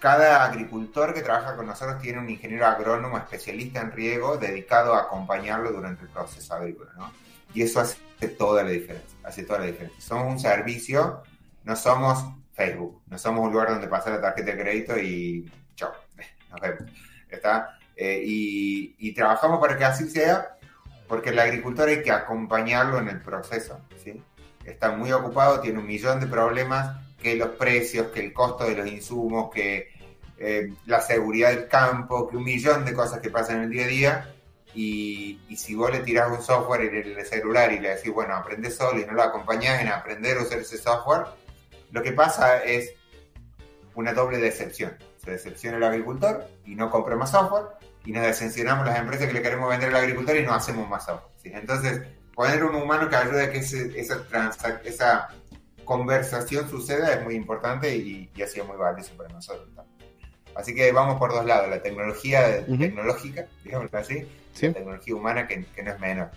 cada 0.00 0.44
agricultor 0.46 1.12
que 1.12 1.20
trabaja 1.20 1.54
con 1.54 1.66
nosotros 1.66 2.00
tiene 2.00 2.18
un 2.18 2.28
ingeniero 2.28 2.66
agrónomo 2.66 3.18
especialista 3.18 3.82
en 3.82 3.92
riego 3.92 4.38
dedicado 4.38 4.94
a 4.94 5.02
acompañarlo 5.02 5.70
durante 5.70 6.02
el 6.02 6.08
proceso 6.08 6.54
agrícola, 6.54 6.90
¿no? 6.96 7.12
Y 7.52 7.62
eso 7.62 7.80
hace 7.80 8.28
toda 8.38 8.64
la 8.64 8.70
diferencia, 8.70 9.18
hace 9.22 9.42
toda 9.44 9.60
la 9.60 9.66
diferencia. 9.66 10.00
Somos 10.00 10.32
un 10.32 10.40
servicio, 10.40 11.22
no 11.64 11.76
somos 11.76 12.24
Facebook, 12.54 13.02
no 13.08 13.18
somos 13.18 13.44
un 13.44 13.52
lugar 13.52 13.68
donde 13.68 13.88
pasar 13.88 14.14
la 14.14 14.20
tarjeta 14.20 14.52
de 14.52 14.58
crédito 14.58 14.98
y 14.98 15.50
chao, 15.76 15.92
nos 16.50 16.60
vemos. 16.60 16.90
¿Está? 17.28 17.78
Eh, 17.94 18.22
y, 18.24 18.96
y 18.98 19.12
trabajamos 19.12 19.60
para 19.60 19.76
que 19.76 19.84
así 19.84 20.08
sea, 20.08 20.56
porque 21.06 21.30
el 21.30 21.38
agricultor 21.38 21.88
hay 21.88 22.02
que 22.02 22.10
acompañarlo 22.10 22.98
en 22.98 23.08
el 23.08 23.20
proceso, 23.20 23.80
¿sí? 24.02 24.22
Está 24.64 24.92
muy 24.92 25.12
ocupado, 25.12 25.60
tiene 25.60 25.78
un 25.78 25.86
millón 25.86 26.20
de 26.20 26.26
problemas, 26.26 26.96
que 27.22 27.36
los 27.36 27.50
precios, 27.50 28.08
que 28.08 28.20
el 28.20 28.32
costo 28.32 28.64
de 28.64 28.74
los 28.74 28.86
insumos, 28.86 29.50
que 29.52 29.88
eh, 30.38 30.72
la 30.86 31.00
seguridad 31.00 31.50
del 31.50 31.68
campo, 31.68 32.28
que 32.28 32.36
un 32.36 32.44
millón 32.44 32.84
de 32.84 32.94
cosas 32.94 33.20
que 33.20 33.30
pasan 33.30 33.56
en 33.58 33.62
el 33.64 33.70
día 33.70 33.84
a 33.84 33.88
día. 33.88 34.34
Y, 34.72 35.40
y 35.48 35.56
si 35.56 35.74
vos 35.74 35.90
le 35.90 35.98
tirás 36.00 36.30
un 36.30 36.40
software 36.42 36.82
en 36.82 37.18
el 37.18 37.26
celular 37.26 37.72
y 37.72 37.80
le 37.80 37.96
decís, 37.96 38.12
bueno, 38.12 38.36
aprende 38.36 38.70
solo 38.70 39.00
y 39.00 39.04
no 39.04 39.12
lo 39.14 39.22
acompañás 39.24 39.80
en 39.80 39.88
aprender 39.88 40.38
a 40.38 40.42
usar 40.42 40.58
ese 40.60 40.78
software, 40.78 41.26
lo 41.90 42.02
que 42.02 42.12
pasa 42.12 42.62
es 42.62 42.94
una 43.96 44.12
doble 44.12 44.38
decepción. 44.38 44.96
Se 45.24 45.32
decepciona 45.32 45.76
el 45.76 45.82
agricultor 45.82 46.46
y 46.64 46.76
no 46.76 46.88
compra 46.88 47.16
más 47.16 47.32
software, 47.32 47.64
y 48.04 48.12
nos 48.12 48.24
decepcionamos 48.24 48.86
las 48.86 48.98
empresas 48.98 49.26
que 49.26 49.34
le 49.34 49.42
queremos 49.42 49.68
vender 49.68 49.88
al 49.90 49.96
agricultor 49.96 50.36
y 50.36 50.44
no 50.46 50.54
hacemos 50.54 50.88
más 50.88 51.04
software. 51.04 51.32
¿sí? 51.42 51.50
Entonces, 51.52 52.02
poner 52.34 52.62
un 52.64 52.76
humano 52.76 53.08
que 53.10 53.16
ayude 53.16 53.42
a 53.42 53.50
que 53.50 53.58
ese- 53.58 53.98
esa, 54.00 54.24
transac- 54.28 54.80
esa 54.84 55.28
conversación 55.90 56.70
suceda 56.70 57.12
es 57.14 57.24
muy 57.24 57.34
importante 57.34 57.96
y, 57.96 58.30
y 58.36 58.42
ha 58.42 58.46
sido 58.46 58.64
muy 58.64 58.76
valioso 58.76 59.12
para 59.16 59.28
nosotros. 59.30 59.66
también. 59.74 59.98
Así 60.54 60.72
que 60.74 60.92
vamos 60.92 61.18
por 61.18 61.32
dos 61.32 61.44
lados, 61.44 61.68
la 61.68 61.82
tecnología 61.82 62.62
Ujú. 62.68 62.78
tecnológica, 62.78 63.46
digámoslo 63.64 63.98
así, 63.98 64.24
Sí. 64.52 64.66
la 64.68 64.72
tecnología 64.74 65.14
humana 65.16 65.46
que, 65.48 65.64
que 65.74 65.82
no 65.82 65.90
es 65.92 65.98
menor. 66.00 66.30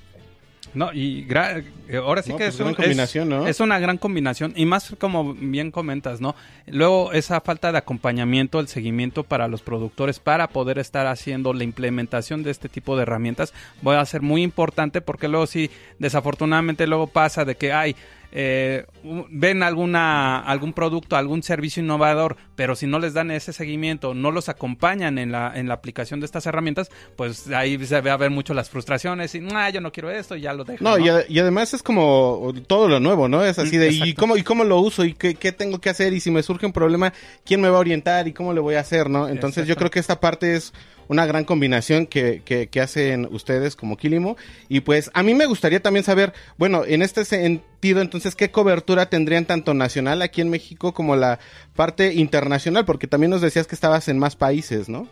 No, 0.74 0.91
y 0.91 1.28
gra- 1.28 1.64
eh, 1.88 1.97
ahora 1.97 2.24
sí 2.24 2.32
No, 2.32 2.38
que 2.38 2.45
pues 2.45 2.56
es, 2.56 2.60
gran 2.60 2.70
un- 2.70 2.76
combinación, 2.76 3.32
es- 3.34 3.39
¿no? 3.39 3.47
es 3.47 3.60
una 3.60 3.78
gran 3.78 3.97
combinación 3.99 4.54
y 4.56 4.66
más 4.66 4.95
como 4.97 5.34
bien 5.36 5.70
comentas, 5.70 6.20
¿no? 6.20 6.36
Luego 6.66 7.12
esa 7.14 7.41
falta 7.41 7.72
de 7.72 7.78
acompañamiento, 7.78 8.60
el 8.60 8.68
seguimiento 8.68 9.24
para 9.24 9.47
los 9.47 9.62
productores 9.62 10.20
para 10.20 10.47
poder 10.47 10.80
estar 10.80 11.06
haciendo 11.06 11.54
la 11.54 11.64
implementación 11.64 12.41
de 12.41 12.49
este 12.51 12.70
tipo 12.70 12.95
de 12.95 13.04
herramientas 13.04 13.54
va 13.88 13.99
a 13.99 14.06
ser 14.06 14.22
muy 14.24 14.41
importante 14.41 14.99
porque 15.01 15.28
luego 15.28 15.45
sí, 15.45 15.70
desafortunadamente 15.99 16.88
luego 16.88 17.06
pasa 17.08 17.45
de 17.45 17.56
que 17.56 17.72
hay 17.72 17.95
eh, 18.36 18.86
ven 19.30 19.62
alguna 19.62 20.40
algún 20.40 20.74
producto, 20.74 21.16
algún 21.16 21.44
servicio 21.44 21.84
innovador, 21.84 22.36
pero 22.56 22.76
si 22.76 22.88
no 22.88 22.98
les 22.98 23.14
dan 23.14 23.30
ese 23.30 23.54
seguimiento, 23.54 24.16
no 24.16 24.32
los 24.32 24.50
acompañan 24.50 25.20
en 25.20 25.32
la 25.32 25.52
en 25.56 25.68
la 25.68 25.76
aplicación 25.76 26.20
de 26.20 26.26
estas 26.26 26.46
herramientas, 26.48 26.90
pues 27.16 27.48
ahí 27.50 27.84
se 27.86 28.02
ve 28.02 28.10
a 28.10 28.18
ver 28.18 28.32
mucho 28.32 28.54
las 28.56 28.70
frustraciones 28.72 29.36
y 29.36 29.48
ah, 29.54 29.70
yo 29.70 29.82
no 29.82 29.92
quiero 29.92 30.10
esto, 30.10 30.36
y 30.36 30.42
ya 30.42 30.54
lo 30.54 30.64
dejo. 30.64 30.84
No, 30.84 30.98
y, 30.98 31.10
a- 31.10 31.26
y 31.30 31.38
además 31.40 31.74
es 31.76 31.84
como 31.84 32.52
todo 32.68 32.88
lo 32.90 33.00
nuevo, 33.00 33.28
¿no? 33.28 33.44
Es 33.46 33.60
así 33.60 33.78
de, 33.78 33.92
¿y 33.92 34.14
cómo, 34.16 34.36
¿y 34.36 34.42
cómo 34.44 34.64
lo 34.64 34.80
uso? 34.80 35.06
¿Y 35.06 35.14
qué, 35.14 35.36
qué 35.36 35.52
tengo 35.52 35.80
que 35.80 35.90
hacer? 35.92 36.14
Y 36.14 36.20
si 36.20 36.32
me 36.32 36.42
surge 36.42 36.66
un 36.66 36.74
problema, 36.74 37.14
¿quién 37.46 37.62
me 37.62 37.70
va 37.70 37.78
a 37.78 37.82
orientar? 37.82 38.28
¿Y 38.28 38.34
cómo 38.34 38.52
le 38.54 38.60
voy 38.62 38.76
a 38.76 38.80
hacer, 38.80 39.10
no? 39.10 39.28
Entonces 39.30 39.68
yo 39.68 39.76
creo 39.76 39.92
que 39.92 40.00
esta 40.00 40.20
parte 40.20 40.56
es 40.56 40.74
una 41.14 41.26
gran 41.26 41.45
combinación 41.45 42.07
que, 42.07 42.41
que, 42.43 42.68
que 42.68 42.82
hacen 42.82 43.28
ustedes 43.32 43.76
como 43.76 43.95
Kilimo. 43.95 44.36
Y 44.68 44.82
pues 44.82 45.09
a 45.14 45.24
mí 45.24 45.34
me 45.34 45.45
gustaría 45.45 45.82
también 45.82 46.03
saber, 46.03 46.34
bueno, 46.57 46.84
en 46.86 47.01
este 47.01 47.24
sentido, 47.24 48.01
entonces, 48.01 48.36
¿qué 48.36 48.51
cobertura 48.51 49.09
tendrían 49.09 49.45
tanto 49.45 49.74
nacional 49.74 50.22
aquí 50.22 50.41
en 50.41 50.49
México 50.49 50.93
como 50.93 51.16
la 51.16 51.39
parte 51.76 52.14
internacional? 52.14 52.84
Porque 52.86 53.07
también 53.07 53.32
nos 53.32 53.41
decías 53.41 53.68
que 53.68 53.76
estabas 53.76 54.07
en 54.09 54.20
más 54.20 54.36
países, 54.36 54.89
¿no? 54.89 55.07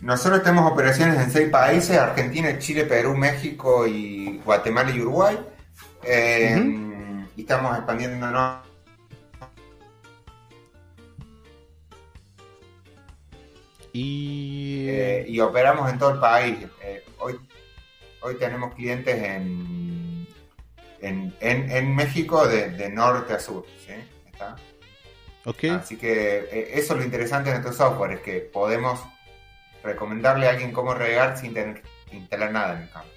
Nosotros 0.00 0.44
tenemos 0.44 0.70
operaciones 0.70 1.20
en 1.20 1.30
seis 1.32 1.48
países, 1.48 1.98
Argentina, 1.98 2.56
Chile, 2.58 2.84
Perú, 2.84 3.16
México 3.16 3.84
y 3.86 4.40
Guatemala 4.44 4.92
y 4.92 5.00
Uruguay. 5.00 5.36
Eh, 6.04 6.56
Y 7.36 7.42
estamos 7.42 7.76
expandiéndonos 7.76 8.67
Y... 13.92 14.86
eh, 14.88 15.24
y 15.28 15.40
operamos 15.40 15.90
en 15.90 15.98
todo 15.98 16.10
el 16.14 16.20
país. 16.20 16.58
Eh, 16.82 17.04
hoy, 17.18 17.38
hoy 18.20 18.34
tenemos 18.36 18.74
clientes 18.74 19.14
en, 19.22 20.26
en, 21.00 21.34
en, 21.40 21.70
en 21.70 21.94
México 21.94 22.46
de, 22.46 22.70
de 22.70 22.88
norte 22.90 23.34
a 23.34 23.38
sur. 23.40 23.64
¿sí? 23.86 23.92
¿Está? 24.32 24.56
ok. 25.44 25.64
Así 25.80 25.96
que 25.96 26.38
eh, 26.50 26.70
eso 26.74 26.94
es 26.94 26.98
lo 26.98 27.04
interesante 27.04 27.50
de 27.50 27.60
nuestro 27.60 27.72
software, 27.72 28.12
es 28.12 28.20
que 28.20 28.40
podemos 28.40 29.00
recomendarle 29.82 30.46
a 30.46 30.50
alguien 30.50 30.72
cómo 30.72 30.94
regar 30.94 31.38
sin 31.38 31.54
tener 31.54 31.82
que 32.10 32.16
instalar 32.16 32.50
nada 32.52 32.76
en 32.76 32.82
el 32.82 32.90
campo. 32.90 33.08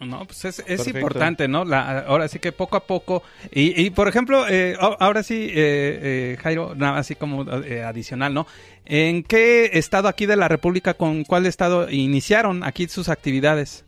No, 0.00 0.26
pues 0.26 0.44
es, 0.44 0.62
es 0.66 0.86
importante, 0.88 1.46
¿no? 1.46 1.64
La, 1.64 2.00
ahora 2.00 2.26
sí 2.28 2.38
que 2.38 2.52
poco 2.52 2.76
a 2.76 2.86
poco. 2.86 3.22
Y, 3.52 3.80
y, 3.80 3.90
por 3.90 4.08
ejemplo, 4.08 4.46
eh, 4.48 4.76
ahora 4.78 5.22
sí, 5.22 5.46
eh, 5.50 6.34
eh, 6.34 6.38
Jairo, 6.42 6.74
nada 6.74 6.98
así 6.98 7.14
como 7.14 7.44
eh, 7.62 7.82
adicional, 7.82 8.34
¿no? 8.34 8.46
¿En 8.84 9.22
qué 9.22 9.70
estado 9.74 10.08
aquí 10.08 10.26
de 10.26 10.36
la 10.36 10.48
República, 10.48 10.94
con 10.94 11.24
cuál 11.24 11.46
estado 11.46 11.88
iniciaron 11.90 12.64
aquí 12.64 12.88
sus 12.88 13.08
actividades? 13.08 13.84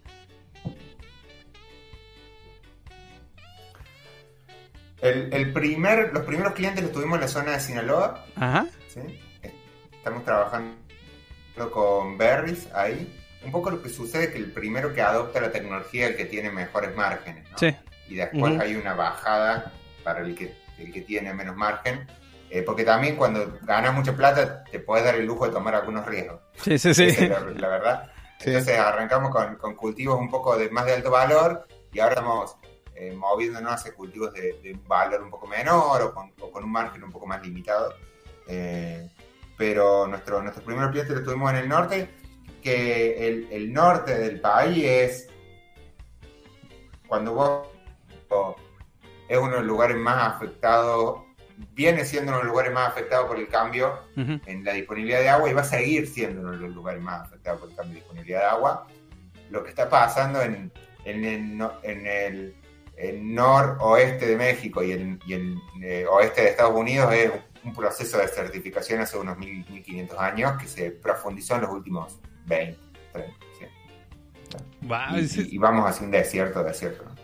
El, 5.02 5.32
el 5.32 5.52
primer, 5.52 6.12
los 6.12 6.24
primeros 6.24 6.54
clientes 6.54 6.82
los 6.82 6.92
tuvimos 6.92 7.16
en 7.16 7.20
la 7.20 7.28
zona 7.28 7.52
de 7.52 7.60
Sinaloa, 7.60 8.24
Ajá. 8.36 8.66
¿sí? 8.88 9.00
Estamos 9.92 10.24
trabajando 10.24 10.76
con 11.70 12.16
Berries 12.16 12.68
ahí. 12.72 13.12
Un 13.46 13.52
poco 13.52 13.70
lo 13.70 13.82
que 13.82 13.88
sucede 13.88 14.24
es 14.24 14.30
que 14.30 14.38
el 14.38 14.52
primero 14.52 14.92
que 14.92 15.00
adopta 15.02 15.40
la 15.40 15.50
tecnología 15.52 16.04
es 16.06 16.10
el 16.12 16.16
que 16.16 16.24
tiene 16.26 16.50
mejores 16.50 16.94
márgenes, 16.94 17.48
¿no? 17.50 17.58
Sí. 17.58 17.74
Y 18.08 18.16
después 18.16 18.52
Ujú. 18.52 18.60
hay 18.62 18.74
una 18.76 18.94
bajada 18.94 19.72
para 20.04 20.20
el 20.20 20.34
que, 20.34 20.54
el 20.78 20.92
que 20.92 21.00
tiene 21.02 21.32
menos 21.32 21.56
margen. 21.56 22.06
eh, 22.50 22.62
porque 22.62 22.84
también 22.84 23.16
cuando 23.16 23.58
ganas 23.62 23.92
mucha 23.94 24.14
plata 24.14 24.62
te 24.64 24.78
puedes 24.78 25.04
dar 25.04 25.16
el 25.16 25.26
lujo 25.26 25.46
de 25.46 25.52
tomar 25.52 25.74
algunos 25.74 26.06
riesgos. 26.06 26.40
Sí, 26.62 26.78
sí, 26.78 26.94
sí. 26.94 27.04
Es 27.04 27.28
la, 27.28 27.40
la 27.40 27.68
verdad. 27.68 28.12
Sí. 28.38 28.50
Entonces 28.50 28.78
arrancamos 28.78 29.30
con, 29.30 29.56
con 29.56 29.74
cultivos 29.74 30.20
un 30.20 30.30
poco 30.30 30.58
de 30.58 30.68
más 30.68 30.84
de 30.84 30.92
alto 30.92 31.10
valor 31.10 31.66
y 31.90 32.00
ahora 32.00 32.16
estamos 32.16 32.56
eh, 32.94 33.12
moviéndonos 33.16 33.72
hacia 33.72 33.94
cultivos 33.94 34.30
de, 34.34 34.60
de 34.62 34.72
un 34.74 34.86
valor 34.86 35.22
un 35.22 35.30
poco 35.30 35.46
menor 35.46 36.02
o 36.02 36.12
con, 36.14 36.32
o 36.42 36.50
con 36.50 36.62
un 36.62 36.70
margen 36.70 37.02
un 37.02 37.10
poco 37.10 37.26
más 37.26 37.40
limitado. 37.42 37.94
Eh, 38.46 39.08
pero 39.56 40.06
nuestro, 40.06 40.42
nuestro 40.42 40.62
primer 40.64 40.90
cliente 40.90 41.14
lo 41.14 41.22
tuvimos 41.22 41.50
en 41.52 41.56
el 41.56 41.68
norte, 41.68 42.10
que 42.66 43.28
el, 43.28 43.48
el 43.52 43.72
norte 43.72 44.18
del 44.18 44.40
país 44.40 44.84
es 44.84 45.28
cuando 47.06 47.32
vos 47.32 47.68
es 49.28 49.38
uno 49.38 49.52
de 49.52 49.58
los 49.58 49.66
lugares 49.66 49.96
más 49.96 50.34
afectados, 50.34 51.20
viene 51.74 52.04
siendo 52.04 52.32
uno 52.32 52.38
de 52.38 52.44
los 52.46 52.52
lugares 52.52 52.72
más 52.72 52.88
afectados 52.88 53.28
por 53.28 53.38
el 53.38 53.46
cambio 53.46 54.00
Ujú. 54.16 54.40
en 54.46 54.64
la 54.64 54.72
disponibilidad 54.72 55.20
de 55.20 55.28
agua 55.28 55.48
y 55.48 55.52
va 55.52 55.60
a 55.60 55.64
seguir 55.64 56.08
siendo 56.08 56.40
uno 56.40 56.50
de 56.50 56.58
los 56.58 56.74
lugares 56.74 57.00
más 57.00 57.22
afectados 57.28 57.60
por 57.60 57.70
el 57.70 57.76
cambio 57.76 57.94
de 57.94 58.00
disponibilidad 58.00 58.40
de 58.40 58.46
agua. 58.46 58.86
Lo 59.50 59.62
que 59.62 59.68
está 59.68 59.88
pasando 59.88 60.42
en, 60.42 60.72
en 61.04 61.24
el, 61.24 61.70
en 61.84 62.06
el, 62.06 62.56
el 62.96 63.32
noroeste 63.32 64.26
de 64.26 64.36
México 64.36 64.82
y 64.82 64.90
el, 64.90 65.20
y 65.24 65.34
el, 65.34 65.56
eh, 65.84 66.04
oeste 66.10 66.42
de 66.42 66.48
Estados 66.48 66.74
Unidos 66.74 67.14
es 67.14 67.30
un 67.62 67.72
proceso 67.72 68.18
de 68.18 68.26
certificación 68.26 69.02
hace 69.02 69.16
unos 69.18 69.38
1000, 69.38 69.70
1500 69.70 70.18
años 70.18 70.60
que 70.60 70.66
se 70.66 70.90
profundizó 70.90 71.54
en 71.54 71.60
los 71.60 71.70
últimos 71.70 72.18
20, 72.46 72.78
30. 73.12 73.34
sí. 73.58 74.86
Va, 74.90 75.18
Y, 75.18 75.28
sí. 75.28 75.48
y- 75.50 75.54
y 75.56 75.58
vamos 75.58 75.88
hacia 75.88 76.04
un 76.04 76.10
desierto, 76.12 76.62
desierto. 76.62 77.04
¿no? 77.04 77.16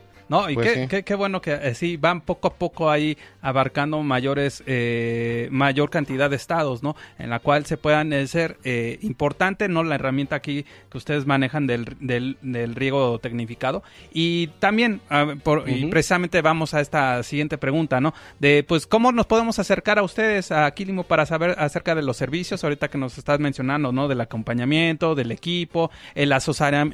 No, 0.42 0.48
y 0.50 0.54
Pues 0.54 0.72
qué, 0.72 0.82
sí. 0.82 0.88
qué- 0.88 1.02
qué 1.04 1.14
bueno 1.14 1.40
que 1.40 1.52
eh, 1.54 1.74
sí 1.74 1.96
van 1.96 2.20
poco 2.22 2.48
a 2.48 2.54
poco 2.54 2.90
ahí 2.90 3.16
abarcando 3.42 4.02
mayores, 4.02 4.62
eh, 4.66 5.48
mayor 5.50 5.90
cantidad 5.90 6.30
de 6.30 6.36
estados, 6.36 6.82
¿no? 6.82 6.96
En 7.18 7.28
la 7.28 7.40
cual 7.40 7.66
se 7.66 7.76
puedan 7.76 8.12
eh, 8.12 8.26
ser 8.26 8.56
eh, 8.64 8.98
importante, 9.02 9.68
¿no? 9.68 9.82
La 9.84 9.96
herramienta 9.96 10.36
aquí 10.36 10.64
que 10.90 10.96
ustedes 10.98 11.26
manejan 11.26 11.66
del, 11.66 11.96
del, 12.00 12.38
del 12.40 12.74
riego 12.74 13.18
tecnificado. 13.18 13.82
Y 14.12 14.46
también, 14.58 15.00
ah, 15.10 15.34
por, 15.42 15.68
y 15.68 15.86
precisamente 15.86 16.40
vamos 16.40 16.72
a 16.74 16.80
esta 16.80 17.22
siguiente 17.22 17.58
pregunta, 17.58 18.00
¿no? 18.00 18.14
De, 18.38 18.64
pues, 18.66 18.86
¿cómo 18.86 19.12
nos 19.12 19.26
podemos 19.26 19.58
acercar 19.58 19.98
a 19.98 20.02
ustedes, 20.02 20.52
a 20.52 20.70
Quilimo, 20.70 21.02
para 21.04 21.26
saber 21.26 21.56
acerca 21.58 21.94
de 21.94 22.02
los 22.02 22.16
servicios? 22.16 22.62
Ahorita 22.64 22.88
que 22.88 22.98
nos 22.98 23.18
estás 23.18 23.40
mencionando, 23.40 23.92
¿no? 23.92 24.08
Del 24.08 24.20
acompañamiento, 24.20 25.14
del 25.14 25.32
equipo, 25.32 25.90
el, 26.14 26.32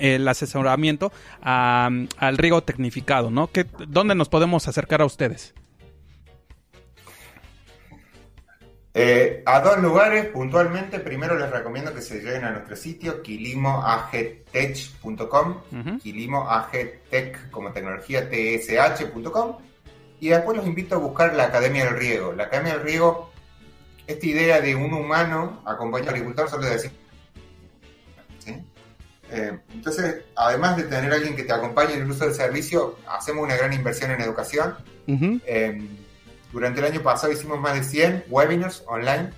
el 0.01 0.29
asesoramiento 0.29 1.13
a- 1.43 1.91
al 2.17 2.39
riego 2.39 2.63
tecnificado, 2.63 3.31
¿no? 3.31 3.49
¿Qué, 3.49 3.67
¿Dónde 3.87 4.15
nos 4.15 4.29
podemos 4.29 4.67
acercar 4.69 5.03
a 5.03 5.05
ustedes? 5.05 5.55
Eh, 9.01 9.45
a 9.47 9.61
dos 9.61 9.79
lugares 9.79 10.27
puntualmente. 10.27 10.99
Primero 10.99 11.39
les 11.39 11.49
recomiendo 11.51 11.95
que 11.95 12.03
se 12.03 12.21
lleguen 12.21 12.43
a 12.45 12.51
nuestro 12.51 12.75
sitio 12.75 13.23
kilimoagtech.com, 13.23 15.57
Ujú. 15.71 15.99
kilimoagtech 16.01 17.49
como 17.51 17.71
tecnología 17.71 18.29
tsh.com 18.29 19.57
y 20.19 20.31
después 20.31 20.57
los 20.57 20.67
invito 20.67 20.97
a 20.97 20.99
buscar 20.99 21.33
la 21.37 21.45
Academia 21.45 21.85
del 21.85 21.97
Riego. 21.97 22.33
La 22.33 22.43
Academia 22.45 22.73
del 22.75 22.83
Riego, 22.83 23.31
esta 24.05 24.27
idea 24.27 24.61
de 24.61 24.75
un 24.75 24.93
humano 24.93 25.63
acompañado 25.65 26.11
al 26.11 26.17
agricultor, 26.17 26.51
solo 26.51 26.67
decir. 26.67 26.91
¿sí? 28.41 28.57
Eh, 29.31 29.61
entonces, 29.75 30.25
además 30.35 30.77
de 30.77 30.83
tener 30.85 31.13
a 31.13 31.15
alguien 31.15 31.37
que 31.37 31.45
te 31.45 31.53
acompañe 31.53 31.95
en 31.95 32.03
el 32.03 32.11
uso 32.11 32.25
del 32.25 32.35
servicio, 32.35 32.97
hacemos 33.09 33.45
una 33.45 33.55
gran 33.55 33.73
inversión 33.73 34.11
en 34.11 34.23
educación. 34.23 34.75
Eh, 35.07 35.87
durante 36.53 36.81
el 36.81 36.87
año 36.87 37.03
pasado 37.03 37.33
hicimos 37.33 37.61
más 37.61 37.75
de 37.75 37.85
100 37.85 38.25
webinars 38.29 38.83
online 38.87 39.31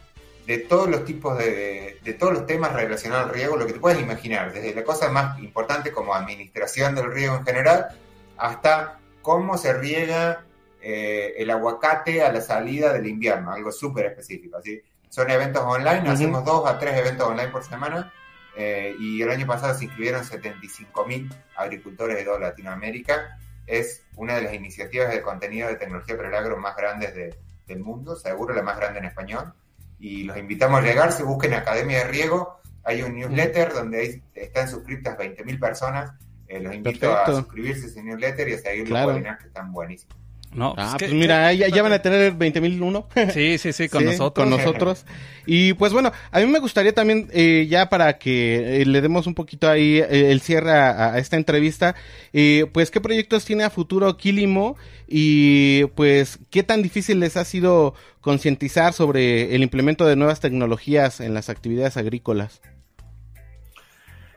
de 0.47 0.59
todos 0.59 0.89
los 0.89 1.05
tipos 1.05 1.39
de, 1.39 1.99
de 2.03 2.13
todos 2.15 2.33
los 2.33 2.47
temas 2.47 2.73
relacionados 2.73 3.29
al 3.29 3.35
riego, 3.35 3.57
lo 3.57 3.67
que 3.67 3.75
te 3.75 3.81
puedes 3.81 4.01
imaginar, 4.01 4.53
desde 4.53 4.75
la 4.75 4.85
cosa 4.85 5.09
más 5.11 5.39
importante 5.39 5.93
como 5.93 6.15
administración 6.15 6.95
del 6.95 7.13
riego 7.13 7.37
en 7.37 7.45
general, 7.45 7.89
hasta 8.37 8.99
cómo 9.23 9.59
se 9.59 9.73
riega 9.73 10.45
eh, 10.83 11.35
el 11.37 11.51
aguacate 11.51 12.23
a 12.23 12.33
la 12.33 12.41
salida 12.41 12.93
del 12.93 13.07
invierno, 13.07 13.53
algo 13.53 13.71
súper 13.71 14.07
específico. 14.07 14.61
¿sí? 14.63 14.81
Son 15.09 15.31
eventos 15.31 15.63
online, 15.63 16.09
hacemos 16.09 16.45
dos 16.45 16.67
a 16.69 16.79
tres 16.79 16.97
eventos 16.97 17.29
online 17.29 17.49
por 17.49 17.65
semana, 17.65 18.13
eh, 18.57 18.97
y 18.99 19.21
el 19.23 19.31
año 19.31 19.47
pasado 19.47 19.77
se 19.79 19.85
inscribieron 19.85 20.23
75.000 20.23 21.31
agricultores 21.57 22.17
de 22.17 22.25
toda 22.25 22.39
Latinoamérica. 22.41 23.39
Es 23.71 24.03
una 24.17 24.35
de 24.35 24.43
las 24.43 24.53
iniciativas 24.55 25.11
de 25.11 25.23
contenido 25.23 25.69
de 25.69 25.77
tecnología 25.77 26.17
para 26.17 26.29
el 26.29 26.35
agro 26.35 26.57
más 26.57 26.77
grandes 26.77 27.15
de- 27.15 27.35
del 27.67 27.79
mundo, 27.81 28.17
seguro 28.17 28.53
la 28.53 28.63
más 28.63 28.77
grande 28.77 28.99
en 28.99 29.05
español. 29.05 29.53
Y 30.01 30.25
los 30.25 30.37
invitamos 30.37 30.81
a 30.81 30.83
llegar, 30.83 31.13
se 31.13 31.23
busquen 31.23 31.55
Academia 31.55 31.99
de 31.99 32.05
Riego, 32.05 32.61
hay 32.83 33.03
un 33.03 33.15
newsletter 33.15 33.73
donde 33.73 34.01
hay- 34.01 34.23
están 34.35 34.69
suscritas 34.69 35.17
20.000 35.17 35.59
personas 35.61 36.13
Eh, 36.49 36.59
los 36.59 36.75
invito 36.75 37.17
a 37.17 37.27
suscribirse 37.27 37.85
a 37.85 37.89
ese 37.91 38.03
newsletter 38.03 38.49
y 38.49 38.55
a 38.55 38.59
seguir 38.59 38.85
Claro. 38.87 39.07
los 39.07 39.15
webinars 39.15 39.41
que 39.41 39.47
están 39.47 39.71
buenísimos. 39.73 40.17
No, 40.53 40.75
Ah, 40.77 40.97
que- 40.99 41.05
pues 41.07 41.15
mira, 41.17 41.53
ya, 41.53 41.69
ya 41.69 41.81
van 41.81 41.93
a 41.93 42.01
tener 42.03 42.33
20.001. 42.37 43.07
Sí, 43.33 43.57
sí, 43.59 43.73
sí, 43.73 43.89
con 43.89 44.01
Sí, 44.01 44.07
nosotros. 44.07 44.33
Con 44.33 44.51
nosotros. 44.51 45.07
Y 45.47 45.75
pues 45.75 45.93
bueno, 45.93 46.11
a 46.33 46.41
mí 46.41 46.47
me 46.47 46.59
gustaría 46.59 46.93
también, 46.93 47.29
eh, 47.33 47.69
ya 47.71 47.89
para 47.89 48.19
que 48.19 48.83
eh, 48.83 48.85
le 48.87 49.01
demos 49.01 49.29
un 49.29 49.35
poquito 49.37 49.69
ahí 49.71 49.99
eh, 49.99 50.33
el 50.33 50.41
cierre 50.41 50.73
a, 50.73 51.13
a 51.15 51.19
esta 51.19 51.37
entrevista, 51.37 51.95
eh, 52.33 52.67
pues 52.73 52.91
qué 52.91 53.01
proyectos 53.01 53.45
tiene 53.45 53.63
a 53.63 53.71
futuro 53.71 54.17
Quilimo 54.17 54.77
y 55.07 55.85
pues 55.95 56.41
qué 56.51 56.65
tan 56.65 56.83
difícil 56.83 57.21
les 57.21 57.37
ha 57.37 57.45
sido 57.45 57.95
concientizar 58.21 58.93
sobre 58.93 59.55
el 59.55 59.63
implemento 59.63 60.05
de 60.05 60.17
nuevas 60.17 60.41
tecnologías 60.41 61.21
en 61.21 61.33
las 61.33 61.49
actividades 61.49 61.97
agrícolas. 61.97 62.61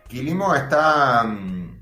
Quilimo 0.08 0.54
está. 0.56 1.24
mm, 1.24 1.82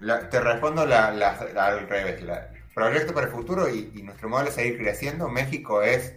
la- 0.00 0.28
te 0.28 0.40
respondo 0.40 0.84
la- 0.84 1.12
la- 1.12 1.38
la- 1.54 1.66
al 1.66 1.88
revés. 1.88 2.22
La, 2.22 2.48
proyecto 2.78 3.12
para 3.14 3.26
el 3.26 3.32
futuro 3.32 3.68
y, 3.68 3.92
y 3.94 4.02
nuestro 4.02 4.28
modelo 4.28 4.48
es 4.50 4.54
seguir 4.54 4.78
creciendo. 4.78 5.28
México 5.28 5.82
es 5.82 6.14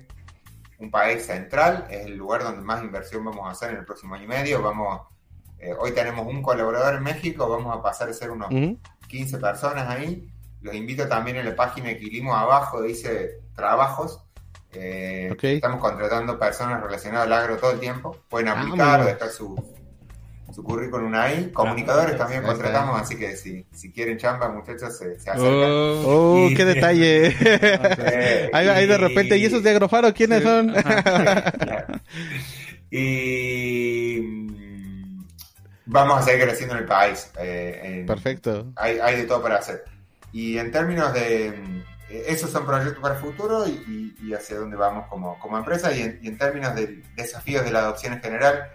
un 0.80 0.90
país 0.92 1.26
central, 1.26 1.88
es 1.90 2.06
el 2.06 2.16
lugar 2.18 2.44
donde 2.44 2.62
más 2.62 2.84
inversión 2.84 3.24
vamos 3.26 3.48
a 3.48 3.52
hacer 3.52 3.72
en 3.72 3.78
el 3.78 3.86
próximo 3.86 4.16
año 4.16 4.24
y 4.26 4.28
medio. 4.28 4.62
Vamos, 4.62 5.02
eh, 5.60 5.74
hoy 5.78 5.92
tenemos 5.92 6.26
un 6.26 6.42
colaborador 6.42 6.96
en 6.96 7.04
México, 7.04 7.48
vamos 7.50 7.76
a 7.78 7.82
pasar 7.82 8.10
a 8.10 8.14
ser 8.14 8.32
unos 8.32 8.52
Ujú. 8.52 8.78
15 9.08 9.38
personas 9.38 9.88
ahí. 9.90 10.28
Los 10.62 10.76
invito 10.76 11.08
también 11.08 11.38
en 11.38 11.46
la 11.46 11.56
página 11.56 11.88
de 11.90 11.98
Quilimo 11.98 12.36
abajo, 12.36 12.82
dice 12.82 13.40
trabajos. 13.56 14.24
Eh. 14.74 15.36
Estamos 15.42 15.82
contratando 15.82 16.40
personas 16.40 16.82
relacionadas 16.82 17.26
al 17.28 17.34
agro 17.34 17.58
todo 17.58 17.72
el 17.72 17.80
tiempo. 17.80 18.16
Pueden 18.30 18.48
Ah, 18.50 18.62
aplicar 18.62 19.02
bien. 19.02 19.14
dejar 19.16 19.30
su, 19.30 19.56
su 20.54 20.64
currículum 20.64 21.14
ahí. 21.16 21.52
Comunicadores 21.54 22.18
también 22.18 22.44
contratamos, 22.44 23.00
así 23.02 23.16
que 23.18 23.36
si, 23.36 23.66
si 23.74 23.92
quieren 23.92 24.18
chamba, 24.18 24.50
muchachos, 24.50 24.98
se, 24.98 25.20
se 25.20 25.30
acercan. 25.30 25.72
Oh, 25.72 26.04
Oh, 26.06 26.48
Y- 26.50 26.54
qué 26.56 26.66
detalle. 26.66 27.36
Ahí, 28.54 28.68
ahí 28.68 28.86
de 28.88 28.98
repente, 28.98 29.38
¿y 29.38 29.46
esos 29.46 29.64
de 29.64 29.70
Agrofaro 29.72 30.14
quiénes 30.14 30.40
Sí. 30.40 30.46
son? 30.46 30.74
Claro. 30.74 31.94
Y 32.94 34.20
mm, 34.22 35.24
vamos 35.86 36.20
a 36.20 36.24
seguir 36.24 36.44
creciendo 36.46 36.76
en 36.76 36.82
el 36.82 36.86
país. 36.88 37.30
eh, 37.40 37.80
en- 37.84 38.06
Perfecto. 38.06 38.72
hay, 38.76 39.00
hay 39.00 39.16
de 39.18 39.24
todo 39.24 39.42
para 39.42 39.58
hacer. 39.58 39.84
Y 40.34 40.58
en 40.58 40.72
términos 40.72 41.14
de... 41.14 41.52
mm, 41.52 41.82
Esos 42.28 42.52
son 42.52 42.66
proyectos 42.66 43.00
para 43.02 43.16
el 43.16 43.22
futuro 43.22 43.66
y, 43.68 43.72
y- 44.22 44.28
y 44.28 44.34
hacia 44.34 44.58
dónde 44.58 44.76
vamos 44.76 45.08
como, 45.08 45.40
como 45.40 45.58
empresa. 45.58 45.96
Y 45.96 46.02
en, 46.02 46.20
y 46.22 46.28
en 46.28 46.38
términos 46.38 46.76
de 46.76 47.02
desafíos 47.16 47.64
de 47.64 47.72
la 47.72 47.80
adopción 47.80 48.14
en 48.14 48.22
general, 48.22 48.66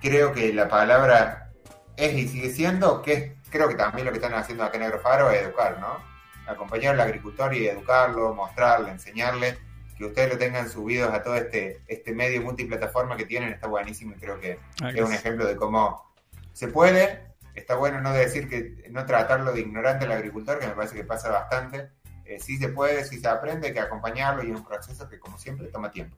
creo 0.00 0.32
que 0.32 0.52
la 0.52 0.68
palabra 0.68 1.50
es 1.96 2.14
y 2.14 2.28
sigue 2.28 2.50
siendo, 2.50 3.02
que 3.02 3.12
es, 3.12 3.32
creo 3.50 3.68
que 3.68 3.74
también 3.74 4.06
lo 4.06 4.12
que 4.12 4.18
están 4.18 4.34
haciendo 4.34 4.64
acá 4.64 4.76
en 4.76 4.84
Agrofaro 4.84 5.30
es 5.30 5.42
educar, 5.42 5.78
¿no? 5.80 5.98
Acompañar 6.46 6.94
al 6.94 7.00
agricultor 7.00 7.54
y 7.54 7.66
educarlo, 7.66 8.34
mostrarle, 8.34 8.90
enseñarle, 8.90 9.58
que 9.96 10.04
ustedes 10.04 10.32
lo 10.32 10.38
tengan 10.38 10.70
subidos 10.70 11.12
a 11.12 11.22
todo 11.22 11.34
este, 11.34 11.82
este 11.88 12.12
medio 12.14 12.40
multiplataforma 12.42 13.16
que 13.16 13.26
tienen, 13.26 13.52
está 13.52 13.66
buenísimo 13.66 14.14
y 14.16 14.20
creo 14.20 14.38
que 14.38 14.58
Ah, 14.80 14.90
es 14.90 15.00
un 15.00 15.12
ejemplo 15.12 15.44
de 15.44 15.56
cómo 15.56 16.14
se 16.52 16.68
puede. 16.68 17.26
Está 17.54 17.74
bueno 17.74 18.00
no 18.00 18.12
decir 18.12 18.48
que 18.48 18.88
no 18.90 19.04
tratarlo 19.04 19.52
de 19.52 19.60
ignorante 19.60 20.04
al 20.04 20.12
agricultor, 20.12 20.60
que 20.60 20.68
me 20.68 20.74
parece 20.74 20.94
que 20.94 21.04
pasa 21.04 21.30
bastante. 21.30 21.90
Eh, 22.24 22.38
sí 22.38 22.58
se 22.58 22.68
puede, 22.68 23.04
sí 23.04 23.18
se 23.18 23.26
aprende, 23.26 23.68
hay 23.68 23.72
que 23.72 23.80
acompañarlo 23.80 24.44
y 24.44 24.50
es 24.52 24.56
un 24.56 24.64
proceso 24.64 25.08
que, 25.08 25.18
como 25.18 25.36
siempre, 25.38 25.66
toma 25.68 25.90
tiempo. 25.90 26.16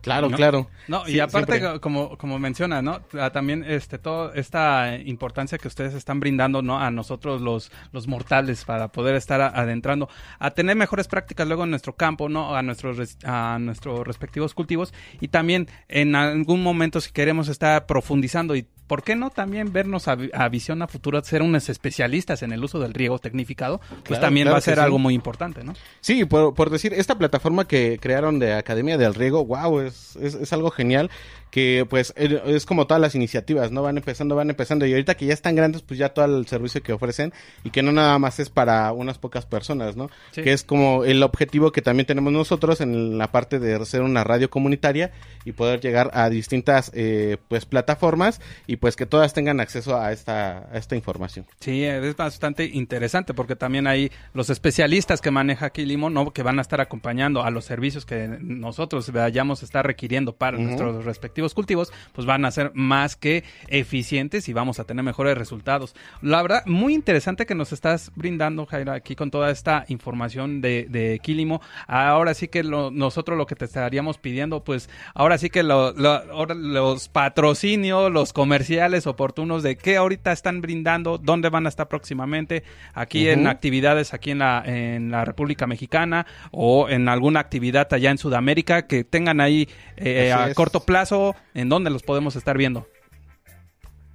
Claro, 0.00 0.28
¿No? 0.30 0.36
claro. 0.36 0.70
No, 0.88 1.04
Sí, 1.04 1.12
y 1.16 1.20
aparte, 1.20 1.58
siempre. 1.58 1.80
como, 1.80 2.16
como 2.16 2.38
menciona, 2.38 2.80
¿no? 2.82 3.00
Ah, 3.18 3.30
También 3.30 3.64
este, 3.66 3.98
toda 3.98 4.32
esta 4.34 4.96
importancia 4.96 5.58
que 5.58 5.68
ustedes 5.68 5.94
están 5.94 6.20
brindando, 6.20 6.62
¿no? 6.62 6.78
A 6.80 6.90
nosotros 6.90 7.40
los, 7.42 7.70
los 7.92 8.06
mortales 8.08 8.64
para 8.64 8.88
poder 8.88 9.14
estar 9.14 9.40
adentrando, 9.40 10.08
a 10.38 10.50
tener 10.52 10.76
mejores 10.76 11.06
prácticas 11.08 11.46
luego 11.46 11.64
en 11.64 11.70
nuestro 11.70 11.94
campo, 11.96 12.28
¿no? 12.28 12.54
A 12.56 12.62
nuestros, 12.62 13.16
a 13.24 13.58
nuestros 13.60 14.06
respectivos 14.06 14.54
cultivos 14.54 14.92
y 15.20 15.28
también 15.28 15.68
en 15.88 16.14
algún 16.14 16.62
momento 16.62 17.00
si 17.00 17.12
queremos 17.12 17.48
estar 17.48 17.86
profundizando 17.86 18.56
y 18.56 18.66
¿por 18.90 19.04
qué 19.04 19.14
no 19.14 19.30
también 19.30 19.72
vernos 19.72 20.08
a, 20.08 20.16
a 20.32 20.48
visión 20.48 20.82
a 20.82 20.88
futuro, 20.88 21.22
ser 21.22 21.42
unos 21.42 21.68
especialistas 21.68 22.42
en 22.42 22.50
el 22.50 22.64
uso 22.64 22.80
del 22.80 22.92
riego 22.92 23.20
tecnificado? 23.20 23.78
Pues 23.78 24.02
Claro, 24.02 24.22
también 24.22 24.46
claro 24.46 24.54
va 24.54 24.58
a 24.58 24.62
ser 24.62 24.74
sí. 24.74 24.80
algo 24.80 24.98
muy 24.98 25.14
importante, 25.14 25.62
¿no? 25.62 25.74
Sí, 26.00 26.24
por, 26.24 26.54
por 26.54 26.70
decir, 26.70 26.92
esta 26.94 27.16
plataforma 27.16 27.68
que 27.68 28.00
crearon 28.02 28.40
de 28.40 28.54
Academia 28.54 28.98
del 28.98 29.14
Riego, 29.14 29.44
wow, 29.44 29.78
es, 29.78 30.16
es, 30.16 30.34
es 30.34 30.52
algo 30.52 30.72
genial, 30.72 31.08
que 31.50 31.86
pues 31.88 32.14
er- 32.16 32.42
es 32.46 32.64
como 32.66 32.86
todas 32.86 33.00
las 33.00 33.14
iniciativas, 33.14 33.70
¿no? 33.72 33.82
Van 33.82 33.96
empezando, 33.96 34.36
van 34.36 34.50
empezando, 34.50 34.86
y 34.86 34.92
ahorita 34.92 35.16
que 35.16 35.26
ya 35.26 35.34
están 35.34 35.56
grandes, 35.56 35.82
pues 35.82 35.98
ya 35.98 36.10
todo 36.10 36.24
el 36.24 36.46
servicio 36.46 36.82
que 36.82 36.92
ofrecen, 36.92 37.32
y 37.64 37.70
que 37.70 37.82
no 37.82 37.92
nada 37.92 38.18
más 38.18 38.38
es 38.38 38.50
para 38.50 38.92
unas 38.92 39.18
pocas 39.18 39.46
personas, 39.46 39.96
¿no? 39.96 40.10
Sí. 40.32 40.42
Que 40.42 40.52
es 40.52 40.62
como 40.64 41.04
el 41.04 41.22
objetivo 41.22 41.72
que 41.72 41.82
también 41.82 42.06
tenemos 42.06 42.32
nosotros 42.32 42.80
en 42.80 43.18
la 43.18 43.32
parte 43.32 43.58
de 43.58 43.84
ser 43.84 44.02
una 44.02 44.22
radio 44.24 44.48
comunitaria 44.50 45.10
y 45.44 45.52
poder 45.52 45.80
llegar 45.80 46.10
a 46.14 46.28
distintas, 46.30 46.92
eh, 46.94 47.36
pues, 47.48 47.66
plataformas, 47.66 48.40
y 48.66 48.76
pues 48.76 48.94
que 48.96 49.06
todas 49.06 49.32
tengan 49.34 49.58
acceso 49.60 49.96
a 50.00 50.12
esta, 50.12 50.68
a 50.72 50.78
esta 50.78 50.94
información. 50.96 51.46
Sí, 51.60 51.84
es 51.84 52.16
bastante 52.16 52.64
interesante 52.66 53.34
porque 53.34 53.56
también 53.56 53.86
hay 53.86 54.10
los 54.34 54.50
especialistas 54.50 55.20
que 55.20 55.30
maneja 55.30 55.66
aquí 55.66 55.84
Limo, 55.84 56.10
¿no? 56.10 56.32
Que 56.32 56.42
van 56.42 56.58
a 56.58 56.62
estar 56.62 56.80
acompañando 56.80 57.42
a 57.42 57.50
los 57.50 57.64
servicios 57.64 58.04
que 58.06 58.28
nosotros 58.40 59.10
vayamos 59.10 59.62
a 59.62 59.64
estar 59.64 59.84
requiriendo 59.86 60.34
para 60.34 60.58
nuestros 60.58 61.04
respectivos 61.04 61.39
cultivos, 61.54 61.92
pues 62.12 62.26
van 62.26 62.44
a 62.44 62.50
ser 62.50 62.70
más 62.74 63.16
que 63.16 63.44
eficientes 63.68 64.48
y 64.48 64.52
vamos 64.52 64.78
a 64.80 64.84
tener 64.84 65.04
mejores 65.04 65.36
resultados. 65.36 65.94
La 66.22 66.42
verdad, 66.42 66.62
muy 66.66 66.94
interesante 66.94 67.46
que 67.46 67.54
nos 67.54 67.72
estás 67.72 68.12
brindando, 68.14 68.66
Jaira, 68.66 68.94
aquí 68.94 69.16
con 69.16 69.30
toda 69.30 69.50
esta 69.50 69.84
información 69.88 70.60
de, 70.60 70.86
de 70.88 71.18
Quilimo. 71.22 71.60
Ahora 71.86 72.34
sí 72.34 72.48
que 72.48 72.62
lo- 72.62 72.90
nosotros 72.90 73.38
lo 73.38 73.46
que 73.46 73.54
te 73.56 73.64
estaríamos 73.64 74.18
pidiendo, 74.18 74.62
pues 74.64 74.88
ahora 75.14 75.38
sí 75.38 75.50
que 75.50 75.62
lo- 75.62 75.92
lo- 75.92 76.46
los 76.54 77.08
patrocinios, 77.08 78.10
los 78.12 78.32
comerciales 78.32 79.06
oportunos 79.06 79.62
de 79.62 79.76
qué 79.76 79.96
ahorita 79.96 80.32
están 80.32 80.60
brindando, 80.60 81.18
dónde 81.18 81.48
van 81.48 81.66
a 81.66 81.68
estar 81.68 81.88
próximamente, 81.88 82.62
aquí 82.94 83.28
en 83.28 83.46
actividades 83.46 84.12
aquí 84.14 84.30
en 84.32 84.40
la, 84.40 84.62
en 84.66 85.10
la 85.10 85.24
República 85.24 85.66
Mexicana 85.66 86.26
o 86.50 86.88
en 86.88 87.08
alguna 87.08 87.40
actividad 87.40 87.88
allá 87.92 88.10
en 88.10 88.18
Sudamérica 88.18 88.86
que 88.86 89.04
tengan 89.04 89.40
ahí 89.40 89.68
eh, 89.96 90.32
a 90.32 90.48
es. 90.48 90.54
corto 90.54 90.80
plazo, 90.80 91.29
en 91.54 91.68
dónde 91.68 91.90
los 91.90 92.02
podemos 92.02 92.36
estar 92.36 92.56
viendo. 92.56 92.86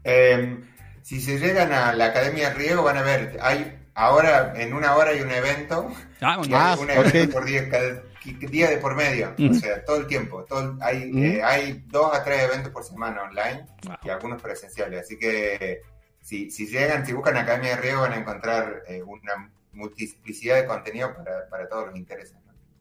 Eh, 0.03 0.59
si 1.01 1.22
se 1.22 1.39
llegan 1.39 1.72
a 1.74 1.93
la 1.93 2.05
Academia 2.05 2.51
Riego, 2.53 2.84
van 2.84 2.97
a 2.97 3.01
ver, 3.01 3.38
hay 3.41 3.80
ahora 3.93 4.53
en 4.55 4.74
una 4.74 4.95
hora 4.95 5.11
hay 5.11 5.22
un 5.22 5.32
evento, 5.32 5.91
Ah. 6.22 6.41
Ah, 6.51 6.74
hay 6.74 6.80
un 6.84 6.89
evento 6.89 7.34
por 7.34 7.45
día, 7.45 7.70
cada 7.70 8.01
día 8.24 8.70
de 8.70 8.78
por 8.78 8.95
medio, 8.95 9.34
o 9.38 9.43
Ujú. 9.43 9.53
sea, 9.55 9.84
todo 9.86 9.97
el 9.97 10.07
tiempo. 10.07 10.43
Todo, 10.45 10.78
hay, 10.82 11.09
Ujú. 11.11 11.20
eh, 11.20 11.43
hay 11.43 11.84
dos 11.88 12.13
a 12.16 12.24
tres 12.24 12.41
eventos 12.43 12.72
por 12.72 12.84
semana 12.84 13.24
online 13.24 13.66
Wow. 13.84 13.95
y 14.03 14.09
algunos 14.09 14.41
presenciales, 14.41 15.01
así 15.01 15.18
que 15.18 15.82
si, 16.22 16.49
si 16.49 16.66
llegan, 16.68 17.05
si 17.05 17.13
buscan 17.13 17.38
Academia 17.38 17.76
de 17.76 17.82
Riego, 17.84 18.01
van 18.01 18.13
a 18.13 18.18
encontrar 18.18 18.82
eh, 18.88 19.03
una 19.03 19.51
multiplicidad 19.74 20.55
de 20.61 20.66
contenido 20.66 21.13
para, 21.16 21.47
para 21.49 21.68
todos 21.70 21.88
los 21.88 21.95
intereses. 21.97 22.36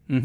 ¿no? 0.07 0.17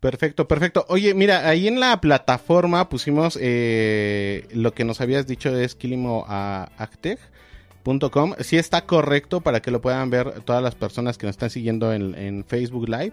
Perfecto, 0.00 0.48
perfecto. 0.48 0.86
Oye, 0.88 1.12
mira, 1.12 1.46
ahí 1.46 1.68
en 1.68 1.78
la 1.78 2.00
plataforma 2.00 2.88
pusimos 2.88 3.38
eh, 3.40 4.48
lo 4.52 4.72
que 4.72 4.84
nos 4.84 5.02
habías 5.02 5.26
dicho 5.26 5.52
de 5.52 5.64
Esquilimo 5.64 6.24
a 6.26 6.70
actech.com. 6.78 8.34
Si 8.40 8.56
está 8.56 8.86
correcto 8.86 9.42
para 9.42 9.60
que 9.60 9.70
lo 9.70 9.82
puedan 9.82 10.08
ver 10.08 10.40
todas 10.40 10.62
las 10.62 10.74
personas 10.74 11.18
que 11.18 11.26
nos 11.26 11.34
están 11.34 11.50
siguiendo 11.50 11.92
en, 11.92 12.14
en 12.14 12.44
Facebook 12.46 12.88
Live. 12.88 13.12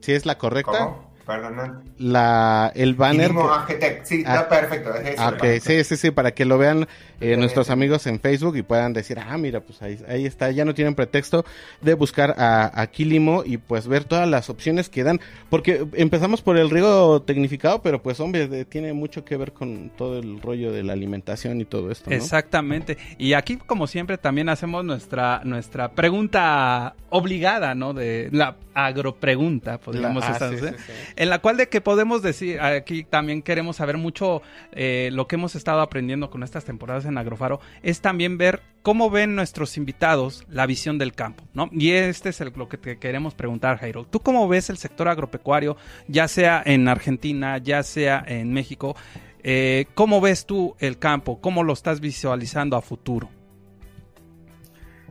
Si 0.00 0.12
es 0.12 0.26
la 0.26 0.36
correcta. 0.36 1.09
Perdón, 1.30 1.56
no. 1.56 1.82
La, 1.98 2.72
el 2.74 2.94
banner. 2.94 3.30
Que- 3.68 4.00
sí, 4.04 4.24
Ah, 4.26 4.34
está 4.36 4.48
perfecto. 4.48 4.94
Es 4.96 5.14
eso, 5.14 5.28
el 5.28 5.34
ok, 5.34 5.40
banner. 5.40 5.60
sí, 5.60 5.84
sí, 5.84 5.96
sí, 5.96 6.10
para 6.10 6.32
que 6.32 6.44
lo 6.44 6.58
vean 6.58 6.88
eh, 7.20 7.34
Sí, 7.34 7.40
nuestros 7.40 7.66
sí. 7.68 7.72
amigos 7.72 8.06
en 8.06 8.18
Facebook 8.18 8.56
y 8.56 8.62
puedan 8.62 8.92
decir, 8.94 9.18
ah, 9.20 9.36
mira, 9.38 9.60
pues 9.60 9.80
ahí, 9.82 9.98
ahí 10.08 10.26
está, 10.26 10.50
ya 10.50 10.64
no 10.64 10.74
tienen 10.74 10.94
pretexto 10.94 11.44
de 11.82 11.94
buscar 11.94 12.34
a, 12.38 12.80
a 12.80 12.86
Quilimo 12.88 13.42
y 13.44 13.58
pues 13.58 13.86
ver 13.86 14.04
todas 14.04 14.26
las 14.28 14.48
opciones 14.50 14.88
que 14.88 15.04
dan, 15.04 15.20
porque 15.50 15.86
empezamos 15.92 16.40
por 16.42 16.56
el 16.56 16.70
riego 16.70 17.22
tecnificado, 17.22 17.82
pero 17.82 18.02
pues 18.02 18.18
hombre, 18.20 18.48
de- 18.48 18.64
tiene 18.64 18.92
mucho 18.94 19.24
que 19.24 19.36
ver 19.36 19.52
con 19.52 19.90
todo 19.96 20.18
el 20.18 20.40
rollo 20.40 20.72
de 20.72 20.82
la 20.82 20.94
alimentación 20.94 21.60
y 21.60 21.64
todo 21.66 21.90
esto, 21.90 22.10
¿no? 22.10 22.16
Exactamente. 22.16 22.96
Y 23.18 23.34
aquí, 23.34 23.56
como 23.58 23.86
siempre, 23.86 24.16
también 24.18 24.48
hacemos 24.48 24.84
nuestra, 24.84 25.42
nuestra 25.44 25.90
pregunta 25.92 26.94
obligada, 27.10 27.74
¿no? 27.74 27.92
De 27.92 28.30
la 28.32 28.56
agropregunta, 28.72 29.78
podríamos 29.78 30.22
La- 30.22 30.28
ah, 30.30 30.32
estar, 30.32 30.50
sí, 30.58 30.64
¿eh? 30.64 30.74
sí, 30.76 30.84
sí. 30.86 30.92
En 31.20 31.28
la 31.28 31.40
cual 31.40 31.58
de 31.58 31.68
que 31.68 31.82
podemos 31.82 32.22
decir, 32.22 32.62
aquí 32.62 33.04
también 33.04 33.42
queremos 33.42 33.76
saber 33.76 33.98
mucho 33.98 34.40
eh, 34.72 35.10
lo 35.12 35.28
que 35.28 35.36
hemos 35.36 35.54
estado 35.54 35.82
aprendiendo 35.82 36.30
con 36.30 36.42
estas 36.42 36.64
temporadas 36.64 37.04
en 37.04 37.18
Agrofaro, 37.18 37.60
es 37.82 38.00
también 38.00 38.38
ver 38.38 38.62
cómo 38.80 39.10
ven 39.10 39.34
nuestros 39.36 39.76
invitados 39.76 40.46
la 40.48 40.64
visión 40.64 40.96
del 40.96 41.12
campo, 41.12 41.44
¿no? 41.52 41.68
Y 41.72 41.90
este 41.90 42.30
es 42.30 42.40
lo 42.40 42.70
que 42.70 42.78
te 42.78 42.98
queremos 42.98 43.34
preguntar, 43.34 43.76
Jairo. 43.76 44.06
¿Tú 44.06 44.20
cómo 44.20 44.48
ves 44.48 44.70
el 44.70 44.78
sector 44.78 45.08
agropecuario, 45.08 45.76
ya 46.08 46.26
sea 46.26 46.62
en 46.64 46.88
Argentina, 46.88 47.58
ya 47.58 47.82
sea 47.82 48.24
en 48.26 48.54
México? 48.54 48.96
Eh, 49.42 49.88
¿Cómo 49.94 50.22
ves 50.22 50.46
tú 50.46 50.74
el 50.78 50.98
campo? 50.98 51.38
¿Cómo 51.42 51.64
lo 51.64 51.74
estás 51.74 52.00
visualizando 52.00 52.78
a 52.78 52.80
futuro? 52.80 53.28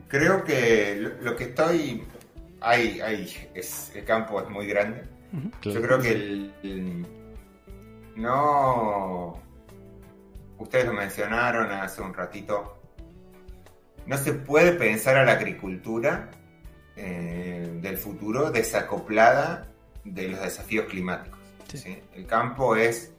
Creo 0.08 0.42
que 0.42 0.96
lo, 0.98 1.22
lo 1.22 1.36
que 1.36 1.44
estoy... 1.44 2.02
Hay, 2.60 3.00
hay, 3.00 3.32
es, 3.54 3.92
el 3.94 4.04
campo 4.04 4.42
es 4.42 4.50
muy 4.50 4.66
grande. 4.66 5.19
Yo 5.62 5.80
creo 5.82 5.98
que 6.00 6.10
el, 6.12 6.54
el- 6.62 7.06
no... 8.16 9.40
Ustedes 10.58 10.86
lo 10.86 10.92
mencionaron 10.92 11.70
hace 11.72 12.02
un 12.02 12.12
ratito. 12.12 12.78
No 14.06 14.16
se 14.18 14.32
puede 14.32 14.72
pensar 14.72 15.16
a 15.16 15.24
la 15.24 15.32
agricultura 15.32 16.30
eh, 16.96 17.78
del 17.80 17.96
futuro 17.96 18.50
desacoplada 18.50 19.68
de 20.04 20.28
los 20.28 20.40
desafíos 20.40 20.86
climáticos. 20.86 21.38
¿sí? 21.72 21.98
El 22.14 22.26
campo 22.26 22.76
es... 22.76 23.12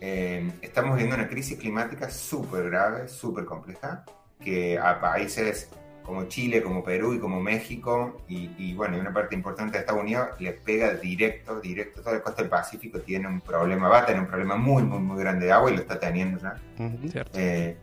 eh, 0.00 0.48
estamos 0.62 0.92
viviendo 0.96 1.16
una 1.16 1.28
crisis 1.28 1.58
climática 1.58 2.08
súper 2.10 2.70
grave, 2.70 3.08
súper 3.08 3.44
compleja, 3.46 4.04
que 4.38 4.78
a 4.78 5.00
países 5.00 5.70
como 6.06 6.28
Chile, 6.28 6.62
como 6.62 6.84
Perú 6.84 7.14
y 7.14 7.18
como 7.18 7.40
México, 7.40 8.22
y, 8.28 8.50
y, 8.56 8.74
bueno, 8.74 8.96
y 8.96 9.00
una 9.00 9.12
parte 9.12 9.34
importante 9.34 9.72
de 9.72 9.80
Estados 9.80 10.02
Unidos, 10.02 10.28
le 10.38 10.52
pega 10.52 10.94
directo, 10.94 11.60
directo. 11.60 12.00
Toda 12.00 12.14
la 12.14 12.22
costa 12.22 12.42
del 12.42 12.48
Pacífico 12.48 13.00
tiene 13.00 13.26
un 13.26 13.40
problema, 13.40 13.88
va 13.88 13.98
a 13.98 14.06
tener 14.06 14.20
un 14.20 14.28
problema 14.28 14.54
muy, 14.56 14.84
muy, 14.84 15.00
muy 15.00 15.18
grande 15.18 15.46
de 15.46 15.52
agua 15.52 15.70
y 15.70 15.74
lo 15.74 15.80
está 15.80 15.98
teniendo 15.98 16.38
ya. 16.40 16.54
Ujú. 16.78 17.08
¿Cierto? 17.08 17.38
Eh, 17.38 17.76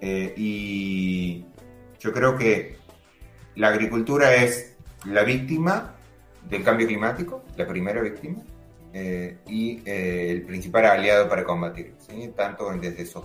eh, 0.00 0.34
y 0.38 1.44
yo 2.00 2.12
creo 2.14 2.36
que 2.36 2.78
la 3.56 3.68
agricultura 3.68 4.34
es 4.34 4.76
la 5.04 5.22
víctima 5.22 5.94
del 6.48 6.64
cambio 6.64 6.86
climático, 6.86 7.44
la 7.56 7.66
primera 7.66 8.00
víctima, 8.00 8.42
eh, 8.94 9.38
y 9.48 9.82
eh, 9.84 10.30
el 10.30 10.42
principal 10.42 10.86
aliado 10.86 11.28
para 11.28 11.44
combatir, 11.44 11.94
¿sí? 11.98 12.32
tanto 12.34 12.70
desde 12.78 13.04
sus 13.04 13.22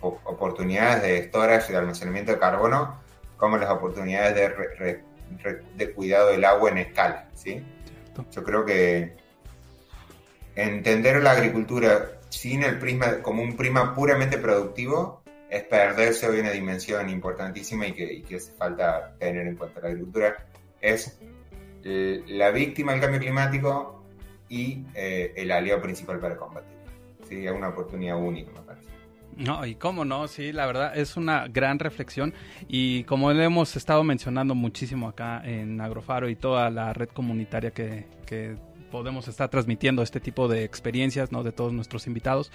oportunidades 0.00 1.02
de 1.02 1.22
storage 1.24 1.66
y 1.68 1.72
de 1.72 1.78
almacenamiento 1.78 2.32
de 2.32 2.38
carbono, 2.38 3.00
como 3.38 3.56
las 3.56 3.70
oportunidades 3.70 4.34
de, 4.34 4.48
re- 4.50 4.74
re- 4.76 5.04
re- 5.42 5.62
de 5.74 5.92
cuidado 5.92 6.28
del 6.28 6.44
agua 6.44 6.70
en 6.70 6.78
escala. 6.78 7.28
¿sí? 7.34 7.64
Yo 8.30 8.44
creo 8.44 8.66
que 8.66 9.16
entender 10.54 11.22
la 11.22 11.30
agricultura 11.30 12.20
sin 12.28 12.62
el 12.62 12.78
prisma, 12.78 13.22
como 13.22 13.42
un 13.42 13.56
prisma 13.56 13.94
puramente 13.94 14.36
productivo, 14.36 15.22
es 15.48 15.62
perderse 15.62 16.28
hoy 16.28 16.40
una 16.40 16.50
dimensión 16.50 17.08
importantísima 17.08 17.86
y 17.86 17.92
que, 17.92 18.12
y 18.12 18.22
que 18.22 18.36
hace 18.36 18.52
falta 18.52 19.14
tener 19.18 19.46
en 19.46 19.56
cuenta. 19.56 19.80
La 19.80 19.88
agricultura 19.88 20.46
es 20.80 21.18
la 21.82 22.50
víctima 22.50 22.92
del 22.92 23.00
cambio 23.00 23.20
climático 23.20 24.04
y 24.48 24.84
eh, 24.94 25.32
el 25.36 25.50
aliado 25.52 25.80
principal 25.80 26.18
para 26.18 26.36
combatir. 26.36 26.76
Sí, 27.28 27.46
es 27.46 27.52
una 27.52 27.68
oportunidad 27.68 28.16
única, 28.16 28.50
me 28.52 28.60
parece. 28.60 28.88
No, 29.38 29.64
y 29.64 29.76
cómo 29.76 30.04
no, 30.04 30.26
sí, 30.26 30.52
la 30.52 30.66
verdad 30.66 30.98
es 30.98 31.16
una 31.16 31.46
gran 31.46 31.78
reflexión. 31.78 32.34
Y 32.66 33.04
como 33.04 33.32
le 33.32 33.44
hemos 33.44 33.76
estado 33.76 34.02
mencionando 34.02 34.56
muchísimo 34.56 35.08
acá 35.08 35.40
en 35.44 35.80
Agrofaro 35.80 36.28
y 36.28 36.34
toda 36.34 36.70
la 36.70 36.92
red 36.92 37.08
comunitaria 37.08 37.70
que, 37.70 38.06
que 38.26 38.56
podemos 38.90 39.28
estar 39.28 39.48
transmitiendo 39.48 40.02
este 40.02 40.20
tipo 40.20 40.48
de 40.48 40.64
experiencias, 40.64 41.32
¿no? 41.32 41.42
De 41.42 41.52
todos 41.52 41.72
nuestros 41.72 42.06
invitados, 42.06 42.50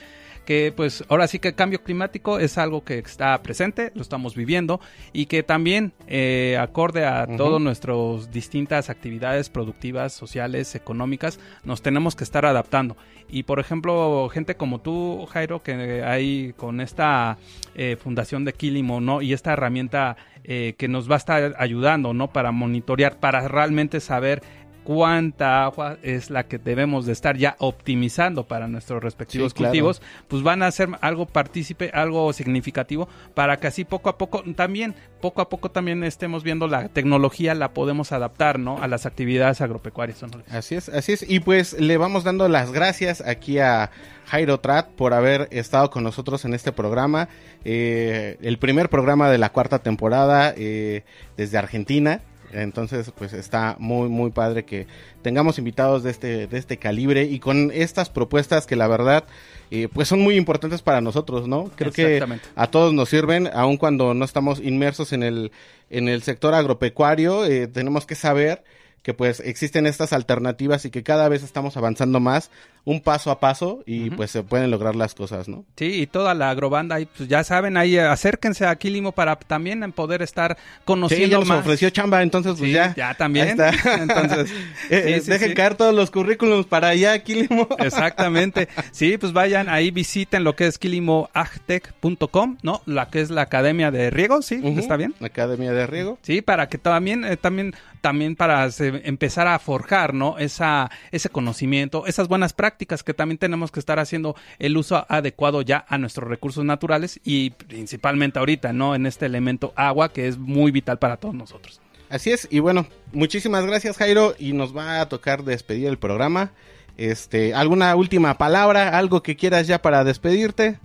que 0.45 0.73
pues 0.75 1.03
ahora 1.09 1.27
sí 1.27 1.39
que 1.39 1.49
el 1.49 1.55
cambio 1.55 1.83
climático 1.83 2.39
es 2.39 2.57
algo 2.57 2.83
que 2.83 2.99
está 2.99 3.41
presente, 3.41 3.91
lo 3.95 4.01
estamos 4.01 4.35
viviendo 4.35 4.79
y 5.13 5.27
que 5.27 5.43
también 5.43 5.93
eh, 6.07 6.57
acorde 6.59 7.05
a 7.05 7.25
Ujú. 7.27 7.37
todas 7.37 7.61
nuestras 7.61 8.31
distintas 8.31 8.89
actividades 8.89 9.49
productivas, 9.49 10.13
sociales, 10.13 10.75
económicas, 10.75 11.39
nos 11.63 11.81
tenemos 11.81 12.15
que 12.15 12.23
estar 12.23 12.45
adaptando. 12.45 12.97
Y 13.29 13.43
por 13.43 13.59
ejemplo, 13.59 14.29
gente 14.29 14.55
como 14.55 14.81
tú, 14.81 15.25
Jairo, 15.31 15.63
que 15.63 16.03
hay 16.03 16.53
con 16.57 16.81
esta 16.81 17.37
eh, 17.75 17.97
fundación 18.01 18.45
de 18.45 18.53
Quilimo, 18.53 19.01
¿no? 19.01 19.21
Y 19.21 19.33
esta 19.33 19.53
herramienta 19.53 20.17
eh, 20.43 20.75
que 20.77 20.87
nos 20.87 21.09
va 21.09 21.15
a 21.15 21.17
estar 21.17 21.55
ayudando, 21.57 22.13
¿no? 22.13 22.31
Para 22.31 22.51
monitorear, 22.51 23.19
para 23.19 23.47
realmente 23.47 23.99
saber 24.01 24.43
cuánta 24.83 25.63
agua 25.63 25.97
es 26.03 26.29
la 26.29 26.43
que 26.43 26.57
debemos 26.57 27.05
de 27.05 27.13
estar 27.13 27.37
ya 27.37 27.55
optimizando 27.59 28.45
para 28.47 28.67
nuestros 28.67 29.01
respectivos 29.03 29.51
Sí, 29.51 29.57
claro. 29.57 29.69
cultivos, 29.71 30.01
pues 30.27 30.43
van 30.43 30.63
a 30.63 30.71
ser 30.71 30.89
algo 31.01 31.25
partícipe, 31.25 31.89
algo 31.93 32.31
significativo, 32.33 33.07
para 33.33 33.57
que 33.57 33.67
así 33.67 33.83
poco 33.85 34.09
a 34.09 34.17
poco 34.17 34.43
también, 34.55 34.95
poco 35.21 35.41
a 35.41 35.49
poco 35.49 35.71
también 35.71 36.03
estemos 36.03 36.43
viendo 36.43 36.67
la 36.67 36.89
tecnología, 36.89 37.55
la 37.55 37.73
podemos 37.73 38.11
adaptar, 38.11 38.59
¿no? 38.59 38.81
A 38.81 38.87
las 38.87 39.05
actividades 39.05 39.61
agropecuarias. 39.61 40.21
¿no? 40.21 40.29
Así 40.49 40.75
es, 40.75 40.89
así 40.89 41.13
es. 41.13 41.25
Y 41.29 41.39
pues 41.39 41.73
le 41.79 41.97
vamos 41.97 42.23
dando 42.23 42.47
las 42.49 42.71
gracias 42.71 43.21
aquí 43.21 43.59
a 43.59 43.91
Jairo 44.27 44.59
Trat 44.59 44.89
por 44.89 45.13
haber 45.13 45.47
estado 45.51 45.89
con 45.89 46.03
nosotros 46.03 46.45
en 46.45 46.53
este 46.53 46.71
programa. 46.71 47.29
Eh, 47.65 48.37
el 48.41 48.57
primer 48.57 48.89
programa 48.89 49.29
de 49.29 49.37
la 49.37 49.49
cuarta 49.51 49.79
temporada 49.79 50.53
eh, 50.57 51.03
desde 51.37 51.57
Argentina. 51.57 52.21
Entonces, 52.53 53.11
pues 53.17 53.33
está 53.33 53.75
muy, 53.79 54.09
muy 54.09 54.31
padre 54.31 54.63
que 54.63 54.87
tengamos 55.21 55.57
invitados 55.57 56.03
de 56.03 56.11
este, 56.11 56.47
de 56.47 56.57
este 56.57 56.77
calibre 56.77 57.23
y 57.23 57.39
con 57.39 57.71
estas 57.73 58.09
propuestas 58.09 58.65
que 58.65 58.75
la 58.75 58.87
verdad, 58.87 59.23
eh, 59.71 59.87
pues 59.91 60.07
son 60.07 60.21
muy 60.21 60.35
importantes 60.35 60.81
para 60.81 61.01
nosotros, 61.01 61.47
¿no? 61.47 61.71
Creo 61.75 61.91
que 61.91 62.23
a 62.55 62.67
todos 62.67 62.93
nos 62.93 63.09
sirven, 63.09 63.49
aun 63.53 63.77
cuando 63.77 64.13
no 64.13 64.23
estamos 64.25 64.59
inmersos 64.59 65.13
en 65.13 65.23
el, 65.23 65.51
en 65.89 66.07
el 66.07 66.21
sector 66.21 66.53
agropecuario, 66.53 67.45
eh, 67.45 67.67
tenemos 67.67 68.05
que 68.05 68.15
saber 68.15 68.63
que 69.03 69.13
pues 69.13 69.39
existen 69.41 69.85
estas 69.85 70.13
alternativas 70.13 70.85
y 70.85 70.89
que 70.89 71.03
cada 71.03 71.29
vez 71.29 71.43
estamos 71.43 71.77
avanzando 71.77 72.19
más, 72.19 72.49
un 72.85 72.99
paso 73.01 73.31
a 73.31 73.39
paso 73.39 73.81
y 73.85 74.09
pues 74.09 74.31
se 74.31 74.43
pueden 74.43 74.69
lograr 74.71 74.95
las 74.95 75.13
cosas, 75.13 75.47
¿no? 75.47 75.63
Sí, 75.77 76.01
y 76.01 76.07
toda 76.07 76.33
la 76.33 76.49
agrobanda, 76.49 76.99
y 76.99 77.05
pues 77.05 77.29
ya 77.29 77.43
saben, 77.43 77.77
ahí 77.77 77.97
acérquense 77.97 78.65
a 78.65 78.75
Quilimo 78.75 79.11
para 79.13 79.35
también 79.37 79.89
poder 79.93 80.21
estar 80.21 80.57
Sí, 80.57 80.81
conociendo 80.85 81.39
ya 81.41 81.45
nos 81.45 81.59
ofreció 81.59 81.89
chamba, 81.91 82.23
entonces 82.23 82.53
pues 82.57 82.69
Sí, 82.69 82.71
ya. 82.73 82.93
ya 82.95 83.13
también. 83.13 83.59
Ahí 83.61 83.73
está. 83.75 83.97
Entonces, 84.03 84.51
Eh, 84.89 85.15
sí, 85.19 85.25
sí, 85.25 85.31
dejen 85.31 85.49
sí. 85.49 85.53
caer 85.55 85.75
todos 85.75 85.93
los 85.93 86.09
currículums 86.11 86.65
para 86.65 86.89
allá, 86.89 87.17
Quilimo. 87.23 87.67
Exactamente. 87.79 88.67
Sí, 88.91 89.17
pues 89.17 89.31
vayan 89.33 89.69
ahí, 89.69 89.91
visiten 89.91 90.43
lo 90.43 90.55
que 90.55 90.67
es 90.67 90.77
quilimoagtec.com, 90.77 92.57
¿no? 92.63 92.81
La 92.85 93.09
que 93.09 93.21
es 93.21 93.29
la 93.29 93.43
Academia 93.43 93.91
de 93.91 94.09
Riego, 94.09 94.41
¿sí? 94.41 94.59
¿Está 94.77 94.97
bien? 94.97 95.13
Academia 95.21 95.71
de 95.71 95.87
Riego. 95.87 96.17
Sí, 96.21 96.41
para 96.41 96.67
que 96.67 96.77
también, 96.77 97.23
eh, 97.25 97.37
también, 97.37 97.73
también 98.01 98.35
para 98.35 98.69
se- 98.71 98.92
empezar 99.03 99.47
a 99.47 99.59
forjar, 99.59 100.13
¿no? 100.13 100.37
Esa, 100.37 100.89
ese 101.11 101.29
conocimiento, 101.29 102.05
esas 102.07 102.27
buenas 102.27 102.53
prácticas 102.53 103.03
que 103.03 103.13
también 103.13 103.37
tenemos 103.37 103.71
que 103.71 103.79
estar 103.79 103.99
haciendo 103.99 104.35
el 104.59 104.77
uso 104.77 105.05
adecuado 105.09 105.61
ya 105.61 105.85
a 105.87 105.97
nuestros 105.97 106.29
recursos 106.29 106.63
naturales 106.65 107.19
y 107.23 107.51
principalmente 107.51 108.39
ahorita, 108.39 108.73
¿no? 108.73 108.95
En 108.95 109.05
este 109.05 109.25
elemento 109.25 109.73
agua 109.75 110.11
que 110.11 110.27
es 110.27 110.37
muy 110.37 110.71
vital 110.71 110.99
para 110.99 111.17
todos 111.17 111.35
nosotros. 111.35 111.81
Así 112.09 112.31
es, 112.31 112.47
y 112.51 112.59
bueno, 112.59 112.85
muchísimas 113.11 113.65
gracias 113.65 113.97
Jairo 113.97 114.35
y 114.37 114.53
nos 114.53 114.75
va 114.75 115.01
a 115.01 115.09
tocar 115.09 115.43
despedir 115.43 115.87
el 115.87 115.97
programa. 115.97 116.51
Este, 116.95 117.55
¿alguna 117.55 117.95
última 117.95 118.37
palabra, 118.37 118.97
algo 118.97 119.23
que 119.23 119.35
quieras 119.35 119.65
ya 119.65 119.81
para 119.81 120.03
despedirte? 120.03 120.79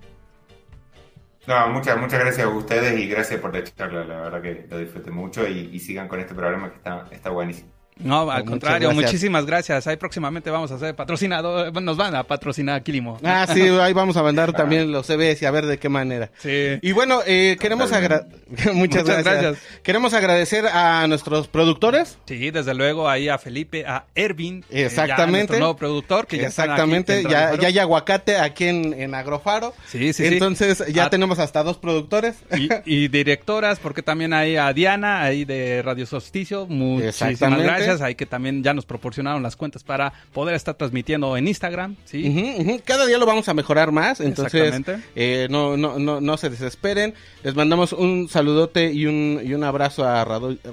No, 1.46 1.68
muchas, 1.68 1.98
muchas 1.98 2.20
gracias 2.20 2.46
a 2.46 2.50
ustedes 2.50 2.98
y 2.98 3.09
gracias 3.09 3.40
por 3.40 3.54
la 3.54 3.64
charla, 3.64 4.04
la 4.04 4.20
verdad 4.20 4.42
que 4.42 4.66
lo 4.70 4.78
disfruté 4.78 5.11
mucho 5.11 5.46
y, 5.48 5.70
y 5.72 5.80
sigan 5.80 6.09
con 6.09 6.20
este 6.20 6.34
programa 6.34 6.70
que 6.70 6.76
está, 6.76 7.06
está 7.11 7.30
buenísimo. 7.30 7.70
No, 8.01 8.20
al 8.30 8.38
Muchas 8.44 8.44
contrario, 8.51 8.88
gracias. 8.88 9.05
muchísimas 9.07 9.46
gracias. 9.46 9.86
Ahí 9.86 9.96
próximamente 9.96 10.51
vamos 10.51 10.70
a 10.70 10.78
ser 10.78 10.94
patrocinador, 10.94 11.82
nos 11.82 11.96
van 11.96 12.14
a 12.14 12.22
patrocinar 12.22 12.76
a 12.76 12.80
Quilimo. 12.82 13.18
Ah, 13.24 13.46
sí, 13.53 13.61
ahí 13.80 13.92
vamos 13.92 14.16
a 14.16 14.22
mandar 14.22 14.53
también 14.53 14.92
los 14.92 15.07
CVs 15.07 15.42
y 15.42 15.46
a 15.46 15.51
ver 15.51 15.66
de 15.66 15.78
qué 15.78 15.88
manera. 15.88 16.30
Sí. 16.38 16.78
Y 16.80 16.92
bueno, 16.92 17.20
eh, 17.26 17.57
queremos 17.61 17.92
agra- 17.92 18.26
Muchas, 18.49 18.74
Muchas 18.74 19.05
gracias. 19.05 19.24
gracias. 19.42 19.59
Queremos 19.82 20.14
agradecer 20.14 20.66
a 20.66 21.07
nuestros 21.09 21.49
productores. 21.49 22.18
Sí, 22.26 22.51
desde 22.51 22.74
luego 22.74 23.09
ahí 23.09 23.28
a 23.28 23.38
Felipe, 23.38 23.84
a 23.86 24.05
Ervin, 24.14 24.64
eh, 24.70 24.80
ya 24.80 24.86
Exactamente. 24.86 25.38
nuestro 25.38 25.59
nuevo 25.59 25.76
productor, 25.76 26.26
que 26.26 26.38
ya 26.38 26.49
están 26.49 26.70
aquí 26.70 26.80
Exactamente, 26.80 27.20
en 27.20 27.28
ya, 27.28 27.55
ya 27.57 27.68
hay 27.68 27.78
aguacate 27.78 28.36
aquí 28.38 28.64
en, 28.64 28.94
en 28.94 29.14
Agrofaro. 29.14 29.74
Sí, 29.88 30.12
sí, 30.12 30.24
sí. 30.24 30.26
Entonces 30.26 30.84
ya 30.92 31.07
Ah. 31.07 31.11
tenemos 31.11 31.38
hasta 31.38 31.62
dos 31.62 31.78
productores. 31.78 32.36
y, 32.57 32.68
y 32.84 33.09
directoras, 33.09 33.78
porque 33.80 34.03
también 34.03 34.32
hay 34.32 34.57
a 34.57 34.72
Diana, 34.72 35.22
ahí 35.22 35.44
de 35.44 35.82
Radio 35.82 36.07
Solsticio, 36.07 36.66
muchísimas 36.66 37.32
Exactamente. 37.32 37.88
Gracias, 37.89 38.07
ahí 38.07 38.14
que 38.14 38.26
también 38.26 38.62
ya 38.62 38.74
nos 38.74 38.86
proporcionaron 38.86 39.43
las 39.43 39.57
cuentas 39.57 39.82
para 39.82 40.12
poder 40.32 40.55
estar 40.55 40.74
transmitiendo 40.74 41.36
en 41.36 41.49
Instagram, 41.49 41.97
¿sí? 42.05 42.80
Cada 42.84 43.07
día 43.07 43.18
lo 43.18 43.26
vamos 43.26 43.49
a 43.49 43.55
mejorar 43.55 43.91
más, 43.93 44.20
entonces 44.20 44.62
Exactamente. 44.62 45.07
eh, 45.16 45.49
no, 45.51 45.76
no, 45.76 45.99
no, 45.99 46.20
no 46.20 46.36
se 46.36 46.51
desesperen. 46.51 47.14
Les 47.43 47.55
mandamos 47.55 47.93
un 47.93 48.28
saludote 48.28 48.93
y 48.93 49.07
un, 49.07 49.41
y 49.45 49.55
un 49.55 49.64
abrazo 49.64 50.05
a 50.07 50.24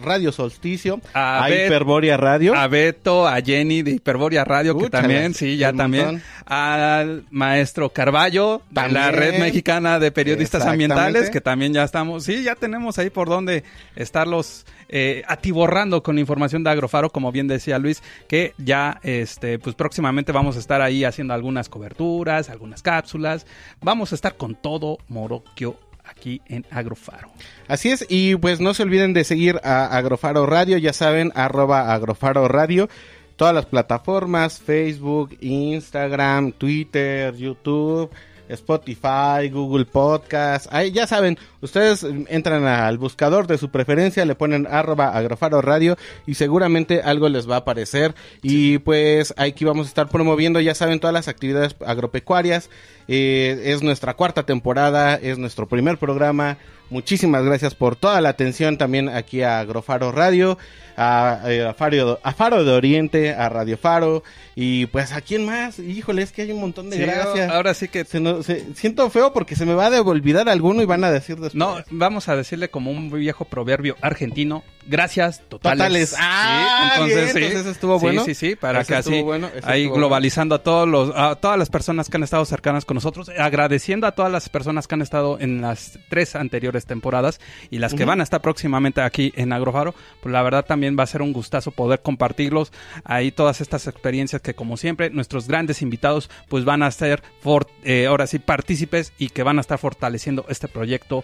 Radio 0.04 0.32
Solsticio, 0.32 1.00
A 1.14 1.46
a, 1.46 1.50
Bet- 1.50 1.68
Hiperboria 1.68 2.18
Radio. 2.18 2.56
A 2.56 2.68
Beto, 2.68 3.28
a 3.28 3.42
Jenny 3.42 3.82
de 3.82 3.92
Hiperboria 3.92 4.44
Radio, 4.44 4.78
que 4.78 4.90
también, 4.90 5.34
sí, 5.34 5.58
ya 5.58 5.74
también. 5.74 6.06
montón. 6.06 6.24
al 6.46 7.24
maestro 7.32 7.90
Carballo, 7.90 8.62
de 8.70 8.90
la. 8.90 9.12
Red 9.12 9.40
Mexicana 9.40 10.00
de 10.00 10.12
Periodistas. 10.12 10.66
Ambientales, 10.66 11.30
que 11.30 11.42
también 11.42 11.74
ya 11.74 11.84
estamos, 11.84 12.24
sí, 12.24 12.44
ya 12.44 12.56
tenemos 12.56 12.98
ahí 12.98 13.10
por 13.10 13.30
donde 13.30 13.64
estarlos 13.96 14.66
eh, 14.90 15.24
atiborrando 15.28 16.04
con 16.04 16.20
información 16.20 16.64
de 16.64 16.70
Agrofaro, 16.70 17.10
como 17.10 17.32
bien 17.32 17.48
decía 17.48 17.80
Luis, 17.80 18.04
que 18.28 18.54
ya 18.58 19.00
este, 19.04 19.60
pues 19.60 19.76
próximamente 19.76 20.32
vamos 20.32 20.56
a 20.56 20.60
estar 20.60 20.82
ahí 20.82 21.04
haciendo 21.04 21.34
algunas 21.34 21.70
coberturas, 21.70 22.50
algunas 22.50 22.82
cápsulas. 22.82 23.46
Vamos 23.82 24.12
a 24.12 24.16
estar 24.16 24.36
con 24.36 24.56
todo 24.56 24.98
Moroquio 25.08 25.78
aquí 26.04 26.42
en 26.48 26.66
Agrofaro. 26.70 27.30
Así 27.68 27.90
es, 27.90 28.06
y 28.10 28.36
pues 28.36 28.60
no 28.60 28.74
se 28.74 28.84
olviden 28.84 29.14
de 29.14 29.24
seguir 29.24 29.60
a 29.64 29.86
Agrofaro 29.98 30.46
Radio, 30.46 30.78
ya 30.78 30.94
saben, 30.94 31.32
arroba 31.36 31.94
Agrofaro 31.94 32.48
Radio, 32.48 32.90
todas 33.36 33.54
las 33.54 33.66
plataformas, 33.66 34.60
Facebook, 34.60 35.38
Instagram, 35.42 36.52
Twitter, 36.52 37.36
YouTube, 37.36 38.12
Spotify, 38.50 39.50
Google 39.52 39.86
Podcast, 39.86 40.68
ahí 40.72 40.92
ya 40.92 41.08
saben, 41.08 41.38
ustedes 41.62 42.06
entran 42.28 42.66
al 42.66 42.98
buscador 42.98 43.48
de 43.48 43.58
su 43.58 43.70
preferencia, 43.70 44.26
le 44.26 44.36
ponen 44.36 44.68
arroba 44.68 45.10
Agrofaro 45.10 45.62
Radio 45.62 45.98
y 46.26 46.36
seguramente 46.36 47.02
algo 47.02 47.30
les 47.30 47.50
va 47.50 47.56
a 47.56 47.60
aparecer. 47.60 48.16
Y 48.42 48.80
pues 48.80 49.34
aquí 49.38 49.66
vamos 49.66 49.88
a 49.88 49.90
estar 49.90 50.10
promoviendo, 50.10 50.60
ya 50.60 50.76
saben, 50.76 51.00
todas 51.00 51.14
las 51.14 51.28
actividades 51.28 51.76
agropecuarias, 51.86 52.70
eh, 53.08 53.62
es 53.66 53.84
nuestra 53.84 54.16
cuarta 54.16 54.44
temporada, 54.44 55.16
es 55.16 55.38
nuestro 55.38 55.68
primer 55.68 55.98
programa. 55.98 56.58
Muchísimas 56.90 57.44
gracias 57.44 57.76
por 57.76 57.96
toda 57.96 58.22
la 58.22 58.30
atención 58.30 58.78
también 58.78 59.10
aquí 59.10 59.42
a 59.42 59.60
Agrofaro 59.60 60.12
Radio, 60.12 60.58
a, 60.98 61.42
eh, 61.48 61.66
a 61.66 61.74
Faro, 61.74 62.20
a 62.24 62.32
Faro 62.34 62.64
de 62.64 62.72
Oriente, 62.72 63.34
a 63.34 63.50
Radio 63.50 63.78
Faro 63.78 64.24
y 64.56 64.86
pues 64.86 65.12
a 65.12 65.20
quién 65.22 65.46
más. 65.46 65.80
Híjole, 65.80 66.22
es 66.22 66.32
que 66.32 66.44
hay 66.44 66.52
un 66.52 66.62
montón 66.62 66.90
de 66.90 66.96
Sí, 66.98 67.02
gracias. 67.04 67.50
ahora 67.52 67.74
sí 67.74 67.88
que 67.90 68.06
Se 68.06 68.20
nos- 68.22 68.46
se- 68.46 68.74
siento 68.76 69.10
feo 69.10 69.34
porque 69.34 69.56
se 69.58 69.66
me 69.66 69.74
va 69.74 69.88
a 69.88 70.02
olvidar 70.02 70.48
alguno 70.48 70.82
y 70.82 70.86
van 70.86 71.04
a 71.04 71.12
decir 71.12 71.36
después. 71.36 71.56
No, 71.56 71.78
vamos 71.90 72.30
a 72.30 72.36
decirle 72.36 72.70
como 72.70 72.92
un 72.92 73.12
viejo 73.12 73.44
proverbio 73.46 73.98
argentino, 74.02 74.64
gracias 74.88 75.42
totales. 75.50 75.78
Totales. 76.12 76.16
Ah, 76.18 76.92
Sí, 76.98 77.04
bien, 77.04 77.20
entonces 77.20 77.52
ese 77.60 77.70
estuvo 77.72 78.00
Sí, 78.00 78.06
bueno. 78.06 78.24
Sí, 78.24 78.34
sí, 78.36 78.56
para 78.56 78.82
Ese 78.82 78.94
que 78.94 78.96
así, 78.96 79.22
bueno, 79.22 79.50
ahí 79.64 79.88
globalizando 79.90 80.56
a 80.56 80.60
todos 80.64 80.88
los, 80.88 81.12
a 81.16 81.36
todas 81.36 81.58
las 81.60 81.70
personas 81.70 82.10
que 82.10 82.16
han 82.18 82.24
estado 82.24 82.46
cercanas 82.46 82.86
con 82.86 82.96
nosotros, 82.96 83.30
agradeciendo 83.38 84.08
a 84.08 84.14
todas 84.14 84.32
las 84.32 84.48
personas 84.48 84.88
que 84.88 84.96
han 84.96 85.02
estado 85.02 85.40
en 85.42 85.62
las 85.62 86.00
tres 86.10 86.36
anteriores 86.36 86.75
temporadas 86.86 87.40
y 87.70 87.78
las 87.78 87.94
que 87.94 88.04
van 88.04 88.20
a 88.20 88.24
estar 88.24 88.42
próximamente 88.42 89.00
aquí 89.00 89.32
en 89.38 89.54
Agrofaro, 89.54 89.96
pues 90.22 90.34
la 90.34 90.44
verdad 90.44 90.66
también 90.66 90.98
va 91.00 91.04
a 91.04 91.08
ser 91.08 91.22
un 91.22 91.32
gustazo 91.32 91.72
poder 91.72 92.02
compartirlos. 92.02 92.74
Ahí 93.06 93.32
todas 93.32 93.62
estas 93.62 93.88
experiencias 93.88 94.42
que 94.42 94.54
como 94.54 94.76
siempre 94.76 95.10
nuestros 95.12 95.48
grandes 95.48 95.82
invitados 95.82 96.30
pues 96.50 96.66
van 96.66 96.84
a 96.84 96.92
ser 96.92 97.24
for- 97.40 97.68
eh, 97.86 98.08
ahora 98.08 98.28
sí 98.28 98.40
partícipes 98.40 99.14
y 99.18 99.30
que 99.30 99.44
van 99.44 99.60
a 99.60 99.62
estar 99.62 99.78
fortaleciendo 99.78 100.46
este 100.50 100.68
proyecto 100.68 101.24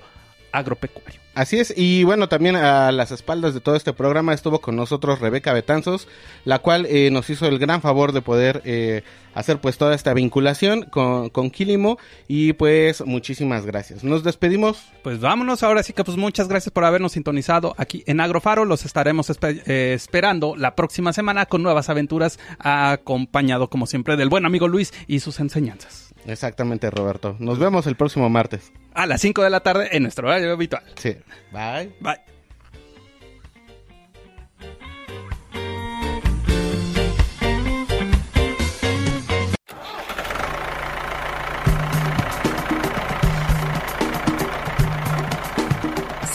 agropecuario. 0.52 1.20
Así 1.34 1.58
es, 1.60 1.74
y 1.78 2.04
bueno, 2.04 2.28
también 2.28 2.58
a 2.58 2.91
las 2.91 3.12
espaldas 3.12 3.54
de 3.54 3.62
todo 3.62 3.78
este 3.78 3.93
programa 3.93 4.34
estuvo 4.34 4.60
con 4.60 4.76
nosotros 4.76 5.20
Rebeca 5.22 5.54
Betanzos, 5.54 6.10
la 6.43 6.60
cual 6.60 6.86
eh, 6.89 7.10
nos 7.10 7.30
hizo 7.30 7.47
el 7.47 7.58
gran 7.58 7.82
favor 7.82 8.12
de 8.12 8.22
poder 8.22 8.62
eh, 8.66 9.04
hacer 9.34 9.62
pues 9.62 9.78
toda 9.78 9.95
esta 9.95 10.14
vinculación 10.14 10.84
con, 10.84 11.30
con 11.30 11.49
Quilimo 11.49 11.97
y 12.28 12.52
pues 12.52 13.06
muchísimas 13.06 13.66
gracias. 13.66 14.04
Nos 14.04 14.26
despedimos. 14.26 14.84
Pues 15.04 15.22
vámonos, 15.22 15.64
ahora 15.64 15.84
sí 15.84 15.93
que 15.93 16.04
pues 16.04 16.18
muchas 16.18 16.49
gracias 16.49 16.74
por 16.74 16.84
habernos 16.84 17.14
sintonizado 17.14 17.76
aquí 17.78 18.04
en 18.08 18.20
Agrofaro. 18.20 18.66
Los 18.66 18.84
estaremos 18.84 19.30
espe- 19.30 19.64
eh, 19.68 19.93
esperando 19.93 20.58
la 20.58 20.76
próxima 20.76 21.14
semana 21.14 21.45
con 21.45 21.64
nuevas 21.64 21.89
aventuras, 21.89 22.39
acompañado 22.60 23.70
como 23.70 23.88
siempre 23.88 24.18
del 24.18 24.28
buen 24.28 24.45
amigo 24.45 24.68
Luis 24.68 24.93
y 25.08 25.22
sus 25.22 25.39
enseñanzas. 25.39 26.11
Exactamente, 26.26 26.90
Roberto. 26.90 27.36
Nos 27.40 27.60
vemos 27.60 27.88
el 27.88 27.96
próximo 27.96 28.30
martes. 28.30 28.72
A 28.94 29.06
las 29.06 29.22
5 29.22 29.44
de 29.44 29.50
la 29.50 29.62
tarde 29.62 29.90
en 29.92 30.04
nuestro 30.04 30.28
horario 30.28 30.52
habitual. 30.52 30.84
Sí. 30.96 31.16
Bye. 31.52 31.92
Bye. 32.00 32.31